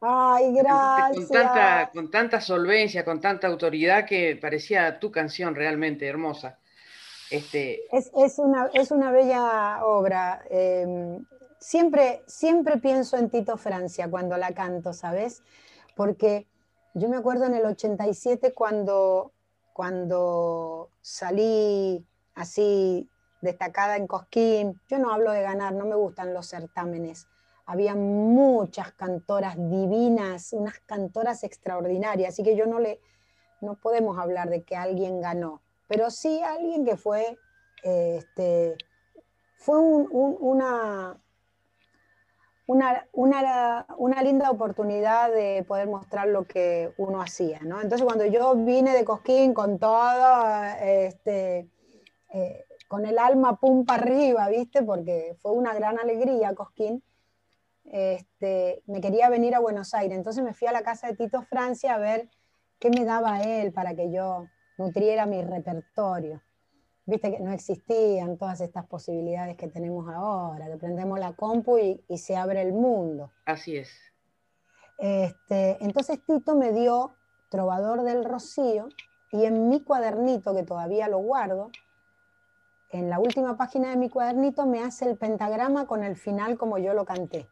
Ay, 0.00 0.54
gracias. 0.54 1.28
Con 1.28 1.28
tanta, 1.28 1.90
con 1.92 2.10
tanta 2.10 2.40
solvencia, 2.40 3.04
con 3.04 3.20
tanta 3.20 3.48
autoridad 3.48 4.06
que 4.06 4.38
parecía 4.40 4.98
tu 4.98 5.10
canción 5.10 5.54
realmente 5.54 6.06
hermosa. 6.06 6.58
Este... 7.30 7.82
Es, 7.92 8.38
una, 8.38 8.70
es 8.72 8.90
una 8.90 9.12
bella 9.12 9.84
obra. 9.84 10.42
Em, 10.48 11.22
siempre, 11.60 12.22
siempre 12.26 12.78
pienso 12.78 13.18
en 13.18 13.28
Tito 13.28 13.58
Francia 13.58 14.08
cuando 14.10 14.38
la 14.38 14.54
canto, 14.54 14.94
¿sabes? 14.94 15.42
Porque 15.94 16.46
yo 16.94 17.10
me 17.10 17.18
acuerdo 17.18 17.44
en 17.44 17.54
el 17.54 17.66
87 17.66 18.54
cuando, 18.54 19.32
cuando 19.72 20.90
salí 21.00 22.04
así 22.34 23.08
destacada 23.40 23.96
en 23.96 24.06
Cosquín. 24.06 24.80
Yo 24.88 24.98
no 24.98 25.12
hablo 25.12 25.32
de 25.32 25.42
ganar, 25.42 25.74
no 25.74 25.84
me 25.84 25.96
gustan 25.96 26.32
los 26.32 26.48
certámenes. 26.48 27.26
Había 27.66 27.94
muchas 27.94 28.92
cantoras 28.92 29.56
divinas, 29.56 30.52
unas 30.52 30.80
cantoras 30.80 31.44
extraordinarias, 31.44 32.34
así 32.34 32.42
que 32.42 32.56
yo 32.56 32.66
no 32.66 32.80
le, 32.80 33.00
no 33.60 33.74
podemos 33.74 34.18
hablar 34.18 34.50
de 34.50 34.62
que 34.62 34.76
alguien 34.76 35.20
ganó, 35.20 35.62
pero 35.88 36.10
sí 36.10 36.42
alguien 36.42 36.84
que 36.84 36.96
fue, 36.96 37.38
este, 37.82 38.76
fue 39.56 39.78
una, 39.78 41.16
una, 42.66 43.06
una, 43.12 44.22
linda 44.22 44.50
oportunidad 44.50 45.30
de 45.30 45.64
poder 45.66 45.88
mostrar 45.88 46.28
lo 46.28 46.44
que 46.44 46.92
uno 46.96 47.20
hacía, 47.20 47.60
¿no? 47.62 47.80
Entonces 47.80 48.04
cuando 48.04 48.24
yo 48.26 48.54
vine 48.54 48.92
de 48.92 49.04
Cosquín 49.04 49.52
con 49.52 49.78
todo, 49.78 50.64
este, 50.80 51.68
eh, 52.32 52.64
con 52.88 53.04
el 53.04 53.18
alma 53.18 53.58
pum 53.58 53.84
para 53.84 54.02
arriba, 54.02 54.48
¿viste? 54.48 54.82
Porque 54.82 55.36
fue 55.40 55.52
una 55.52 55.74
gran 55.74 55.98
alegría 55.98 56.54
Cosquín. 56.54 57.02
Este, 57.84 58.82
me 58.86 59.00
quería 59.00 59.28
venir 59.28 59.54
a 59.54 59.58
Buenos 59.58 59.92
Aires, 59.92 60.16
entonces 60.16 60.44
me 60.44 60.54
fui 60.54 60.68
a 60.68 60.72
la 60.72 60.82
casa 60.82 61.08
de 61.08 61.16
Tito 61.16 61.42
Francia 61.42 61.94
a 61.94 61.98
ver 61.98 62.30
qué 62.78 62.90
me 62.90 63.04
daba 63.04 63.42
él 63.42 63.72
para 63.72 63.94
que 63.94 64.12
yo 64.12 64.46
nutriera 64.78 65.26
mi 65.26 65.42
repertorio. 65.42 66.40
Viste 67.04 67.32
que 67.32 67.40
no 67.40 67.52
existían 67.52 68.36
todas 68.36 68.60
estas 68.60 68.86
posibilidades 68.86 69.56
que 69.56 69.66
tenemos 69.66 70.08
ahora, 70.08 70.66
que 70.66 70.76
prendemos 70.76 71.18
la 71.18 71.32
compu 71.32 71.78
y, 71.78 72.18
se 72.18 72.36
abre 72.36 72.62
el 72.62 72.72
mundo. 72.72 73.32
Así 73.44 73.76
es. 73.76 73.90
Este, 74.98 75.82
entonces 75.84 76.20
Tito 76.24 76.54
me 76.54 76.72
dio 76.72 77.12
Trovador 77.48 78.02
del 78.02 78.24
Rocío 78.24 78.88
y 79.32 79.44
en 79.44 79.68
mi 79.68 79.82
cuadernito, 79.82 80.54
que 80.54 80.62
todavía 80.62 81.08
lo 81.08 81.18
guardo, 81.18 81.70
en 82.90 83.08
la 83.08 83.18
última 83.18 83.56
página 83.56 83.90
de 83.90 83.96
mi 83.96 84.10
cuadernito 84.10 84.66
me 84.66 84.84
hace 84.84 85.08
el 85.08 85.16
pentagrama 85.16 85.86
con 85.86 86.04
el 86.04 86.14
final 86.16 86.58
como 86.58 86.78
yo 86.78 86.92
lo 86.92 87.04
canté. 87.04 87.48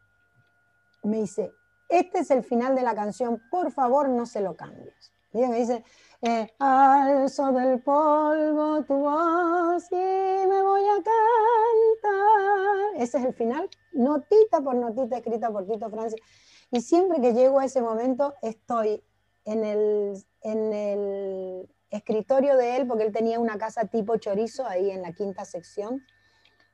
Me 1.03 1.17
dice, 1.17 1.51
este 1.89 2.19
es 2.19 2.31
el 2.31 2.43
final 2.43 2.75
de 2.75 2.83
la 2.83 2.95
canción, 2.95 3.41
por 3.49 3.71
favor 3.71 4.07
no 4.07 4.25
se 4.25 4.39
lo 4.39 4.55
cambies. 4.55 5.11
Y 5.33 5.39
me 5.39 5.57
dice, 5.57 5.83
eh, 6.21 6.53
alzo 6.59 7.51
del 7.51 7.81
polvo 7.81 8.83
tu 8.83 8.93
voz 8.93 9.91
y 9.91 9.95
me 9.95 10.61
voy 10.61 10.83
a 10.83 10.95
cantar. 10.95 12.95
Ese 12.97 13.17
es 13.17 13.25
el 13.25 13.33
final, 13.33 13.69
notita 13.93 14.61
por 14.61 14.75
notita 14.75 15.17
escrita 15.17 15.51
por 15.51 15.65
Tito 15.65 15.89
Francis. 15.89 16.21
Y 16.69 16.81
siempre 16.81 17.19
que 17.21 17.33
llego 17.33 17.59
a 17.59 17.65
ese 17.65 17.81
momento 17.81 18.35
estoy 18.41 19.03
en 19.45 19.65
el, 19.65 20.23
en 20.41 20.73
el 20.73 21.69
escritorio 21.89 22.55
de 22.55 22.77
él, 22.77 22.87
porque 22.87 23.03
él 23.03 23.11
tenía 23.11 23.39
una 23.39 23.57
casa 23.57 23.85
tipo 23.85 24.15
chorizo 24.17 24.65
ahí 24.65 24.91
en 24.91 25.01
la 25.01 25.13
quinta 25.13 25.43
sección, 25.43 26.05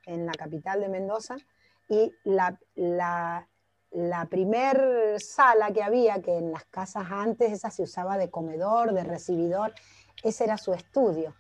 en 0.06 0.26
la 0.26 0.34
capital 0.34 0.82
de 0.82 0.90
Mendoza, 0.90 1.38
y 1.90 2.14
la, 2.24 2.60
la, 2.76 3.48
la 3.92 4.26
primer 4.26 5.20
sala 5.20 5.72
que 5.72 5.84
había, 5.84 6.22
que 6.22 6.38
en 6.38 6.52
las 6.52 6.66
casas 6.66 7.08
antes 7.10 7.52
esa 7.52 7.72
se 7.72 7.84
usaba 7.84 8.18
de 8.18 8.30
comedor, 8.30 8.94
de 8.94 9.04
recibidor, 9.04 9.74
ese 10.24 10.44
era 10.44 10.58
su 10.58 10.74
estudio. 10.74 11.36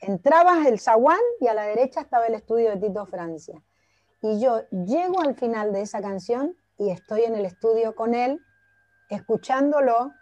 Entrabas 0.00 0.66
el 0.66 0.80
zaguán 0.80 1.20
y 1.40 1.46
a 1.46 1.54
la 1.54 1.64
derecha 1.64 2.00
estaba 2.00 2.26
el 2.26 2.34
estudio 2.34 2.70
de 2.70 2.76
Tito 2.76 3.06
Francia. 3.06 3.62
Y 4.20 4.40
yo 4.40 4.68
llego 4.70 5.20
al 5.20 5.34
final 5.34 5.72
de 5.72 5.82
esa 5.82 6.00
canción 6.00 6.56
y 6.78 6.90
estoy 6.90 7.22
en 7.22 7.34
el 7.34 7.46
estudio 7.46 7.94
con 7.94 8.14
él, 8.14 8.40
escuchándolo, 9.08 10.12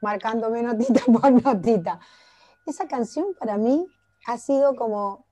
marcándome 0.00 0.62
notita 0.62 1.00
por 1.12 1.30
notita 1.30 2.00
esa 2.70 2.88
canción 2.88 3.34
para 3.38 3.56
mí 3.58 3.86
ha 4.26 4.38
sido 4.38 4.74
como, 4.76 5.26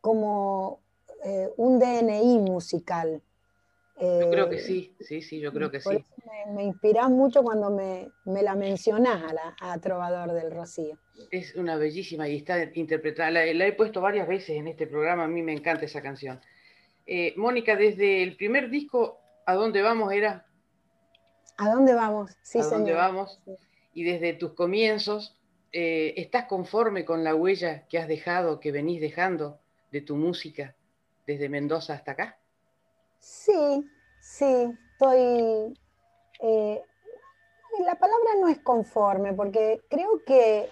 como 0.00 0.80
eh, 1.24 1.52
un 1.56 1.78
DNI 1.78 2.38
musical. 2.38 3.22
Yo 4.00 4.30
creo 4.30 4.48
que 4.48 4.56
eh, 4.56 4.60
sí, 4.60 4.96
sí, 5.00 5.22
sí, 5.22 5.40
yo 5.40 5.52
creo 5.52 5.70
que 5.70 5.80
sí. 5.80 6.04
me, 6.46 6.54
me 6.54 6.64
inspiras 6.64 7.10
mucho 7.10 7.42
cuando 7.42 7.70
me, 7.70 8.10
la 8.24 8.54
mencionás 8.54 9.22
a, 9.60 9.78
Trovador 9.78 10.32
del 10.32 10.50
Rocío. 10.50 10.98
Es 11.30 11.54
una 11.54 11.76
bellísima 11.76 12.28
y 12.28 12.36
está 12.36 12.70
interpretada. 12.74 13.30
La, 13.30 13.66
he 13.66 13.72
puesto 13.72 14.00
varias 14.00 14.26
veces 14.26 14.56
en 14.56 14.68
este 14.68 14.86
programa, 14.86 15.24
a 15.24 15.28
mí 15.28 15.42
me 15.42 15.52
encanta 15.52 15.84
esa 15.84 16.00
canción. 16.00 16.40
Eh, 17.06 17.34
Mónica, 17.36 17.76
desde 17.76 18.22
el 18.22 18.36
primer 18.36 18.70
disco, 18.70 19.20
¿A 19.50 19.54
dónde 19.54 19.82
vamos? 19.82 20.12
Era. 20.12 20.46
¿A 21.56 21.70
dónde 21.70 21.92
vamos? 21.92 22.30
Sí, 22.40 22.60
¿A 22.60 22.62
dónde 22.62 22.92
vamos? 22.92 23.40
Y 23.92 24.04
desde 24.04 24.34
tus 24.34 24.52
comienzos, 24.54 25.36
eh, 25.72 26.14
¿estás 26.16 26.44
conforme 26.44 27.04
con 27.04 27.24
la 27.24 27.34
huella 27.34 27.84
que 27.88 27.98
has 27.98 28.06
dejado, 28.06 28.60
que 28.60 28.70
venís 28.70 29.00
dejando 29.00 29.58
de 29.90 30.02
tu 30.02 30.14
música 30.14 30.76
desde 31.26 31.48
Mendoza 31.48 31.94
hasta 31.94 32.12
acá? 32.12 32.38
Sí, 33.20 33.90
sí, 34.20 34.78
estoy... 34.92 35.78
Eh, 36.42 36.82
la 37.84 37.94
palabra 37.94 38.30
no 38.40 38.48
es 38.48 38.58
conforme, 38.60 39.32
porque 39.34 39.82
creo 39.88 40.24
que 40.26 40.70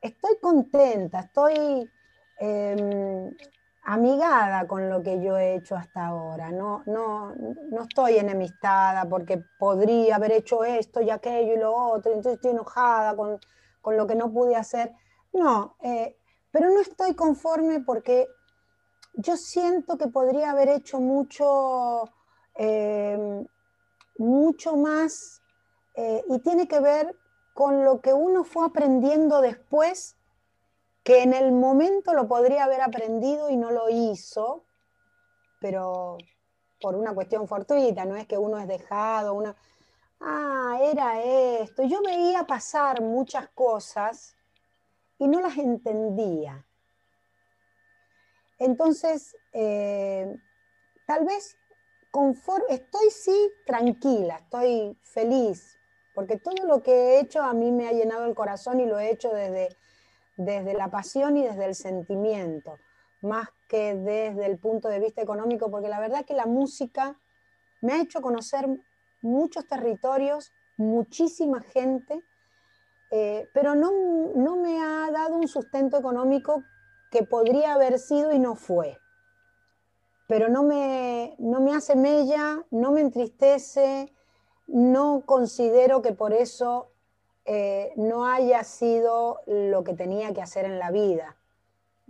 estoy 0.00 0.38
contenta, 0.40 1.20
estoy 1.20 1.90
em, 2.38 3.30
amigada 3.82 4.66
con 4.66 4.88
lo 4.88 5.02
que 5.02 5.22
yo 5.22 5.36
he 5.38 5.54
hecho 5.54 5.76
hasta 5.76 6.06
ahora. 6.06 6.50
No, 6.50 6.82
no, 6.86 7.34
no 7.70 7.82
estoy 7.82 8.16
enemistada 8.16 9.08
porque 9.08 9.42
podría 9.58 10.16
haber 10.16 10.32
hecho 10.32 10.64
esto 10.64 11.00
y 11.00 11.10
aquello 11.10 11.54
y 11.54 11.58
lo 11.58 11.74
otro, 11.74 12.12
entonces 12.12 12.34
estoy 12.34 12.52
enojada 12.52 13.14
con, 13.16 13.38
con 13.80 13.96
lo 13.96 14.06
que 14.06 14.14
no 14.14 14.32
pude 14.32 14.56
hacer. 14.56 14.92
No, 15.32 15.76
eh, 15.82 16.16
pero 16.50 16.70
no 16.70 16.80
estoy 16.80 17.14
conforme 17.14 17.80
porque 17.80 18.28
yo 19.14 19.36
siento 19.36 19.98
que 19.98 20.08
podría 20.08 20.50
haber 20.50 20.68
hecho 20.68 21.00
mucho, 21.00 22.04
eh, 22.54 23.44
mucho 24.16 24.76
más 24.76 25.42
eh, 25.94 26.24
y 26.28 26.38
tiene 26.40 26.68
que 26.68 26.80
ver 26.80 27.16
con 27.54 27.84
lo 27.84 28.00
que 28.00 28.12
uno 28.12 28.44
fue 28.44 28.66
aprendiendo 28.66 29.40
después, 29.40 30.16
que 31.02 31.22
en 31.22 31.32
el 31.32 31.52
momento 31.52 32.14
lo 32.14 32.28
podría 32.28 32.64
haber 32.64 32.82
aprendido 32.82 33.50
y 33.50 33.56
no 33.56 33.70
lo 33.70 33.88
hizo, 33.88 34.64
pero 35.60 36.18
por 36.80 36.94
una 36.94 37.14
cuestión 37.14 37.48
fortuita, 37.48 38.04
no 38.04 38.14
es 38.14 38.26
que 38.26 38.38
uno 38.38 38.58
es 38.58 38.68
dejado, 38.68 39.34
una 39.34 39.56
ah, 40.20 40.78
era 40.80 41.20
esto. 41.22 41.82
Yo 41.82 42.00
veía 42.02 42.46
pasar 42.46 43.02
muchas 43.02 43.48
cosas 43.48 44.36
y 45.18 45.26
no 45.26 45.40
las 45.40 45.56
entendía. 45.56 46.64
Entonces, 48.58 49.36
eh, 49.52 50.36
tal 51.06 51.24
vez 51.24 51.56
conforme, 52.10 52.66
estoy 52.70 53.10
sí 53.10 53.52
tranquila, 53.64 54.36
estoy 54.36 54.96
feliz, 55.02 55.78
porque 56.14 56.36
todo 56.36 56.66
lo 56.66 56.82
que 56.82 56.92
he 56.92 57.20
hecho 57.20 57.42
a 57.42 57.52
mí 57.54 57.70
me 57.70 57.88
ha 57.88 57.92
llenado 57.92 58.24
el 58.24 58.34
corazón 58.34 58.80
y 58.80 58.86
lo 58.86 58.98
he 58.98 59.10
hecho 59.10 59.30
desde, 59.30 59.68
desde 60.36 60.74
la 60.74 60.90
pasión 60.90 61.36
y 61.36 61.44
desde 61.44 61.66
el 61.66 61.74
sentimiento, 61.74 62.78
más 63.22 63.48
que 63.68 63.94
desde 63.94 64.46
el 64.46 64.58
punto 64.58 64.88
de 64.88 65.00
vista 65.00 65.22
económico, 65.22 65.70
porque 65.70 65.88
la 65.88 66.00
verdad 66.00 66.24
que 66.24 66.34
la 66.34 66.46
música 66.46 67.18
me 67.80 67.92
ha 67.92 68.02
hecho 68.02 68.20
conocer 68.20 68.66
muchos 69.22 69.66
territorios, 69.66 70.52
muchísima 70.76 71.60
gente, 71.60 72.22
eh, 73.10 73.48
pero 73.52 73.74
no, 73.74 73.90
no 74.34 74.56
me 74.56 74.78
ha 74.82 75.10
dado 75.10 75.36
un 75.36 75.48
sustento 75.48 75.98
económico 75.98 76.64
que 77.10 77.22
podría 77.22 77.74
haber 77.74 77.98
sido 77.98 78.32
y 78.32 78.38
no 78.38 78.54
fue. 78.54 78.98
Pero 80.26 80.48
no 80.48 80.62
me, 80.62 81.34
no 81.38 81.60
me 81.60 81.74
hace 81.74 81.96
mella, 81.96 82.64
no 82.70 82.92
me 82.92 83.00
entristece, 83.00 84.12
no 84.66 85.22
considero 85.24 86.02
que 86.02 86.12
por 86.12 86.32
eso 86.32 86.90
eh, 87.44 87.92
no 87.96 88.26
haya 88.26 88.62
sido 88.64 89.40
lo 89.46 89.84
que 89.84 89.94
tenía 89.94 90.34
que 90.34 90.42
hacer 90.42 90.66
en 90.66 90.78
la 90.78 90.90
vida, 90.90 91.36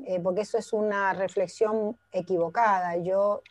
eh, 0.05 0.19
porque 0.21 0.41
eso 0.41 0.59
es 0.59 0.73
una 0.73 1.13
reflexión 1.13 1.97
equivocada. 2.13 2.97
Yo 2.97 3.43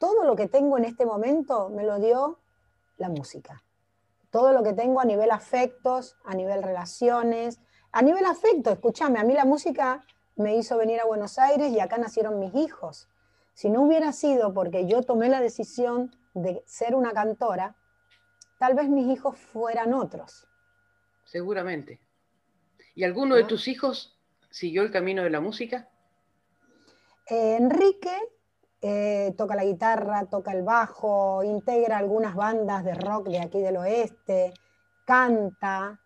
todo 0.00 0.24
lo 0.24 0.34
que 0.34 0.48
tengo 0.48 0.78
en 0.78 0.86
este 0.86 1.04
momento 1.04 1.68
me 1.68 1.84
lo 1.84 1.98
dio 1.98 2.38
la 2.96 3.08
música. 3.08 3.62
Todo 4.30 4.52
lo 4.52 4.62
que 4.62 4.72
tengo 4.72 5.00
a 5.00 5.04
nivel 5.04 5.30
afectos, 5.30 6.16
a 6.24 6.34
nivel 6.34 6.62
relaciones, 6.62 7.60
a 7.92 8.02
nivel 8.02 8.24
afecto, 8.24 8.70
escúchame, 8.70 9.18
a 9.18 9.24
mí 9.24 9.34
la 9.34 9.44
música 9.44 10.04
me 10.36 10.56
hizo 10.56 10.78
venir 10.78 11.00
a 11.00 11.06
Buenos 11.06 11.38
Aires 11.38 11.72
y 11.72 11.80
acá 11.80 11.98
nacieron 11.98 12.38
mis 12.38 12.54
hijos. 12.54 13.08
Si 13.54 13.68
no 13.68 13.82
hubiera 13.82 14.12
sido 14.12 14.54
porque 14.54 14.86
yo 14.86 15.02
tomé 15.02 15.28
la 15.28 15.40
decisión 15.40 16.14
de 16.34 16.62
ser 16.66 16.94
una 16.94 17.12
cantora, 17.12 17.76
tal 18.58 18.74
vez 18.74 18.88
mis 18.88 19.06
hijos 19.12 19.36
fueran 19.36 19.92
otros. 19.92 20.46
Seguramente. 21.24 22.00
¿Y 22.94 23.04
alguno 23.04 23.34
de 23.34 23.44
tus 23.44 23.68
hijos 23.68 24.18
siguió 24.50 24.82
el 24.82 24.90
camino 24.90 25.22
de 25.22 25.30
la 25.30 25.40
música? 25.40 25.88
Eh, 27.26 27.56
Enrique 27.56 28.16
eh, 28.80 29.34
toca 29.36 29.54
la 29.54 29.64
guitarra, 29.64 30.26
toca 30.26 30.52
el 30.52 30.62
bajo, 30.62 31.42
integra 31.44 31.98
algunas 31.98 32.34
bandas 32.34 32.84
de 32.84 32.94
rock 32.94 33.28
de 33.28 33.40
aquí 33.40 33.60
del 33.60 33.76
oeste, 33.76 34.54
canta, 35.04 36.00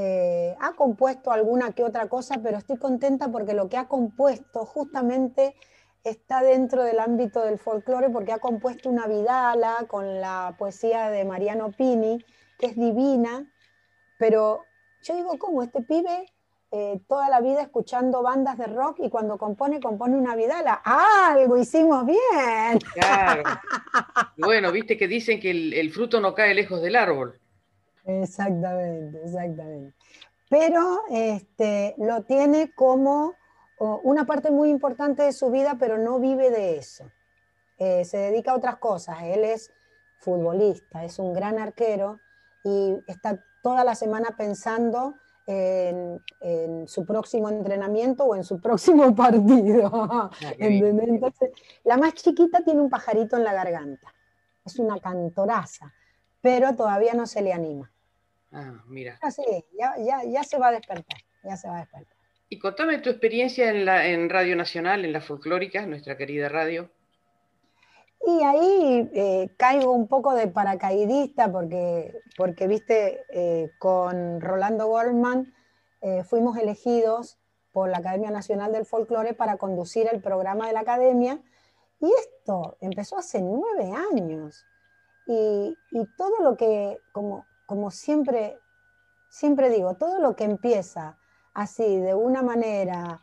eh, 0.00 0.54
ha 0.60 0.74
compuesto 0.74 1.32
alguna 1.32 1.72
que 1.72 1.82
otra 1.82 2.08
cosa, 2.08 2.38
pero 2.40 2.56
estoy 2.56 2.76
contenta 2.76 3.32
porque 3.32 3.52
lo 3.52 3.68
que 3.68 3.76
ha 3.76 3.88
compuesto 3.88 4.64
justamente 4.64 5.56
está 6.04 6.40
dentro 6.40 6.84
del 6.84 7.00
ámbito 7.00 7.40
del 7.44 7.58
folclore 7.58 8.08
porque 8.08 8.32
ha 8.32 8.38
compuesto 8.38 8.88
una 8.88 9.08
vidala 9.08 9.86
con 9.88 10.20
la 10.20 10.54
poesía 10.56 11.10
de 11.10 11.24
Mariano 11.24 11.72
Pini, 11.72 12.24
que 12.60 12.66
es 12.66 12.76
divina, 12.76 13.52
pero 14.20 14.62
yo 15.02 15.16
digo, 15.16 15.36
¿cómo? 15.36 15.64
Este 15.64 15.82
pibe 15.82 16.26
eh, 16.70 17.00
toda 17.08 17.28
la 17.28 17.40
vida 17.40 17.62
escuchando 17.62 18.22
bandas 18.22 18.56
de 18.56 18.66
rock 18.66 18.98
y 19.00 19.10
cuando 19.10 19.36
compone, 19.36 19.80
compone 19.80 20.14
una 20.16 20.36
vidala. 20.36 20.80
¡Ah, 20.84 21.30
algo 21.32 21.56
hicimos 21.56 22.06
bien! 22.06 22.78
Claro. 22.94 23.42
bueno, 24.36 24.70
viste 24.70 24.96
que 24.96 25.08
dicen 25.08 25.40
que 25.40 25.50
el, 25.50 25.90
fruto 25.90 26.20
no 26.20 26.34
cae 26.34 26.54
lejos 26.54 26.80
del 26.82 26.94
árbol. 26.94 27.40
Exactamente, 28.08 29.22
exactamente. 29.22 29.94
Pero 30.48 31.02
este, 31.10 31.94
lo 31.98 32.22
tiene 32.22 32.72
como 32.74 33.34
una 34.02 34.24
parte 34.24 34.50
muy 34.50 34.70
importante 34.70 35.22
de 35.22 35.32
su 35.32 35.50
vida, 35.50 35.76
pero 35.78 35.98
no 35.98 36.18
vive 36.18 36.50
de 36.50 36.78
eso. 36.78 37.04
Eh, 37.78 38.04
se 38.04 38.16
dedica 38.18 38.52
a 38.52 38.56
otras 38.56 38.76
cosas. 38.78 39.18
Él 39.22 39.44
es 39.44 39.70
futbolista, 40.18 41.04
es 41.04 41.18
un 41.18 41.32
gran 41.32 41.58
arquero 41.58 42.18
y 42.64 42.96
está 43.06 43.44
toda 43.62 43.84
la 43.84 43.94
semana 43.94 44.34
pensando 44.36 45.14
en, 45.46 46.20
su 46.86 47.06
próximo 47.06 47.48
entrenamiento 47.48 48.24
o 48.24 48.34
en 48.34 48.44
su 48.44 48.60
próximo 48.60 49.14
partido. 49.14 49.90
Ah, 49.92 50.30
Entonces, 50.58 51.50
la 51.84 51.96
más 51.96 52.14
chiquita 52.14 52.62
tiene 52.62 52.80
un 52.80 52.90
pajarito 52.90 53.36
en 53.36 53.44
la 53.44 53.52
garganta. 53.52 54.12
Es 54.64 54.78
una 54.78 54.98
cantoraza, 54.98 55.94
pero 56.40 56.74
todavía 56.74 57.14
no 57.14 57.26
se 57.26 57.42
le 57.42 57.52
anima. 57.52 57.90
Ah, 58.52 58.82
mira. 58.86 59.18
Así, 59.20 59.42
ya, 59.78 59.94
ya, 59.98 60.24
ya 60.24 60.42
se 60.42 60.58
va 60.58 60.68
a 60.68 60.72
despertar, 60.72 61.18
ya 61.44 61.56
se 61.56 61.68
va 61.68 61.76
a 61.76 61.80
despertar. 61.80 62.16
Y 62.48 62.58
contame 62.58 62.98
tu 62.98 63.10
experiencia 63.10 63.68
en, 63.70 63.84
la, 63.84 64.06
en 64.06 64.30
Radio 64.30 64.56
Nacional, 64.56 65.04
en 65.04 65.12
la 65.12 65.20
folclórica, 65.20 65.84
nuestra 65.84 66.16
querida 66.16 66.48
radio. 66.48 66.90
Y 68.26 68.42
ahí 68.42 69.10
eh, 69.12 69.54
caigo 69.56 69.92
un 69.92 70.08
poco 70.08 70.34
de 70.34 70.48
paracaidista 70.48 71.52
porque, 71.52 72.20
porque 72.36 72.66
viste, 72.66 73.22
eh, 73.30 73.70
con 73.78 74.40
Rolando 74.40 74.86
Goldman 74.86 75.54
eh, 76.00 76.24
fuimos 76.24 76.56
elegidos 76.56 77.38
por 77.72 77.90
la 77.90 77.98
Academia 77.98 78.30
Nacional 78.30 78.72
del 78.72 78.86
Folclore 78.86 79.34
para 79.34 79.56
conducir 79.56 80.08
el 80.10 80.20
programa 80.20 80.66
de 80.66 80.72
la 80.72 80.80
Academia. 80.80 81.40
Y 82.00 82.10
esto 82.18 82.76
empezó 82.80 83.18
hace 83.18 83.42
nueve 83.42 83.92
años. 84.12 84.64
Y, 85.26 85.76
y 85.92 86.06
todo 86.16 86.42
lo 86.42 86.56
que, 86.56 86.98
como, 87.12 87.44
como 87.68 87.92
siempre, 87.92 88.58
siempre 89.28 89.70
digo, 89.70 89.94
todo 89.94 90.18
lo 90.18 90.34
que 90.34 90.44
empieza 90.44 91.16
así, 91.54 91.98
de 91.98 92.16
una 92.16 92.42
manera 92.42 93.20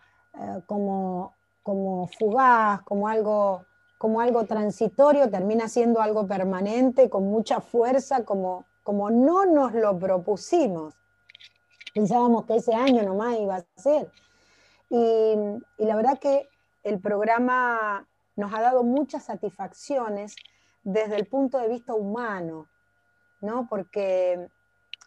como, 0.67 1.34
como 1.63 2.07
fugaz, 2.07 2.81
como 2.84 3.09
algo 3.09 3.65
como 3.97 4.22
algo 4.22 4.45
transitorio, 4.45 5.30
termina 5.30 5.67
siendo 5.67 6.01
algo 6.01 6.27
permanente, 6.27 7.09
con 7.09 7.26
mucha 7.26 7.61
fuerza, 7.61 8.26
como, 8.26 8.65
como 8.84 9.09
no 9.09 9.45
nos 9.45 9.73
lo 9.73 9.97
propusimos. 9.97 10.93
Pensábamos 11.93 12.45
que 12.45 12.57
ese 12.57 12.76
año 12.76 13.03
nomás 13.03 13.39
iba 13.39 13.55
a 13.55 13.65
ser. 13.81 14.11
Y, 14.89 15.35
la 15.77 15.95
verdad 15.95 16.19
que 16.19 16.49
el 16.84 16.99
programa 16.99 18.07
nos 18.35 18.53
ha 18.53 18.61
dado 18.61 18.84
muchas 18.84 19.23
satisfacciones 19.23 20.35
desde 20.84 21.15
el 21.15 21.26
punto 21.26 21.57
de 21.57 21.69
vista 21.69 21.93
humano, 21.95 22.67
¿no? 23.45 23.67
Porque 23.69 24.49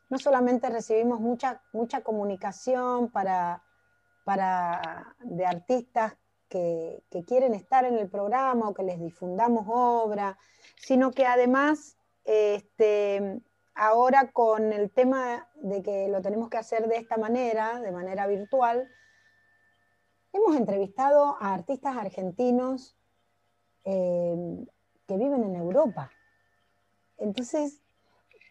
no 0.08 0.18
solamente 0.18 0.70
recibimos 0.70 1.20
mucha, 1.20 1.62
mucha 1.72 2.02
comunicación 2.02 3.10
para, 3.10 3.62
para, 4.24 5.14
de 5.20 5.44
artistas 5.44 6.16
que, 6.48 7.02
quieren 7.26 7.54
estar 7.54 7.84
en 7.84 7.98
el 7.98 8.08
programa 8.08 8.68
o 8.68 8.74
que 8.74 8.82
les 8.82 9.00
difundamos 9.00 9.66
obra, 9.68 10.38
sino 10.76 11.10
que 11.10 11.26
además 11.26 11.98
este, 12.24 13.42
ahora 13.74 14.30
con 14.32 14.72
el 14.72 14.90
tema 14.90 15.48
de 15.56 15.82
que 15.82 16.08
lo 16.08 16.22
tenemos 16.22 16.48
que 16.48 16.56
hacer 16.56 16.88
de 16.88 16.96
esta 16.96 17.16
manera, 17.16 17.80
de 17.80 17.92
manera 17.92 18.26
virtual, 18.26 18.88
hemos 20.32 20.56
entrevistado 20.56 21.36
a 21.40 21.54
artistas 21.54 21.96
argentinos 21.96 22.96
eh, 23.84 24.66
que 25.06 25.16
viven 25.16 25.44
en 25.44 25.56
Europa. 25.56 26.10
Entonces, 27.18 27.80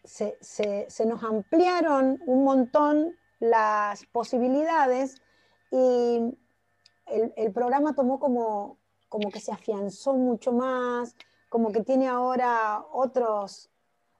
se, 0.04 0.36
se, 0.40 1.06
nos 1.06 1.22
ampliaron 1.22 2.20
un 2.26 2.44
montón 2.44 3.16
las 3.40 4.04
posibilidades 4.06 5.20
y 5.70 6.36
el, 7.06 7.52
programa 7.52 7.94
tomó 7.94 8.18
como, 8.18 8.78
como 9.08 9.30
que 9.30 9.40
se 9.40 9.52
afianzó 9.52 10.14
mucho 10.14 10.52
más, 10.52 11.14
como 11.48 11.72
que 11.72 11.82
tiene 11.82 12.08
ahora 12.08 12.84
otros, 12.92 13.70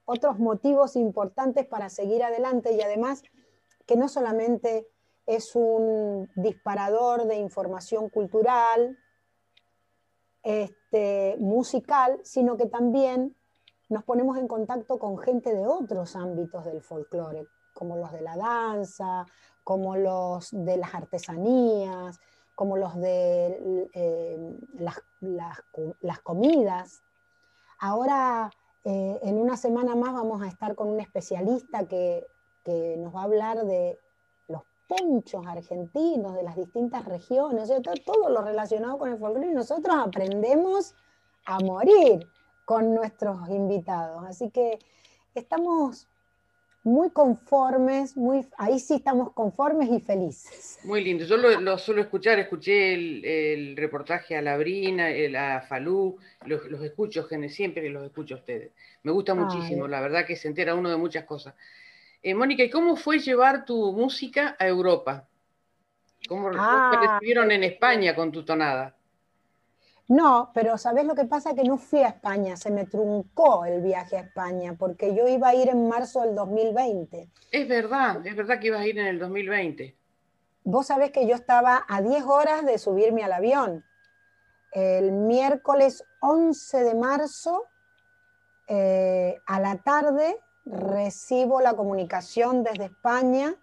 otros 0.04 0.38
motivos 0.38 0.96
importantes 0.96 1.66
para 1.66 1.88
seguir 1.88 2.22
adelante 2.22 2.72
y 2.72 2.80
además 2.80 3.22
que 3.86 3.96
no 3.96 4.08
solamente 4.08 4.86
es 5.26 5.54
un 5.54 6.30
disparador 6.36 7.26
de 7.26 7.36
información 7.36 8.08
cultural, 8.08 8.98
este, 10.42 11.36
musical, 11.38 12.20
sino 12.22 12.56
que 12.56 12.66
también 12.66 13.36
nos 13.88 14.04
ponemos 14.04 14.36
en 14.36 14.48
contacto 14.48 14.98
con 14.98 15.18
gente 15.18 15.54
de 15.54 15.66
otros 15.66 16.14
ámbitos 16.16 16.64
del 16.64 16.82
folclore, 16.82 17.46
como 17.72 17.96
los 17.96 18.12
de 18.12 18.20
la 18.20 18.36
danza, 18.36 19.26
como 19.64 19.96
los 19.96 20.48
de 20.52 20.76
las 20.76 20.94
artesanías, 20.94 22.18
como 22.54 22.76
los 22.76 22.96
de 22.96 23.88
eh, 23.92 24.58
las, 24.72 26.20
comidas. 26.22 27.02
Ahora, 27.78 28.50
eh, 28.84 29.18
en 29.22 29.38
una 29.38 29.56
semana 29.56 29.94
más, 29.94 30.12
vamos 30.12 30.42
a 30.42 30.48
estar 30.48 30.74
con 30.74 30.88
un 30.88 31.00
especialista 31.00 31.86
que, 31.86 32.26
nos 32.98 33.14
va 33.14 33.20
a 33.20 33.24
hablar 33.24 33.64
de 33.64 33.98
los 34.48 34.60
ponchos 34.86 35.46
argentinos, 35.46 36.34
de 36.34 36.42
las 36.42 36.54
distintas 36.54 37.06
regiones, 37.06 37.72
todo 38.04 38.28
lo 38.28 38.42
relacionado 38.42 38.98
con 38.98 39.10
el 39.10 39.18
folclore. 39.18 39.48
Y 39.48 39.54
nosotros 39.54 39.96
aprendemos 39.96 40.94
a 41.46 41.60
morir 41.60 42.28
con 42.68 42.94
nuestros 42.94 43.48
invitados. 43.48 44.26
Así 44.26 44.50
que 44.50 44.78
estamos 45.34 46.06
muy 46.84 47.08
conformes, 47.08 48.14
muy, 48.14 48.46
ahí 48.58 48.78
sí 48.78 48.96
estamos 48.96 49.32
conformes 49.32 49.88
y 49.90 50.00
felices. 50.00 50.78
Muy 50.84 51.02
lindo. 51.02 51.24
Yo 51.24 51.38
lo, 51.38 51.78
suelo 51.78 52.02
escuchar, 52.02 52.38
escuché 52.38 52.92
el, 52.92 53.74
reportaje 53.74 54.36
a 54.36 54.42
Labrina, 54.42 55.08
el, 55.08 55.34
a 55.36 55.62
Falú, 55.62 56.18
los, 56.44 56.60
escucho 56.82 57.26
siempre 57.48 57.80
que 57.80 57.88
los 57.88 58.04
escucho 58.04 58.34
a 58.34 58.38
ustedes. 58.38 58.72
Me 59.02 59.12
gusta 59.12 59.34
muchísimo, 59.34 59.88
la 59.88 60.02
verdad 60.02 60.26
que 60.26 60.36
se 60.36 60.48
entera 60.48 60.74
uno 60.74 60.90
de 60.90 60.98
muchas 60.98 61.24
cosas. 61.24 61.54
Eh, 62.22 62.34
Mónica, 62.34 62.62
¿y 62.64 62.68
cómo 62.68 62.96
fue 62.96 63.18
llevar 63.18 63.64
tu 63.64 63.94
música 63.94 64.56
a 64.58 64.68
Europa? 64.68 65.26
¿Cómo, 66.28 66.50
ah, 66.54 66.90
te 66.92 67.08
recibieron 67.08 67.50
en 67.50 67.64
España 67.64 68.14
con 68.14 68.30
tu 68.30 68.44
tonada? 68.44 68.97
No, 70.08 70.50
pero 70.54 70.78
¿sabes 70.78 71.04
lo 71.04 71.14
que 71.14 71.26
pasa? 71.26 71.54
Que 71.54 71.64
no 71.64 71.76
fui 71.76 72.00
a 72.00 72.08
España, 72.08 72.56
se 72.56 72.70
me 72.70 72.86
truncó 72.86 73.66
el 73.66 73.82
viaje 73.82 74.16
a 74.16 74.20
España, 74.20 74.74
porque 74.78 75.14
yo 75.14 75.28
iba 75.28 75.48
a 75.48 75.54
ir 75.54 75.68
en 75.68 75.86
marzo 75.86 76.22
del 76.22 76.34
2020. 76.34 77.28
Es 77.52 77.68
verdad, 77.68 78.26
es 78.26 78.34
verdad 78.34 78.58
que 78.58 78.68
ibas 78.68 78.80
a 78.80 78.86
ir 78.86 78.98
en 78.98 79.06
el 79.06 79.18
2020. 79.18 79.94
Vos 80.64 80.86
sabés 80.86 81.10
que 81.10 81.26
yo 81.26 81.34
estaba 81.34 81.84
a 81.86 82.00
10 82.00 82.24
horas 82.24 82.64
de 82.64 82.78
subirme 82.78 83.22
al 83.22 83.34
avión. 83.34 83.84
El 84.72 85.12
miércoles 85.12 86.02
11 86.20 86.84
de 86.84 86.94
marzo, 86.94 87.64
eh, 88.66 89.36
a 89.46 89.60
la 89.60 89.76
tarde, 89.76 90.40
recibo 90.64 91.60
la 91.60 91.74
comunicación 91.74 92.62
desde 92.62 92.86
España 92.86 93.56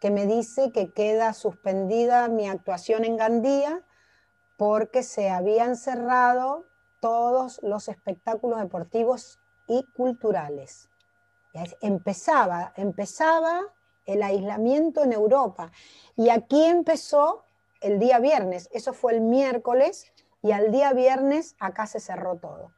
que 0.00 0.10
me 0.10 0.26
dice 0.26 0.72
que 0.72 0.92
queda 0.92 1.34
suspendida 1.34 2.28
mi 2.28 2.48
actuación 2.48 3.04
en 3.04 3.18
Gandía 3.18 3.82
porque 4.60 5.02
se 5.02 5.30
habían 5.30 5.74
cerrado 5.74 6.66
todos 7.00 7.60
los 7.62 7.88
espectáculos 7.88 8.58
deportivos 8.58 9.38
y 9.66 9.86
culturales. 9.96 10.90
Empezaba, 11.80 12.74
empezaba 12.76 13.62
el 14.04 14.22
aislamiento 14.22 15.02
en 15.02 15.14
Europa 15.14 15.72
y 16.14 16.28
aquí 16.28 16.62
empezó 16.62 17.42
el 17.80 17.98
día 17.98 18.18
viernes, 18.18 18.68
eso 18.70 18.92
fue 18.92 19.14
el 19.14 19.22
miércoles 19.22 20.12
y 20.42 20.52
al 20.52 20.70
día 20.70 20.92
viernes 20.92 21.56
acá 21.58 21.86
se 21.86 21.98
cerró 21.98 22.36
todo. 22.36 22.70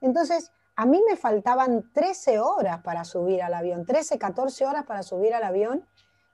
Entonces, 0.00 0.50
a 0.74 0.84
mí 0.84 1.00
me 1.08 1.14
faltaban 1.14 1.92
13 1.92 2.40
horas 2.40 2.82
para 2.82 3.04
subir 3.04 3.40
al 3.40 3.54
avión, 3.54 3.86
13, 3.86 4.18
14 4.18 4.66
horas 4.66 4.84
para 4.84 5.04
subir 5.04 5.32
al 5.32 5.44
avión. 5.44 5.86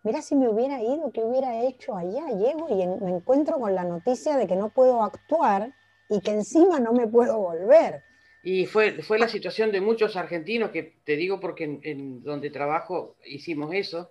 Mira 0.03 0.23
si 0.23 0.35
me 0.35 0.49
hubiera 0.49 0.83
ido, 0.83 1.11
qué 1.13 1.23
hubiera 1.23 1.63
hecho 1.63 1.95
allá. 1.95 2.27
Llego 2.29 2.69
y 2.71 3.05
me 3.05 3.11
encuentro 3.11 3.59
con 3.59 3.75
la 3.75 3.85
noticia 3.85 4.37
de 4.37 4.47
que 4.47 4.57
no 4.57 4.71
puedo 4.71 5.03
actuar 5.03 5.75
y 6.09 6.21
que 6.21 6.31
encima 6.31 6.81
no 6.81 6.93
me 6.93 7.07
puedo 7.07 7.39
volver. 7.39 8.03
Y 8.43 8.65
fue, 8.65 9.03
fue 9.03 9.19
la 9.19 9.29
situación 9.29 9.71
de 9.71 9.83
muchos 9.83 10.17
argentinos, 10.17 10.71
que 10.71 10.95
te 11.05 11.17
digo 11.17 11.39
porque 11.39 11.81
en, 11.83 12.23
donde 12.23 12.49
trabajo 12.49 13.17
hicimos 13.27 13.75
eso, 13.75 14.11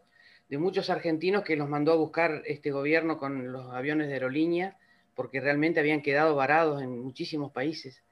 de 0.49 0.59
muchos 0.59 0.91
argentinos 0.91 1.43
que 1.43 1.55
los 1.55 1.67
mandó 1.67 1.93
a 1.93 1.97
buscar 1.97 2.43
este 2.45 2.71
gobierno 2.71 3.17
con 3.17 3.51
los 3.51 3.73
aviones 3.73 4.07
de 4.07 4.13
aerolínea, 4.13 4.77
porque 5.15 5.41
realmente 5.41 5.79
habían 5.79 6.01
quedado 6.01 6.35
varados 6.35 6.81
en 6.83 6.99
muchísimos 7.01 7.51
países. 7.51 8.03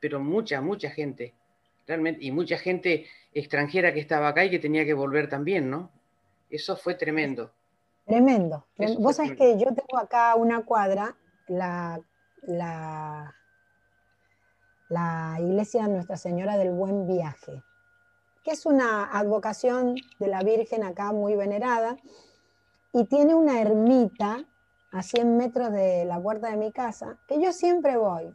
pero 0.00 0.20
mucha, 0.20 0.60
mucha 0.60 0.90
gente 0.90 1.34
realmente, 1.86 2.24
y 2.24 2.30
mucha 2.30 2.56
gente 2.56 3.06
extranjera 3.34 3.92
que 3.92 4.00
estaba 4.00 4.28
acá 4.28 4.44
y 4.44 4.50
que 4.50 4.60
tenía 4.60 4.84
que 4.84 4.94
volver 4.94 5.28
también, 5.28 5.68
¿no? 5.70 5.90
Eso 6.50 6.76
fue 6.76 6.94
tremendo. 6.94 7.52
Tremendo. 8.04 8.66
Vos 8.98 9.16
sabés 9.16 9.36
que 9.36 9.56
yo 9.56 9.66
tengo 9.66 9.98
acá 9.98 10.34
una 10.34 10.64
cuadra, 10.64 11.16
la, 11.46 12.00
la, 12.42 13.34
la 14.88 15.36
iglesia 15.38 15.86
Nuestra 15.86 16.16
Señora 16.16 16.56
del 16.56 16.72
Buen 16.72 17.06
Viaje, 17.06 17.62
que 18.42 18.50
es 18.50 18.66
una 18.66 19.04
advocación 19.16 19.94
de 20.18 20.26
la 20.26 20.42
Virgen 20.42 20.82
acá 20.82 21.12
muy 21.12 21.36
venerada, 21.36 21.96
y 22.92 23.04
tiene 23.04 23.36
una 23.36 23.60
ermita 23.60 24.44
a 24.90 25.02
100 25.02 25.36
metros 25.36 25.70
de 25.70 26.04
la 26.04 26.20
puerta 26.20 26.50
de 26.50 26.56
mi 26.56 26.72
casa, 26.72 27.16
que 27.28 27.40
yo 27.40 27.52
siempre 27.52 27.96
voy. 27.96 28.34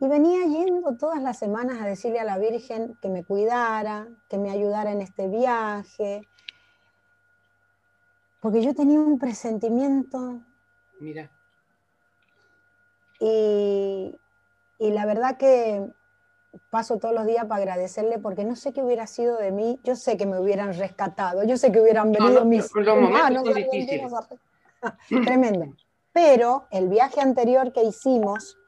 Y 0.00 0.06
venía 0.06 0.44
yendo 0.44 0.98
todas 0.98 1.22
las 1.22 1.38
semanas 1.38 1.80
a 1.80 1.86
decirle 1.86 2.20
a 2.20 2.24
la 2.24 2.36
Virgen 2.36 2.98
que 3.00 3.08
me 3.08 3.24
cuidara, 3.24 4.06
que 4.28 4.36
me 4.36 4.50
ayudara 4.50 4.92
en 4.92 5.00
este 5.00 5.28
viaje, 5.28 6.28
porque 8.44 8.60
yo 8.60 8.74
tenía 8.74 9.00
un 9.00 9.18
presentimiento. 9.18 10.42
Mira. 11.00 11.30
Y, 13.18 14.14
y 14.78 14.90
la 14.90 15.06
verdad 15.06 15.38
que 15.38 15.82
paso 16.68 16.98
todos 16.98 17.14
los 17.14 17.24
días 17.24 17.46
para 17.46 17.62
agradecerle 17.62 18.18
porque 18.18 18.44
no 18.44 18.54
sé 18.54 18.74
qué 18.74 18.82
hubiera 18.82 19.06
sido 19.06 19.38
de 19.38 19.50
mí. 19.50 19.80
Yo 19.82 19.96
sé 19.96 20.18
que 20.18 20.26
me 20.26 20.38
hubieran 20.38 20.74
rescatado, 20.74 21.42
yo 21.44 21.56
sé 21.56 21.72
que 21.72 21.80
hubieran 21.80 22.12
venido 22.12 22.44
mis 22.44 22.70
hermanos. 22.76 23.44
difíciles. 23.44 24.12
Tremendo. 25.24 25.74
Pero 26.12 26.66
el 26.70 26.90
viaje 26.90 27.22
anterior 27.22 27.72
que 27.72 27.82
hicimos, 27.82 28.58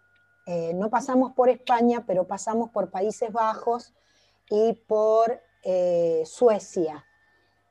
eh, 0.46 0.72
no 0.72 0.88
pasamos 0.88 1.32
por 1.32 1.50
España, 1.50 2.02
pero 2.06 2.26
pasamos 2.26 2.70
por 2.70 2.90
Países 2.90 3.30
Bajos 3.30 3.92
y 4.48 4.72
por 4.72 5.38
eh, 5.64 6.22
Suecia, 6.24 7.04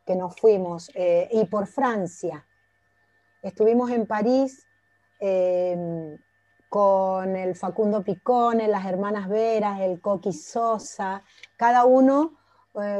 que 0.06 0.16
nos 0.16 0.36
fuimos, 0.40 0.90
eh, 0.94 1.30
y 1.32 1.46
por 1.46 1.68
Francia. 1.68 2.46
Estuvimos 3.42 3.92
en 3.92 4.06
París 4.06 4.68
con 6.70 7.36
el 7.36 7.56
Facundo 7.56 8.04
Picone, 8.04 8.68
las 8.68 8.86
hermanas 8.86 9.28
Veras, 9.30 9.80
el 9.82 10.02
Coqui 10.02 10.34
Sosa, 10.34 11.24
cada 11.58 11.86
uno 11.86 12.34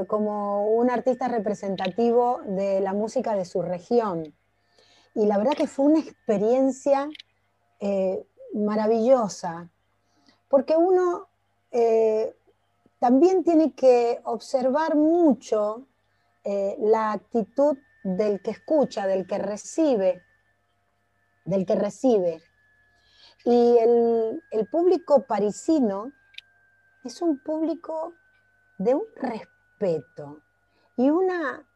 como 0.08 0.70
un 0.70 0.90
artista 0.90 1.28
representativo 1.28 2.40
de 2.46 2.80
la 2.80 2.94
música 2.94 3.36
de 3.36 3.46
su 3.46 3.62
región. 3.62 4.34
Y 5.14 5.26
la 5.26 5.38
verdad 5.38 5.54
que 5.54 5.68
fue 5.68 5.86
una 5.86 6.00
experiencia 6.00 7.10
maravillosa, 8.56 9.70
porque 10.48 10.76
uno 10.78 11.28
eh, 11.72 12.34
también 13.00 13.44
tiene 13.44 13.74
que 13.74 14.22
observar 14.24 14.96
mucho 14.96 15.86
eh, 16.46 16.78
la 16.80 17.12
actitud 17.12 17.78
del 18.04 18.40
que 18.42 18.52
escucha, 18.52 19.08
del 19.08 19.26
que 19.26 19.40
recibe, 19.40 20.22
del 21.44 21.66
que 21.66 21.76
recibe. 21.76 22.42
Y 23.44 23.78
el, 23.80 24.44
el 24.52 24.68
público 24.68 25.26
parisino 25.26 26.12
es 27.04 27.22
un 27.24 27.40
público 27.40 28.14
de 28.78 28.94
un 28.94 29.06
respeto 29.16 30.42
y 30.98 31.10
una 31.10 31.68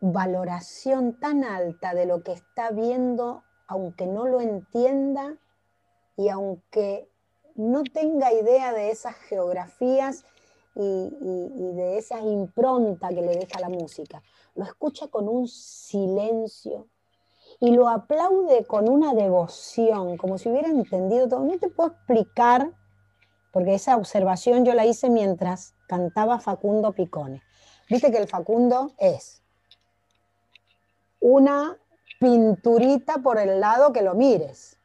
valoración 0.00 1.14
tan 1.14 1.44
alta 1.44 1.94
de 1.94 2.06
lo 2.06 2.22
que 2.24 2.32
está 2.32 2.70
viendo, 2.72 3.44
aunque 3.68 4.06
no 4.06 4.26
lo 4.26 4.40
entienda 4.40 5.36
y 6.16 6.28
aunque 6.28 7.08
no 7.54 7.84
tenga 7.84 8.32
idea 8.32 8.72
de 8.72 8.90
esas 8.90 9.14
geografías 9.14 10.24
y, 10.80 11.72
de 11.74 11.98
esa 11.98 12.20
impronta 12.20 13.08
que 13.08 13.22
le 13.22 13.34
deja 13.34 13.60
la 13.60 13.68
música. 13.68 14.22
Lo 14.54 14.64
escucha 14.64 15.08
con 15.08 15.28
un 15.28 15.48
silencio 15.48 16.88
y 17.60 17.72
lo 17.72 17.88
aplaude 17.88 18.64
con 18.64 18.88
una 18.88 19.14
devoción, 19.14 20.16
como 20.16 20.38
si 20.38 20.48
hubiera 20.48 20.68
entendido 20.68 21.28
todo. 21.28 21.44
No 21.44 21.58
te 21.58 21.68
puedo 21.68 21.90
explicar, 21.90 22.72
porque 23.52 23.74
esa 23.74 23.96
observación 23.96 24.64
yo 24.64 24.74
la 24.74 24.86
hice 24.86 25.10
mientras 25.10 25.74
cantaba 25.88 26.38
Facundo 26.38 26.92
Picone. 26.92 27.42
Viste 27.90 28.12
que 28.12 28.18
el 28.18 28.28
Facundo 28.28 28.92
es 28.98 29.42
una 31.20 31.76
pinturita 32.20 33.18
por 33.18 33.38
el 33.38 33.60
lado 33.60 33.92
que 33.92 34.02
lo 34.02 34.14
mires. 34.14 34.77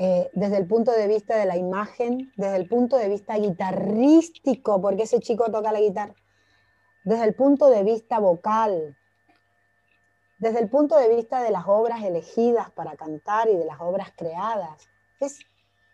Eh, 0.00 0.30
desde 0.32 0.58
el 0.58 0.66
punto 0.68 0.92
de 0.92 1.08
vista 1.08 1.36
de 1.36 1.44
la 1.44 1.56
imagen, 1.56 2.32
desde 2.36 2.54
el 2.54 2.68
punto 2.68 2.96
de 2.96 3.08
vista 3.08 3.36
guitarrístico, 3.36 4.80
porque 4.80 5.02
ese 5.02 5.18
chico 5.18 5.50
toca 5.50 5.72
la 5.72 5.80
guitarra, 5.80 6.14
desde 7.02 7.24
el 7.24 7.34
punto 7.34 7.68
de 7.68 7.82
vista 7.82 8.20
vocal, 8.20 8.96
desde 10.38 10.60
el 10.60 10.68
punto 10.70 10.96
de 10.96 11.08
vista 11.08 11.42
de 11.42 11.50
las 11.50 11.64
obras 11.66 12.04
elegidas 12.04 12.70
para 12.70 12.94
cantar 12.94 13.48
y 13.48 13.56
de 13.56 13.64
las 13.64 13.80
obras 13.80 14.12
creadas. 14.16 14.88
Es 15.18 15.40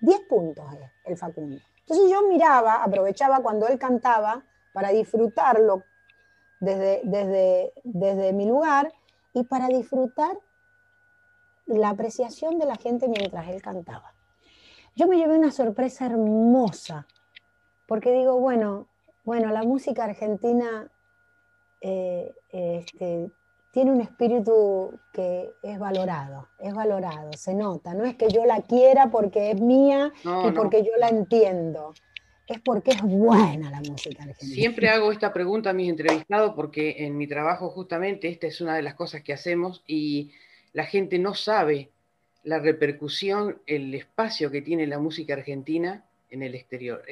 10 0.00 0.20
puntos 0.28 0.70
eh, 0.74 0.90
el 1.06 1.16
Facundo. 1.16 1.62
Entonces 1.80 2.10
yo 2.10 2.28
miraba, 2.28 2.84
aprovechaba 2.84 3.40
cuando 3.40 3.66
él 3.68 3.78
cantaba 3.78 4.44
para 4.74 4.90
disfrutarlo 4.90 5.82
desde, 6.60 7.00
desde, 7.04 7.72
desde 7.84 8.34
mi 8.34 8.44
lugar 8.44 8.92
y 9.32 9.44
para 9.44 9.68
disfrutar 9.68 10.36
la 11.66 11.90
apreciación 11.90 12.58
de 12.58 12.66
la 12.66 12.76
gente 12.76 13.08
mientras 13.08 13.48
él 13.48 13.62
cantaba. 13.62 14.14
Yo 14.96 15.08
me 15.08 15.16
llevé 15.16 15.36
una 15.36 15.50
sorpresa 15.50 16.06
hermosa, 16.06 17.06
porque 17.86 18.12
digo, 18.12 18.38
bueno, 18.38 18.86
bueno, 19.24 19.50
la 19.50 19.62
música 19.62 20.04
argentina 20.04 20.90
eh, 21.80 22.32
este, 22.50 23.30
tiene 23.72 23.90
un 23.90 24.00
espíritu 24.00 24.98
que 25.12 25.50
es 25.62 25.78
valorado, 25.78 26.48
es 26.60 26.72
valorado, 26.72 27.32
se 27.32 27.54
nota. 27.54 27.92
No 27.92 28.04
es 28.04 28.14
que 28.14 28.28
yo 28.28 28.44
la 28.44 28.62
quiera 28.62 29.10
porque 29.10 29.50
es 29.50 29.60
mía 29.60 30.12
y 30.22 30.52
porque 30.52 30.84
yo 30.84 30.92
la 30.96 31.08
entiendo, 31.08 31.92
es 32.46 32.60
porque 32.60 32.92
es 32.92 33.02
buena 33.02 33.70
la 33.70 33.80
música 33.80 34.22
argentina. 34.22 34.54
Siempre 34.54 34.88
hago 34.90 35.10
esta 35.10 35.32
pregunta 35.32 35.70
a 35.70 35.72
mis 35.72 35.90
entrevistados 35.90 36.52
porque 36.54 37.04
en 37.04 37.16
mi 37.16 37.26
trabajo 37.26 37.68
justamente 37.70 38.28
esta 38.28 38.46
es 38.46 38.60
una 38.60 38.76
de 38.76 38.82
las 38.82 38.94
cosas 38.94 39.22
que 39.22 39.32
hacemos 39.32 39.82
y 39.88 40.30
la 40.74 40.84
gente 40.84 41.18
no 41.18 41.34
sabe 41.34 41.88
la 42.42 42.58
repercusión, 42.58 43.62
el 43.66 43.94
espacio 43.94 44.50
que 44.50 44.60
tiene 44.60 44.86
la 44.86 44.98
música 44.98 45.32
argentina 45.32 46.04
en 46.30 46.42
el 46.42 46.54
exterior. 46.54 47.02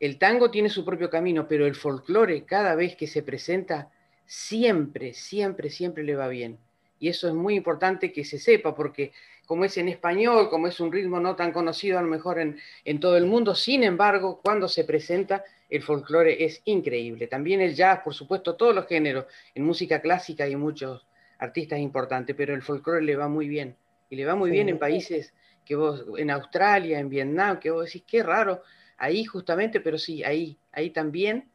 El 0.00 0.18
tango 0.18 0.50
tiene 0.50 0.68
su 0.68 0.84
propio 0.84 1.08
camino, 1.08 1.48
pero 1.48 1.66
el 1.66 1.74
folclore 1.74 2.44
cada 2.44 2.74
vez 2.74 2.96
que 2.96 3.06
se 3.06 3.22
presenta, 3.22 3.90
siempre, 4.26 5.14
siempre, 5.14 5.70
siempre 5.70 6.04
le 6.04 6.16
va 6.16 6.28
bien. 6.28 6.58
Y 7.00 7.08
eso 7.08 7.28
es 7.28 7.34
muy 7.34 7.54
importante 7.54 8.12
que 8.12 8.24
se 8.24 8.38
sepa, 8.38 8.74
porque 8.74 9.12
como 9.46 9.64
es 9.64 9.78
en 9.78 9.88
español, 9.88 10.50
como 10.50 10.66
es 10.66 10.78
un 10.80 10.92
ritmo 10.92 11.20
no 11.20 11.36
tan 11.36 11.52
conocido 11.52 11.98
a 11.98 12.02
lo 12.02 12.08
mejor 12.08 12.40
en, 12.40 12.58
en 12.84 13.00
todo 13.00 13.16
el 13.16 13.24
mundo, 13.24 13.54
sin 13.54 13.84
embargo, 13.84 14.40
cuando 14.42 14.68
se 14.68 14.84
presenta, 14.84 15.44
el 15.70 15.82
folclore 15.82 16.44
es 16.44 16.60
increíble. 16.64 17.28
También 17.28 17.60
el 17.60 17.74
jazz, 17.74 18.00
por 18.00 18.12
supuesto, 18.12 18.56
todos 18.56 18.74
los 18.74 18.86
géneros, 18.86 19.26
en 19.54 19.64
música 19.64 20.00
clásica 20.00 20.44
hay 20.44 20.56
muchos 20.56 21.07
artistas 21.38 21.78
importantes, 21.78 22.34
pero 22.36 22.54
el 22.54 22.62
folclore 22.62 23.02
le 23.02 23.16
va 23.16 23.28
muy 23.28 23.48
bien. 23.48 23.76
Y 24.10 24.16
le 24.16 24.24
va 24.24 24.34
muy 24.34 24.50
bien 24.50 24.68
en 24.68 24.78
países 24.78 25.34
que 25.64 25.76
vos, 25.76 26.04
en 26.16 26.30
Australia, 26.30 26.98
en 26.98 27.08
Vietnam, 27.08 27.60
que 27.60 27.70
vos 27.70 27.84
decís, 27.84 28.04
qué 28.06 28.22
raro, 28.22 28.62
ahí 28.96 29.24
justamente, 29.24 29.80
pero 29.80 29.98
sí, 29.98 30.24
ahí, 30.24 30.58
ahí 30.72 30.90
también 30.90 31.48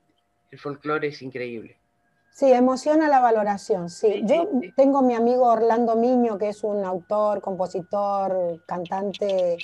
el 0.51 0.59
folclore 0.59 1.07
es 1.07 1.21
increíble. 1.21 1.77
Sí, 2.29 2.51
emociona 2.51 3.09
la 3.09 3.19
valoración, 3.19 3.89
sí. 3.89 4.23
Yo 4.25 4.49
tengo 4.75 5.03
mi 5.03 5.13
amigo 5.13 5.45
Orlando 5.45 5.95
Miño, 5.95 6.37
que 6.37 6.49
es 6.49 6.63
un 6.63 6.83
autor, 6.83 7.41
compositor, 7.41 8.63
cantante 8.65 9.57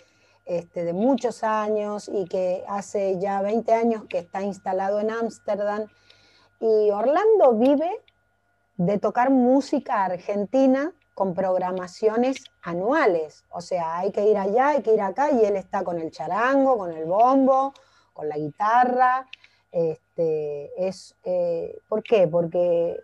este, 0.45 0.83
de 0.83 0.93
muchos 0.93 1.43
años 1.43 2.09
y 2.13 2.25
que 2.25 2.63
hace 2.67 3.19
ya 3.19 3.41
20 3.41 3.73
años 3.73 4.03
que 4.07 4.19
está 4.19 4.43
instalado 4.43 4.99
en 4.99 5.09
Ámsterdam. 5.09 5.87
Y 6.59 6.91
Orlando 6.91 7.53
vive 7.53 7.89
de 8.79 8.97
tocar 8.97 9.29
música 9.29 10.05
argentina 10.05 10.93
con 11.13 11.33
programaciones 11.33 12.45
anuales. 12.61 13.43
O 13.49 13.59
sea, 13.59 13.97
hay 13.97 14.11
que 14.13 14.23
ir 14.23 14.37
allá, 14.37 14.69
hay 14.69 14.81
que 14.81 14.93
ir 14.93 15.01
acá, 15.01 15.31
y 15.31 15.43
él 15.43 15.57
está 15.57 15.83
con 15.83 15.99
el 15.99 16.11
charango, 16.11 16.77
con 16.77 16.93
el 16.93 17.03
bombo, 17.05 17.73
con 18.13 18.29
la 18.29 18.37
guitarra. 18.37 19.27
Este, 19.69 20.71
es, 20.87 21.13
eh, 21.25 21.77
¿Por 21.89 22.01
qué? 22.03 22.25
Porque 22.29 22.97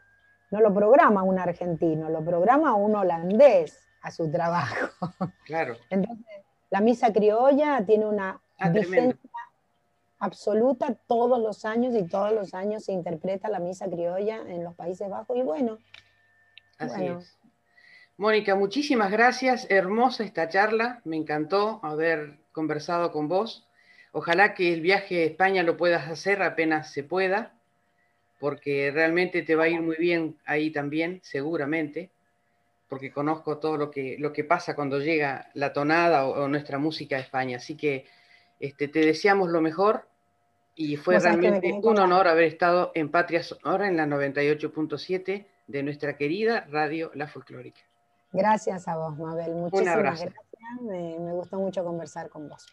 no 0.49 0.61
lo 0.61 0.73
programa 0.73 1.23
un 1.23 1.39
argentino, 1.39 2.09
lo 2.09 2.23
programa 2.23 2.73
un 2.73 2.95
holandés 2.95 3.85
a 4.01 4.11
su 4.11 4.31
trabajo. 4.31 4.87
Claro. 5.45 5.75
Entonces, 5.89 6.25
la 6.69 6.79
misa 6.79 7.11
criolla 7.11 7.83
tiene 7.85 8.05
una 8.05 8.39
Ah, 8.57 8.69
vigencia 8.69 9.19
absoluta 10.25 10.95
todos 11.07 11.39
los 11.39 11.65
años 11.65 11.95
y 11.95 12.03
todos 12.03 12.33
los 12.33 12.53
años 12.53 12.83
se 12.85 12.91
interpreta 12.91 13.49
la 13.49 13.59
misa 13.59 13.85
criolla 13.87 14.41
en 14.47 14.63
los 14.63 14.75
Países 14.75 15.09
Bajos 15.09 15.37
y 15.37 15.41
bueno, 15.41 15.77
Así 16.77 17.01
Bueno. 17.03 17.19
es. 17.19 17.37
Mónica, 18.17 18.55
muchísimas 18.55 19.11
gracias. 19.11 19.67
Hermosa 19.69 20.23
esta 20.23 20.49
charla. 20.49 21.01
Me 21.05 21.15
encantó 21.17 21.79
haber 21.83 22.37
conversado 22.51 23.11
con 23.11 23.27
vos. 23.27 23.67
Ojalá 24.11 24.53
que 24.53 24.73
el 24.73 24.81
viaje 24.81 25.23
a 25.23 25.25
España 25.25 25.63
lo 25.63 25.75
puedas 25.77 26.07
hacer 26.09 26.41
apenas 26.41 26.91
se 26.91 27.03
pueda, 27.03 27.53
porque 28.39 28.91
realmente 28.93 29.41
te 29.41 29.55
va 29.55 29.65
a 29.65 29.67
ir 29.69 29.81
muy 29.81 29.97
bien 29.97 30.37
ahí 30.45 30.71
también, 30.71 31.19
seguramente, 31.23 32.09
porque 32.87 33.11
conozco 33.11 33.57
todo 33.57 33.75
lo 33.77 33.91
que, 33.91 34.15
lo 34.19 34.31
que 34.31 34.43
pasa 34.45 34.75
cuando 34.75 34.99
llega 34.99 35.49
la 35.53 35.73
tonada 35.73 36.25
o, 36.25 36.43
o 36.43 36.47
nuestra 36.47 36.77
música 36.77 37.17
a 37.17 37.19
España. 37.19 37.57
Así 37.57 37.75
que 37.75 38.05
este, 38.59 38.87
te 38.87 38.99
deseamos 38.99 39.49
lo 39.49 39.59
mejor 39.61 40.07
y 40.75 40.97
fue 40.97 41.17
realmente 41.19 41.71
un 41.81 41.99
honor 41.99 42.27
haber 42.27 42.45
estado 42.45 42.91
en 42.93 43.09
Patria 43.09 43.41
Sonora 43.43 43.87
en 43.87 43.95
la 43.97 44.05
98.7 44.05 45.45
de 45.67 45.83
nuestra 45.83 46.17
querida 46.17 46.65
Radio 46.69 47.11
La 47.15 47.27
Folclórica. 47.27 47.81
gracias 48.33 48.87
a 48.87 48.97
vos, 48.97 49.17
Mabel. 49.17 49.53
Muchísimas 49.53 49.95
abrazo. 49.95 50.25
gracias. 50.25 50.45
Me, 50.81 51.17
me 51.19 51.31
gustó 51.33 51.57
mucho 51.59 51.83
conversar 51.83 52.29
con 52.29 52.49
vos. 52.49 52.65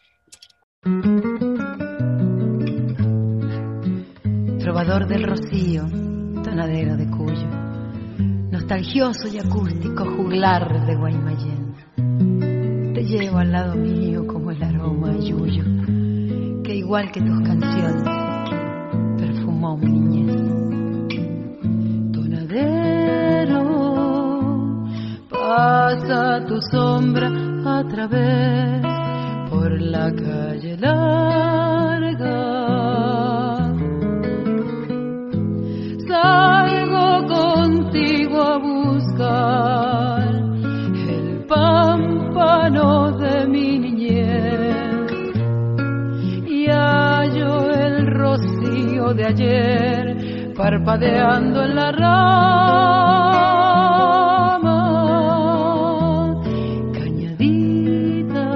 Trovador 4.59 5.07
del 5.07 5.23
Rocío, 5.23 5.83
tonadero 6.43 6.95
de 6.97 7.09
Cuyo, 7.09 7.47
nostalgioso 8.51 9.27
y 9.27 9.39
acústico 9.39 10.05
juglar 10.05 10.85
de 10.85 10.95
Guaymallén. 10.95 12.93
Te 12.93 13.03
llevo 13.03 13.37
al 13.39 13.51
lado 13.51 13.75
mío 13.75 14.25
como 14.27 14.51
el 14.51 14.63
aroma 14.63 15.11
a 15.11 15.17
yuyo, 15.19 15.63
que 16.63 16.75
igual 16.75 17.11
que 17.11 17.21
tus 17.21 17.41
canciones, 17.41 18.03
perfumó 19.17 19.77
mi 19.77 19.87
niñez. 19.87 20.41
Tonadero, 22.13 23.63
pasa 25.29 26.45
tu 26.47 26.61
sombra 26.71 27.29
a 27.65 27.83
través 27.87 28.81
por 29.49 29.81
la 29.81 30.11
calle 30.13 30.77
larga. 30.77 32.53
Salgo 36.07 37.27
contigo 37.27 38.41
a 38.41 38.57
buscar 38.57 39.92
parpadeando 50.55 51.63
en 51.63 51.75
la 51.75 51.91
rama. 51.91 52.43
Cañadita 56.93 58.47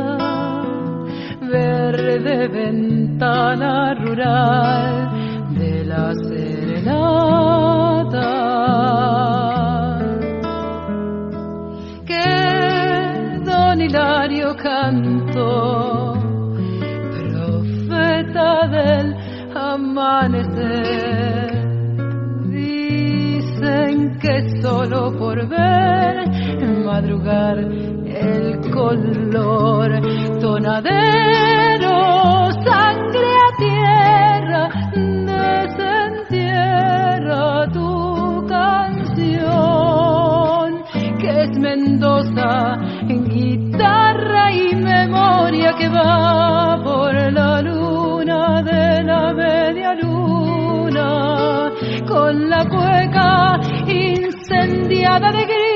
verde 1.41 2.47
ventana 2.47 3.95
rural 3.95 5.09
de 5.57 5.85
la 5.85 6.13
serenata. 6.13 7.47
Que 12.05 13.39
don 13.43 13.81
Hilario 13.81 14.55
cantó 14.55 15.96
dicen 22.49 24.17
que 24.19 24.61
solo 24.61 25.11
por 25.17 25.47
ver 25.49 26.15
madrugar 26.85 27.57
el 27.59 28.71
color 28.71 30.01
tonadero 30.39 31.95
sangre 32.65 33.29
a 33.45 33.49
tierra 33.57 34.63
desentierra 36.15 37.67
tu 37.73 37.91
canción 38.47 39.47
que 41.19 41.29
es 41.43 41.51
Mendoza 41.59 42.77
guitarra 43.09 44.53
y 44.53 44.73
memoria 44.75 45.73
que 45.77 45.89
va 45.89 46.76
con 52.27 52.49
la 52.49 52.65
cueca 52.65 53.57
incendiada 53.87 55.31
de 55.31 55.45
grillos 55.45 55.66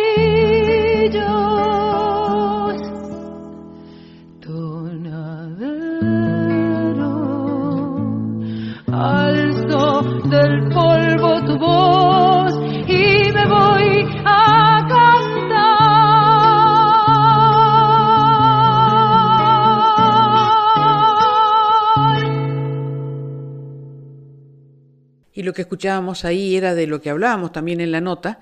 Y 25.41 25.43
lo 25.43 25.53
que 25.53 25.63
escuchábamos 25.63 26.23
ahí 26.23 26.55
era 26.55 26.75
de 26.75 26.85
lo 26.85 27.01
que 27.01 27.09
hablábamos 27.09 27.51
también 27.51 27.81
en 27.81 27.91
la 27.91 27.99
nota, 27.99 28.41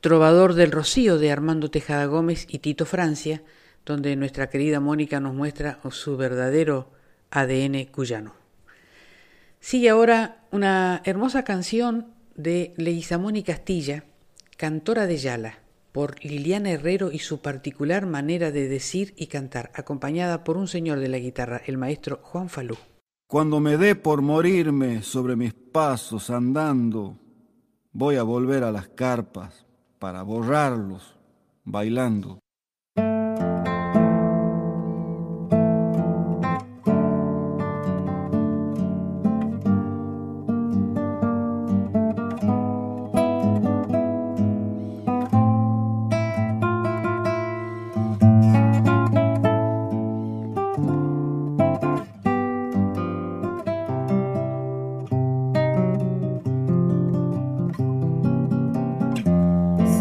Trovador 0.00 0.54
del 0.54 0.70
Rocío 0.70 1.18
de 1.18 1.32
Armando 1.32 1.68
Tejada 1.68 2.04
Gómez 2.04 2.46
y 2.48 2.60
Tito 2.60 2.86
Francia, 2.86 3.42
donde 3.84 4.14
nuestra 4.14 4.48
querida 4.48 4.78
Mónica 4.78 5.18
nos 5.18 5.34
muestra 5.34 5.80
su 5.90 6.16
verdadero 6.16 6.92
ADN 7.32 7.86
cuyano. 7.86 8.36
Sigue 9.58 9.88
ahora 9.88 10.44
una 10.52 11.02
hermosa 11.04 11.42
canción 11.42 12.14
de 12.36 12.72
Leguizamón 12.76 13.34
y 13.34 13.42
Castilla, 13.42 14.04
Cantora 14.56 15.06
de 15.06 15.16
Yala, 15.16 15.58
por 15.90 16.24
Liliana 16.24 16.70
Herrero 16.70 17.10
y 17.10 17.18
su 17.18 17.42
particular 17.42 18.06
manera 18.06 18.52
de 18.52 18.68
decir 18.68 19.12
y 19.16 19.26
cantar, 19.26 19.72
acompañada 19.74 20.44
por 20.44 20.56
un 20.56 20.68
señor 20.68 21.00
de 21.00 21.08
la 21.08 21.18
guitarra, 21.18 21.62
el 21.66 21.78
maestro 21.78 22.20
Juan 22.22 22.48
Falú. 22.48 22.78
Cuando 23.28 23.60
me 23.60 23.76
dé 23.76 23.94
por 23.94 24.22
morirme 24.22 25.02
sobre 25.02 25.36
mis 25.36 25.52
pasos 25.52 26.30
andando, 26.30 27.18
voy 27.92 28.16
a 28.16 28.22
volver 28.22 28.64
a 28.64 28.72
las 28.72 28.88
carpas 28.88 29.66
para 29.98 30.22
borrarlos 30.22 31.14
bailando. 31.62 32.38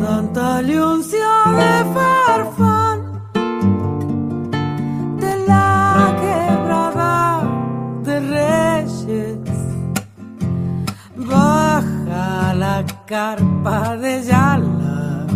Santa 0.08 0.62
Leoncia 0.62 1.34
de 1.60 1.74
Farfán, 1.94 3.00
de 5.24 5.34
la 5.46 6.16
quebrada 6.24 7.16
de 8.06 8.16
Reyes, 8.36 9.40
baja 11.30 12.54
la 12.54 12.86
carpa 13.06 13.98
de 13.98 14.24
Yala 14.24 15.28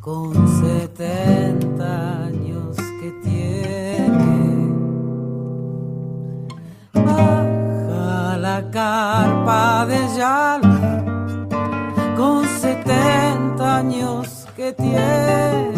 con 0.00 0.32
setenta 0.62 2.24
años 2.24 2.76
que 3.00 3.10
tiene. 3.22 4.40
Baja 6.92 8.36
la 8.36 8.58
carpa 8.78 9.86
de 9.86 10.00
Yala 10.16 10.67
años 14.76 15.77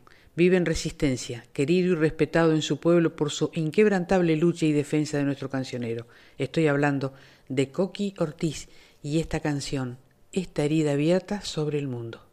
Vive 0.35 0.55
en 0.55 0.65
resistencia, 0.65 1.45
querido 1.51 1.91
y 1.91 1.95
respetado 1.95 2.53
en 2.53 2.61
su 2.61 2.79
pueblo 2.79 3.15
por 3.15 3.31
su 3.31 3.51
inquebrantable 3.53 4.37
lucha 4.37 4.65
y 4.65 4.71
defensa 4.71 5.17
de 5.17 5.25
nuestro 5.25 5.49
cancionero. 5.49 6.07
Estoy 6.37 6.67
hablando 6.67 7.13
de 7.49 7.69
Coqui 7.69 8.13
Ortiz 8.17 8.69
y 9.03 9.19
esta 9.19 9.41
canción, 9.41 9.97
esta 10.31 10.63
herida 10.63 10.93
abierta 10.93 11.41
sobre 11.41 11.79
el 11.79 11.89
mundo. 11.89 12.30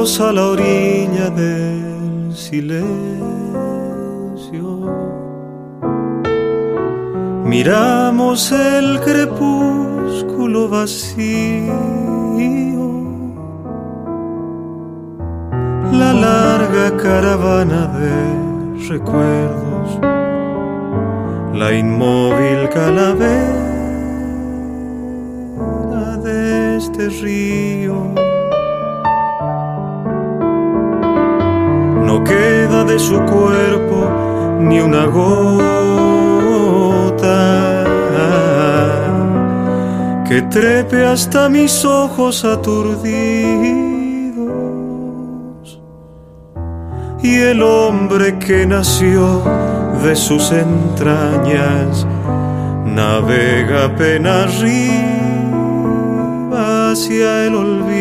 A 0.00 0.32
la 0.32 0.46
orilla 0.46 1.28
del 1.28 2.34
silencio, 2.34 2.88
miramos 7.44 8.50
el 8.50 8.98
crepúsculo 9.00 10.70
vacío, 10.70 11.74
la 15.92 16.14
larga 16.14 16.96
caravana 16.96 17.88
de 17.98 18.88
recuerdos, 18.88 20.00
la 21.52 21.74
inmóvil 21.74 22.70
calavera 22.70 23.26
de 26.24 26.76
este 26.78 27.10
río 27.22 28.29
queda 32.30 32.84
de 32.84 32.98
su 32.98 33.16
cuerpo 33.32 33.98
ni 34.60 34.80
una 34.80 35.04
gota 35.06 35.80
que 40.28 40.42
trepe 40.42 41.04
hasta 41.04 41.48
mis 41.48 41.84
ojos 41.84 42.44
aturdidos 42.44 43.00
y 47.22 47.34
el 47.52 47.62
hombre 47.62 48.38
que 48.38 48.64
nació 48.64 49.42
de 50.04 50.14
sus 50.14 50.52
entrañas 50.52 52.06
navega 52.84 53.86
apenas 53.86 54.46
arriba 54.46 55.00
hacia 56.92 57.46
el 57.46 57.54
olvido. 57.54 57.99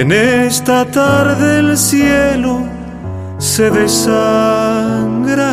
En 0.00 0.10
esta 0.10 0.84
tarde 0.86 1.60
el 1.60 1.78
cielo 1.78 2.58
se 3.38 3.70
desangra, 3.70 5.52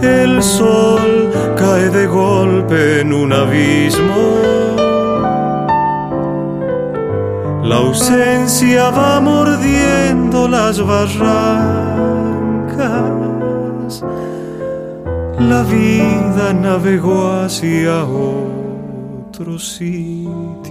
el 0.00 0.40
sol 0.40 1.32
cae 1.56 1.90
de 1.90 2.06
golpe 2.06 3.00
en 3.00 3.12
un 3.12 3.32
abismo. 3.32 4.26
La 7.64 7.76
ausencia 7.78 8.90
va 8.90 9.18
mordiendo 9.20 10.46
las 10.46 10.80
barrancas. 10.80 11.24
La 15.40 15.64
vida 15.64 16.52
navegó 16.52 17.32
hacia 17.32 18.04
otro 18.04 19.58
sitio. 19.58 20.67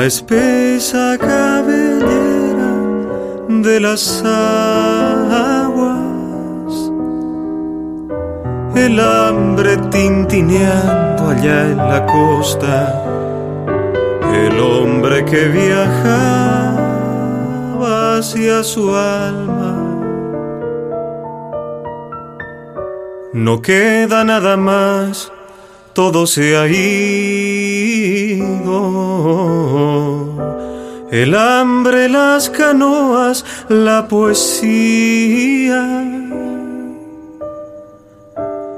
La 0.00 0.06
espesa 0.06 1.18
cabellera 1.18 2.72
de 3.48 3.80
las 3.80 4.22
aguas, 4.24 5.92
el 8.76 8.98
hambre 8.98 9.76
tintineando 9.90 11.28
allá 11.28 11.66
en 11.72 11.76
la 11.76 12.06
costa, 12.06 13.04
el 14.32 14.58
hombre 14.58 15.22
que 15.26 15.48
viajaba 15.48 16.70
hacia 18.16 18.64
su 18.64 18.96
alma. 18.96 19.76
No 23.34 23.60
queda 23.60 24.24
nada 24.24 24.56
más, 24.56 25.30
todo 25.92 26.26
se 26.26 26.56
ha 26.56 26.66
ido. 26.66 26.80
El 31.10 31.34
hambre, 31.34 32.08
las 32.08 32.48
canoas, 32.50 33.44
la 33.68 34.06
poesía. 34.06 36.06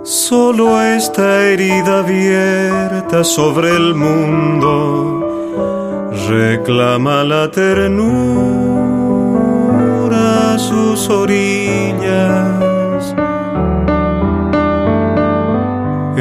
Solo 0.02 0.82
esta 0.82 1.44
herida 1.44 2.00
abierta 2.00 3.22
sobre 3.22 3.70
el 3.70 3.94
mundo 3.94 5.22
reclama 6.28 7.24
la 7.24 7.50
ternura 7.50 8.12
a 10.54 10.58
sus 10.58 11.08
orillas. 11.08 12.71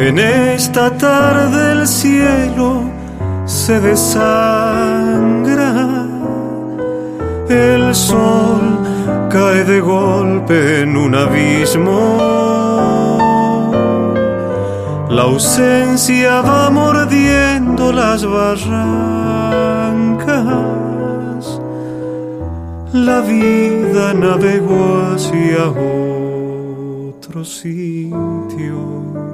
En 0.02 0.18
esta 0.18 0.98
tarde 0.98 1.74
el 1.74 1.88
cielo 1.88 2.82
se 3.46 3.80
desangra, 3.80 4.18
el 7.48 7.94
sol 7.94 8.80
cae 9.30 9.64
de 9.64 9.80
golpe 9.80 10.82
en 10.82 10.98
un 10.98 11.14
abismo. 11.14 12.18
La 15.08 15.22
ausencia 15.22 16.42
va 16.42 16.72
mordiendo 16.72 17.94
las 17.94 18.26
barrancas. 18.26 18.72
La 22.92 23.22
vida 23.22 24.16
navegó 24.16 25.14
hacia 25.14 25.70
otro 27.20 27.46
sitio. 27.46 29.31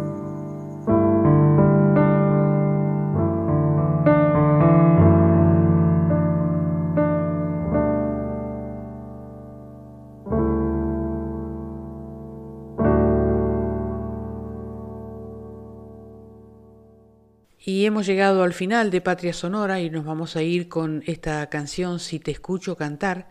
Hemos 17.87 18.05
llegado 18.05 18.43
al 18.43 18.53
final 18.53 18.91
de 18.91 18.99
Patria 18.99 19.31
Sonora 19.31 19.79
y 19.79 19.89
nos 19.89 20.03
vamos 20.03 20.35
a 20.35 20.43
ir 20.43 20.67
con 20.67 21.03
esta 21.07 21.47
canción 21.49 22.01
Si 22.01 22.19
te 22.19 22.31
escucho 22.31 22.75
cantar 22.75 23.29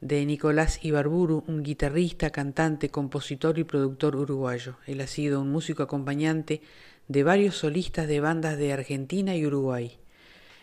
de 0.00 0.24
Nicolás 0.24 0.78
Ibarburu, 0.84 1.42
un 1.48 1.64
guitarrista, 1.64 2.30
cantante, 2.30 2.88
compositor 2.88 3.58
y 3.58 3.64
productor 3.64 4.14
uruguayo. 4.14 4.76
Él 4.86 5.00
ha 5.00 5.08
sido 5.08 5.40
un 5.40 5.50
músico 5.50 5.82
acompañante 5.82 6.62
de 7.08 7.24
varios 7.24 7.56
solistas 7.56 8.06
de 8.06 8.20
bandas 8.20 8.56
de 8.58 8.72
Argentina 8.72 9.34
y 9.34 9.44
Uruguay. 9.44 9.98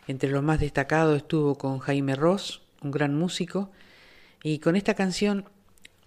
Entre 0.07 0.29
los 0.29 0.41
más 0.41 0.61
destacados 0.61 1.17
estuvo 1.17 1.57
con 1.57 1.79
Jaime 1.79 2.15
Ross, 2.15 2.61
un 2.81 2.91
gran 2.91 3.13
músico, 3.13 3.71
y 4.41 4.59
con 4.59 4.77
esta 4.77 4.93
canción 4.93 5.49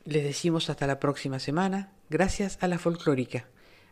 les 0.07 0.25
decimos 0.25 0.71
hasta 0.71 0.87
la 0.87 0.99
próxima 0.99 1.39
semana, 1.39 1.93
gracias 2.09 2.57
a 2.63 2.67
la 2.67 2.79
folclórica 2.79 3.47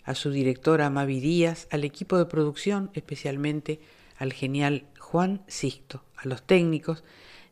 a 0.08 0.14
su 0.14 0.30
directora 0.30 0.88
Mavi 0.88 1.20
Díaz, 1.20 1.68
al 1.70 1.84
equipo 1.84 2.16
de 2.16 2.24
producción, 2.24 2.90
especialmente 2.94 3.78
al 4.16 4.32
genial 4.32 4.86
Juan 4.98 5.42
Sisto, 5.48 6.02
a 6.16 6.26
los 6.26 6.42
técnicos 6.42 7.04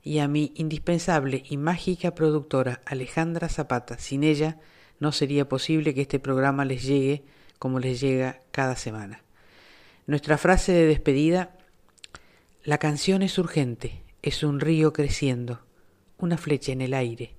y 0.03 0.21
a 0.21 0.27
mi 0.27 0.53
indispensable 0.55 1.43
y 1.47 1.59
mágica 1.59 2.15
productora 2.15 2.81
Alejandra 2.87 3.51
Zapata. 3.51 3.99
Sin 3.99 4.25
ella 4.25 4.59
no 5.01 5.13
sería 5.13 5.51
posible 5.51 5.93
que 5.93 6.01
este 6.01 6.19
programa 6.19 6.65
les 6.65 6.83
llegue 6.83 7.25
como 7.59 7.79
les 7.79 8.01
llega 8.01 8.41
cada 8.53 8.75
semana. 8.75 9.23
Nuestra 10.07 10.39
frase 10.39 10.73
de 10.73 10.87
despedida, 10.87 11.59
la 12.65 12.79
canción 12.79 13.21
es 13.21 13.37
urgente, 13.37 14.03
es 14.23 14.43
un 14.43 14.61
río 14.61 14.95
creciendo, 14.95 15.61
una 16.17 16.39
flecha 16.39 16.73
en 16.73 16.81
el 16.81 16.95
aire, 16.95 17.35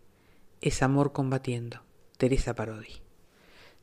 es 0.61 0.83
amor 0.83 1.11
combatiendo. 1.11 1.81
Teresa 2.17 2.53
Parodi. 2.55 3.06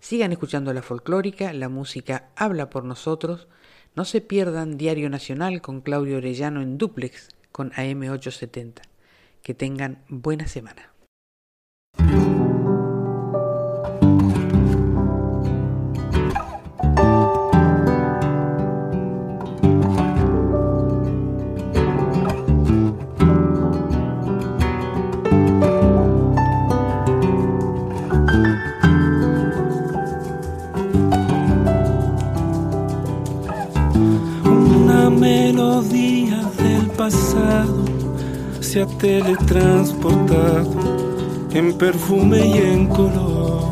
Sigan 0.05 0.33
escuchando 0.33 0.75
la 0.75 0.83
folclórica, 0.83 1.51
la 1.55 1.71
música 1.71 2.29
habla 2.37 2.69
por 2.69 2.85
nosotros. 2.85 3.49
No 3.97 4.05
se 4.05 4.21
pierdan 4.21 4.77
Diario 4.77 5.09
Nacional 5.09 5.63
con 5.63 5.81
Claudio 5.81 6.19
Orellano 6.19 6.61
en 6.61 6.77
duplex 6.77 7.29
con 7.53 7.71
AM870. 7.71 8.83
Que 9.41 9.55
tengan 9.55 10.05
buena 10.11 10.47
semana. 10.47 10.94
Se 37.11 38.81
ha 38.81 38.87
teletransportado 38.87 40.71
en 41.53 41.77
perfume 41.77 42.47
y 42.47 42.53
en 42.59 42.87
color. 42.87 43.65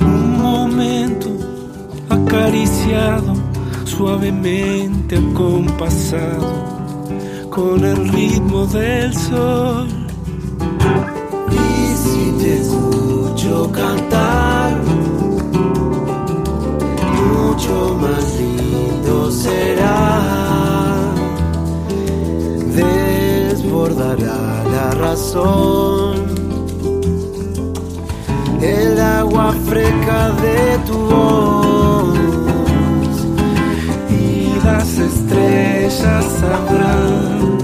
Un 0.00 0.42
momento 0.42 1.28
acariciado, 2.08 3.34
suavemente 3.84 5.18
acompasado, 5.18 7.08
con 7.48 7.84
el 7.84 8.08
ritmo 8.08 8.66
del 8.66 9.14
sol. 9.14 9.88
Y 11.52 11.94
si 11.96 12.32
te 12.40 12.60
escucho 12.60 13.70
cantar, 13.72 14.80
mucho 17.32 17.96
más 18.00 18.39
el 28.60 29.00
agua 29.00 29.52
fresca 29.64 30.30
de 30.42 30.78
tu 30.86 30.98
voz 30.98 32.18
y 34.10 34.64
las 34.64 34.98
estrellas 34.98 36.24
sabrán 36.40 37.58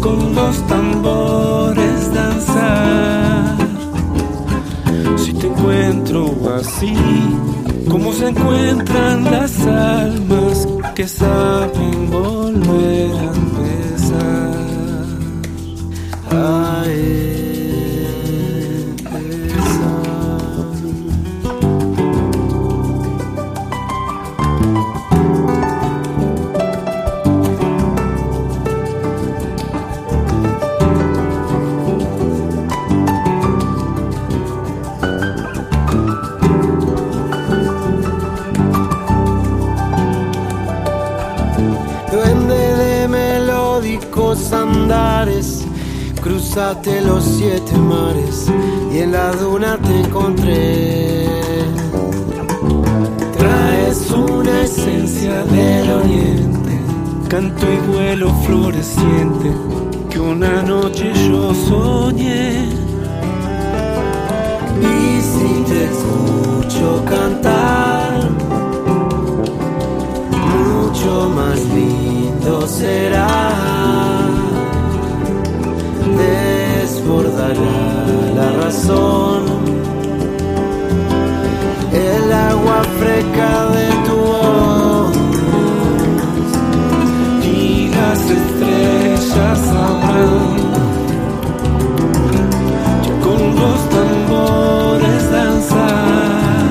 con 0.00 0.34
los 0.34 0.66
tambores 0.66 2.12
danzar. 2.12 3.56
Si 5.16 5.32
te 5.32 5.46
encuentro 5.46 6.34
así, 6.58 6.94
como 7.88 8.12
se 8.12 8.28
encuentran 8.28 9.24
las 9.24 9.58
almas 9.66 10.68
que 10.94 11.08
saben 11.08 12.10
volver 12.10 13.12
a 13.16 13.47
cruzaste 46.58 47.00
los 47.02 47.22
siete 47.22 47.78
mares 47.78 48.46
y 48.92 48.98
en 48.98 49.12
la 49.12 49.30
duna 49.30 49.78
te 49.78 50.00
encontré. 50.00 51.28
Traes 53.38 54.10
una 54.10 54.62
esencia 54.62 55.44
del 55.44 55.88
oriente, 55.88 56.80
canto 57.28 57.64
y 57.64 57.92
vuelo 57.92 58.34
floreciente 58.44 59.52
que 60.10 60.18
una 60.18 60.62
noche 60.62 61.12
yo 61.28 61.54
soñé. 61.54 62.64
Y 64.82 65.20
si 65.20 65.64
te 65.68 65.84
escucho 65.84 67.04
cantar, 67.04 68.30
mucho 70.56 71.30
más 71.36 71.60
lindo 71.66 72.66
será. 72.66 74.07
Desbordará 77.08 78.04
la 78.36 78.50
razón, 78.64 79.42
el 81.90 82.30
agua 82.30 82.82
fresca 82.98 83.50
de 83.76 83.88
tu 84.06 84.14
voz 84.14 85.16
y 87.42 87.88
las 87.88 88.20
estrellas 88.20 89.58
sabrán. 89.58 90.58
Con 93.24 93.40
los 93.56 93.80
tambores 93.88 95.30
danzar. 95.32 96.68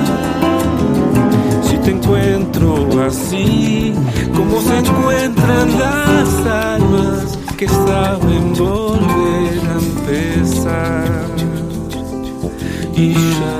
Si 1.64 1.76
te 1.78 1.90
encuentro 1.90 2.86
así, 3.04 3.92
como 4.36 4.60
se 4.60 4.78
encuentran 4.78 5.68
las 5.80 6.46
almas 6.46 7.27
que 7.58 7.66
saben 7.66 8.54
volver 8.54 9.58
a 9.66 9.78
empezar. 9.78 11.28
Y 12.94 13.14
ya 13.14 13.57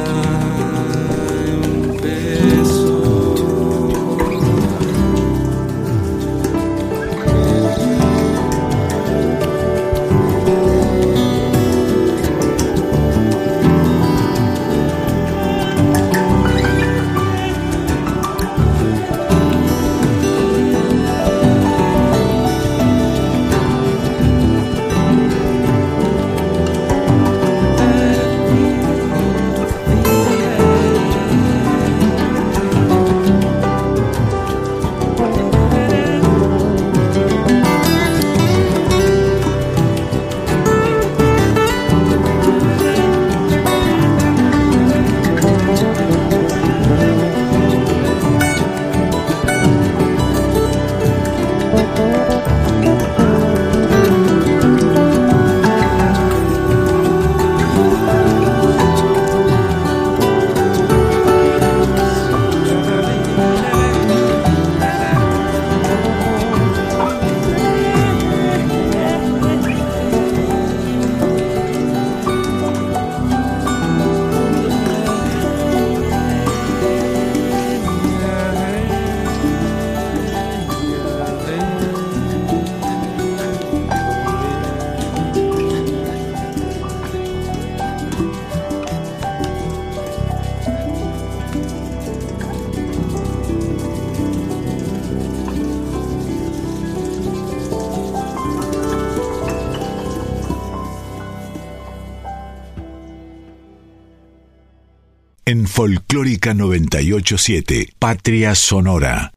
Folclórica 105.78 106.54
987, 106.54 107.94
Patria 108.00 108.56
Sonora. 108.56 109.32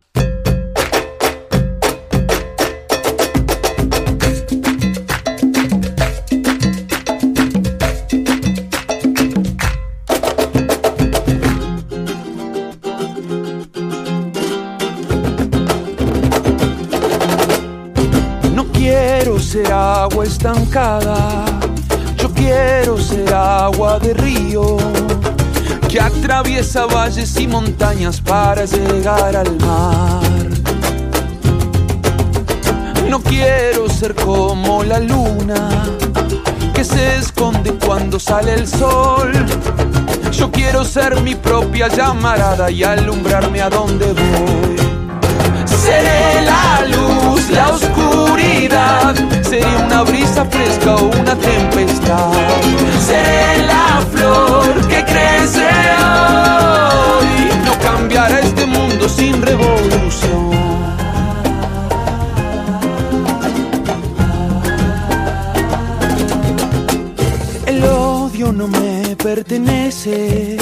No 18.56 18.66
quiero 18.72 19.40
ser 19.40 19.72
agua 19.72 20.26
estancada, 20.26 21.46
yo 22.18 22.32
quiero 22.34 22.98
ser 22.98 23.32
agua 23.32 24.00
de 24.00 24.16
río 24.16 25.01
que 25.92 26.00
atraviesa 26.00 26.86
valles 26.86 27.38
y 27.38 27.48
montañas 27.48 28.22
para 28.22 28.64
llegar 28.64 29.36
al 29.36 29.58
mar. 29.58 30.22
No 33.10 33.20
quiero 33.22 33.90
ser 33.90 34.16
como 34.16 34.86
la 34.86 35.00
luna 35.00 35.70
que 36.74 36.86
se 36.86 37.18
esconde 37.18 37.74
cuando 37.74 38.22
sale 38.22 38.54
el 38.54 38.66
sol. 38.66 39.34
Yo 40.32 40.50
quiero 40.50 40.86
ser 40.86 41.20
mi 41.20 41.36
propia 41.36 41.90
llamarada 41.90 42.72
y 42.72 42.86
alumbrarme 42.86 43.62
a 43.62 43.70
donde 43.70 44.14
voy. 44.14 44.78
Seré 45.66 46.42
la 46.46 46.86
luz, 46.88 47.50
la 47.50 47.68
oscuridad, 47.68 49.14
seré 49.52 49.76
una 49.86 50.04
brisa 50.04 50.46
fresca 50.46 50.96
o 50.96 51.10
una 51.10 51.36
tempestad. 51.36 52.32
Seré 53.06 53.66
la 53.68 54.02
flor 54.14 54.88
que 54.88 55.04
crece 55.04 55.68
hoy, 56.00 57.32
no 57.66 57.74
cambiará 57.80 58.40
este 58.40 58.66
mundo 58.66 59.10
sin 59.10 59.42
revolución. 59.42 60.52
El 67.66 67.84
odio 67.84 68.54
no 68.54 68.70
me 68.70 69.18
pertenece, 69.18 70.56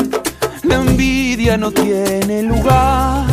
la 0.64 0.76
envidia 0.78 1.58
no 1.58 1.70
tiene 1.70 2.42
lugar. 2.42 3.28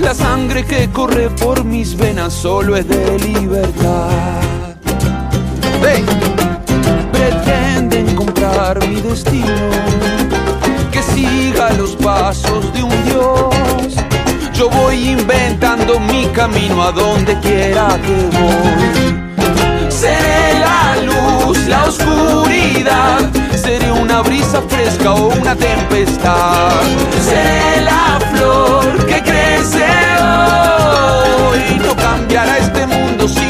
La 0.00 0.14
sangre 0.14 0.66
que 0.66 0.90
corre 0.90 1.30
por 1.30 1.64
mis 1.64 1.96
venas 1.96 2.34
solo 2.34 2.76
es 2.76 2.86
de 2.88 3.18
libertad. 3.20 4.49
Pretenden 7.30 8.16
comprar 8.16 8.84
mi 8.88 9.00
destino, 9.00 9.70
que 10.90 11.00
siga 11.00 11.70
los 11.74 11.94
pasos 11.94 12.72
de 12.72 12.82
un 12.82 13.04
dios. 13.04 13.94
Yo 14.52 14.68
voy 14.68 15.10
inventando 15.10 16.00
mi 16.00 16.26
camino 16.34 16.82
a 16.82 16.90
donde 16.90 17.38
quiera 17.38 17.86
que 18.04 18.16
voy. 18.36 19.90
Seré 19.90 20.58
la 20.58 20.96
luz, 21.08 21.58
la 21.68 21.84
oscuridad, 21.84 23.20
seré 23.54 23.92
una 23.92 24.22
brisa 24.22 24.60
fresca 24.68 25.12
o 25.12 25.28
una 25.28 25.54
tempestad. 25.54 26.82
Seré 27.24 27.82
la 27.82 28.18
flor 28.32 29.06
que 29.06 29.22
crece 29.22 29.86
hoy. 30.20 31.78
No 31.86 31.94
cambiará 31.94 32.58
este 32.58 32.86
mundo 32.86 33.28
sin 33.28 33.49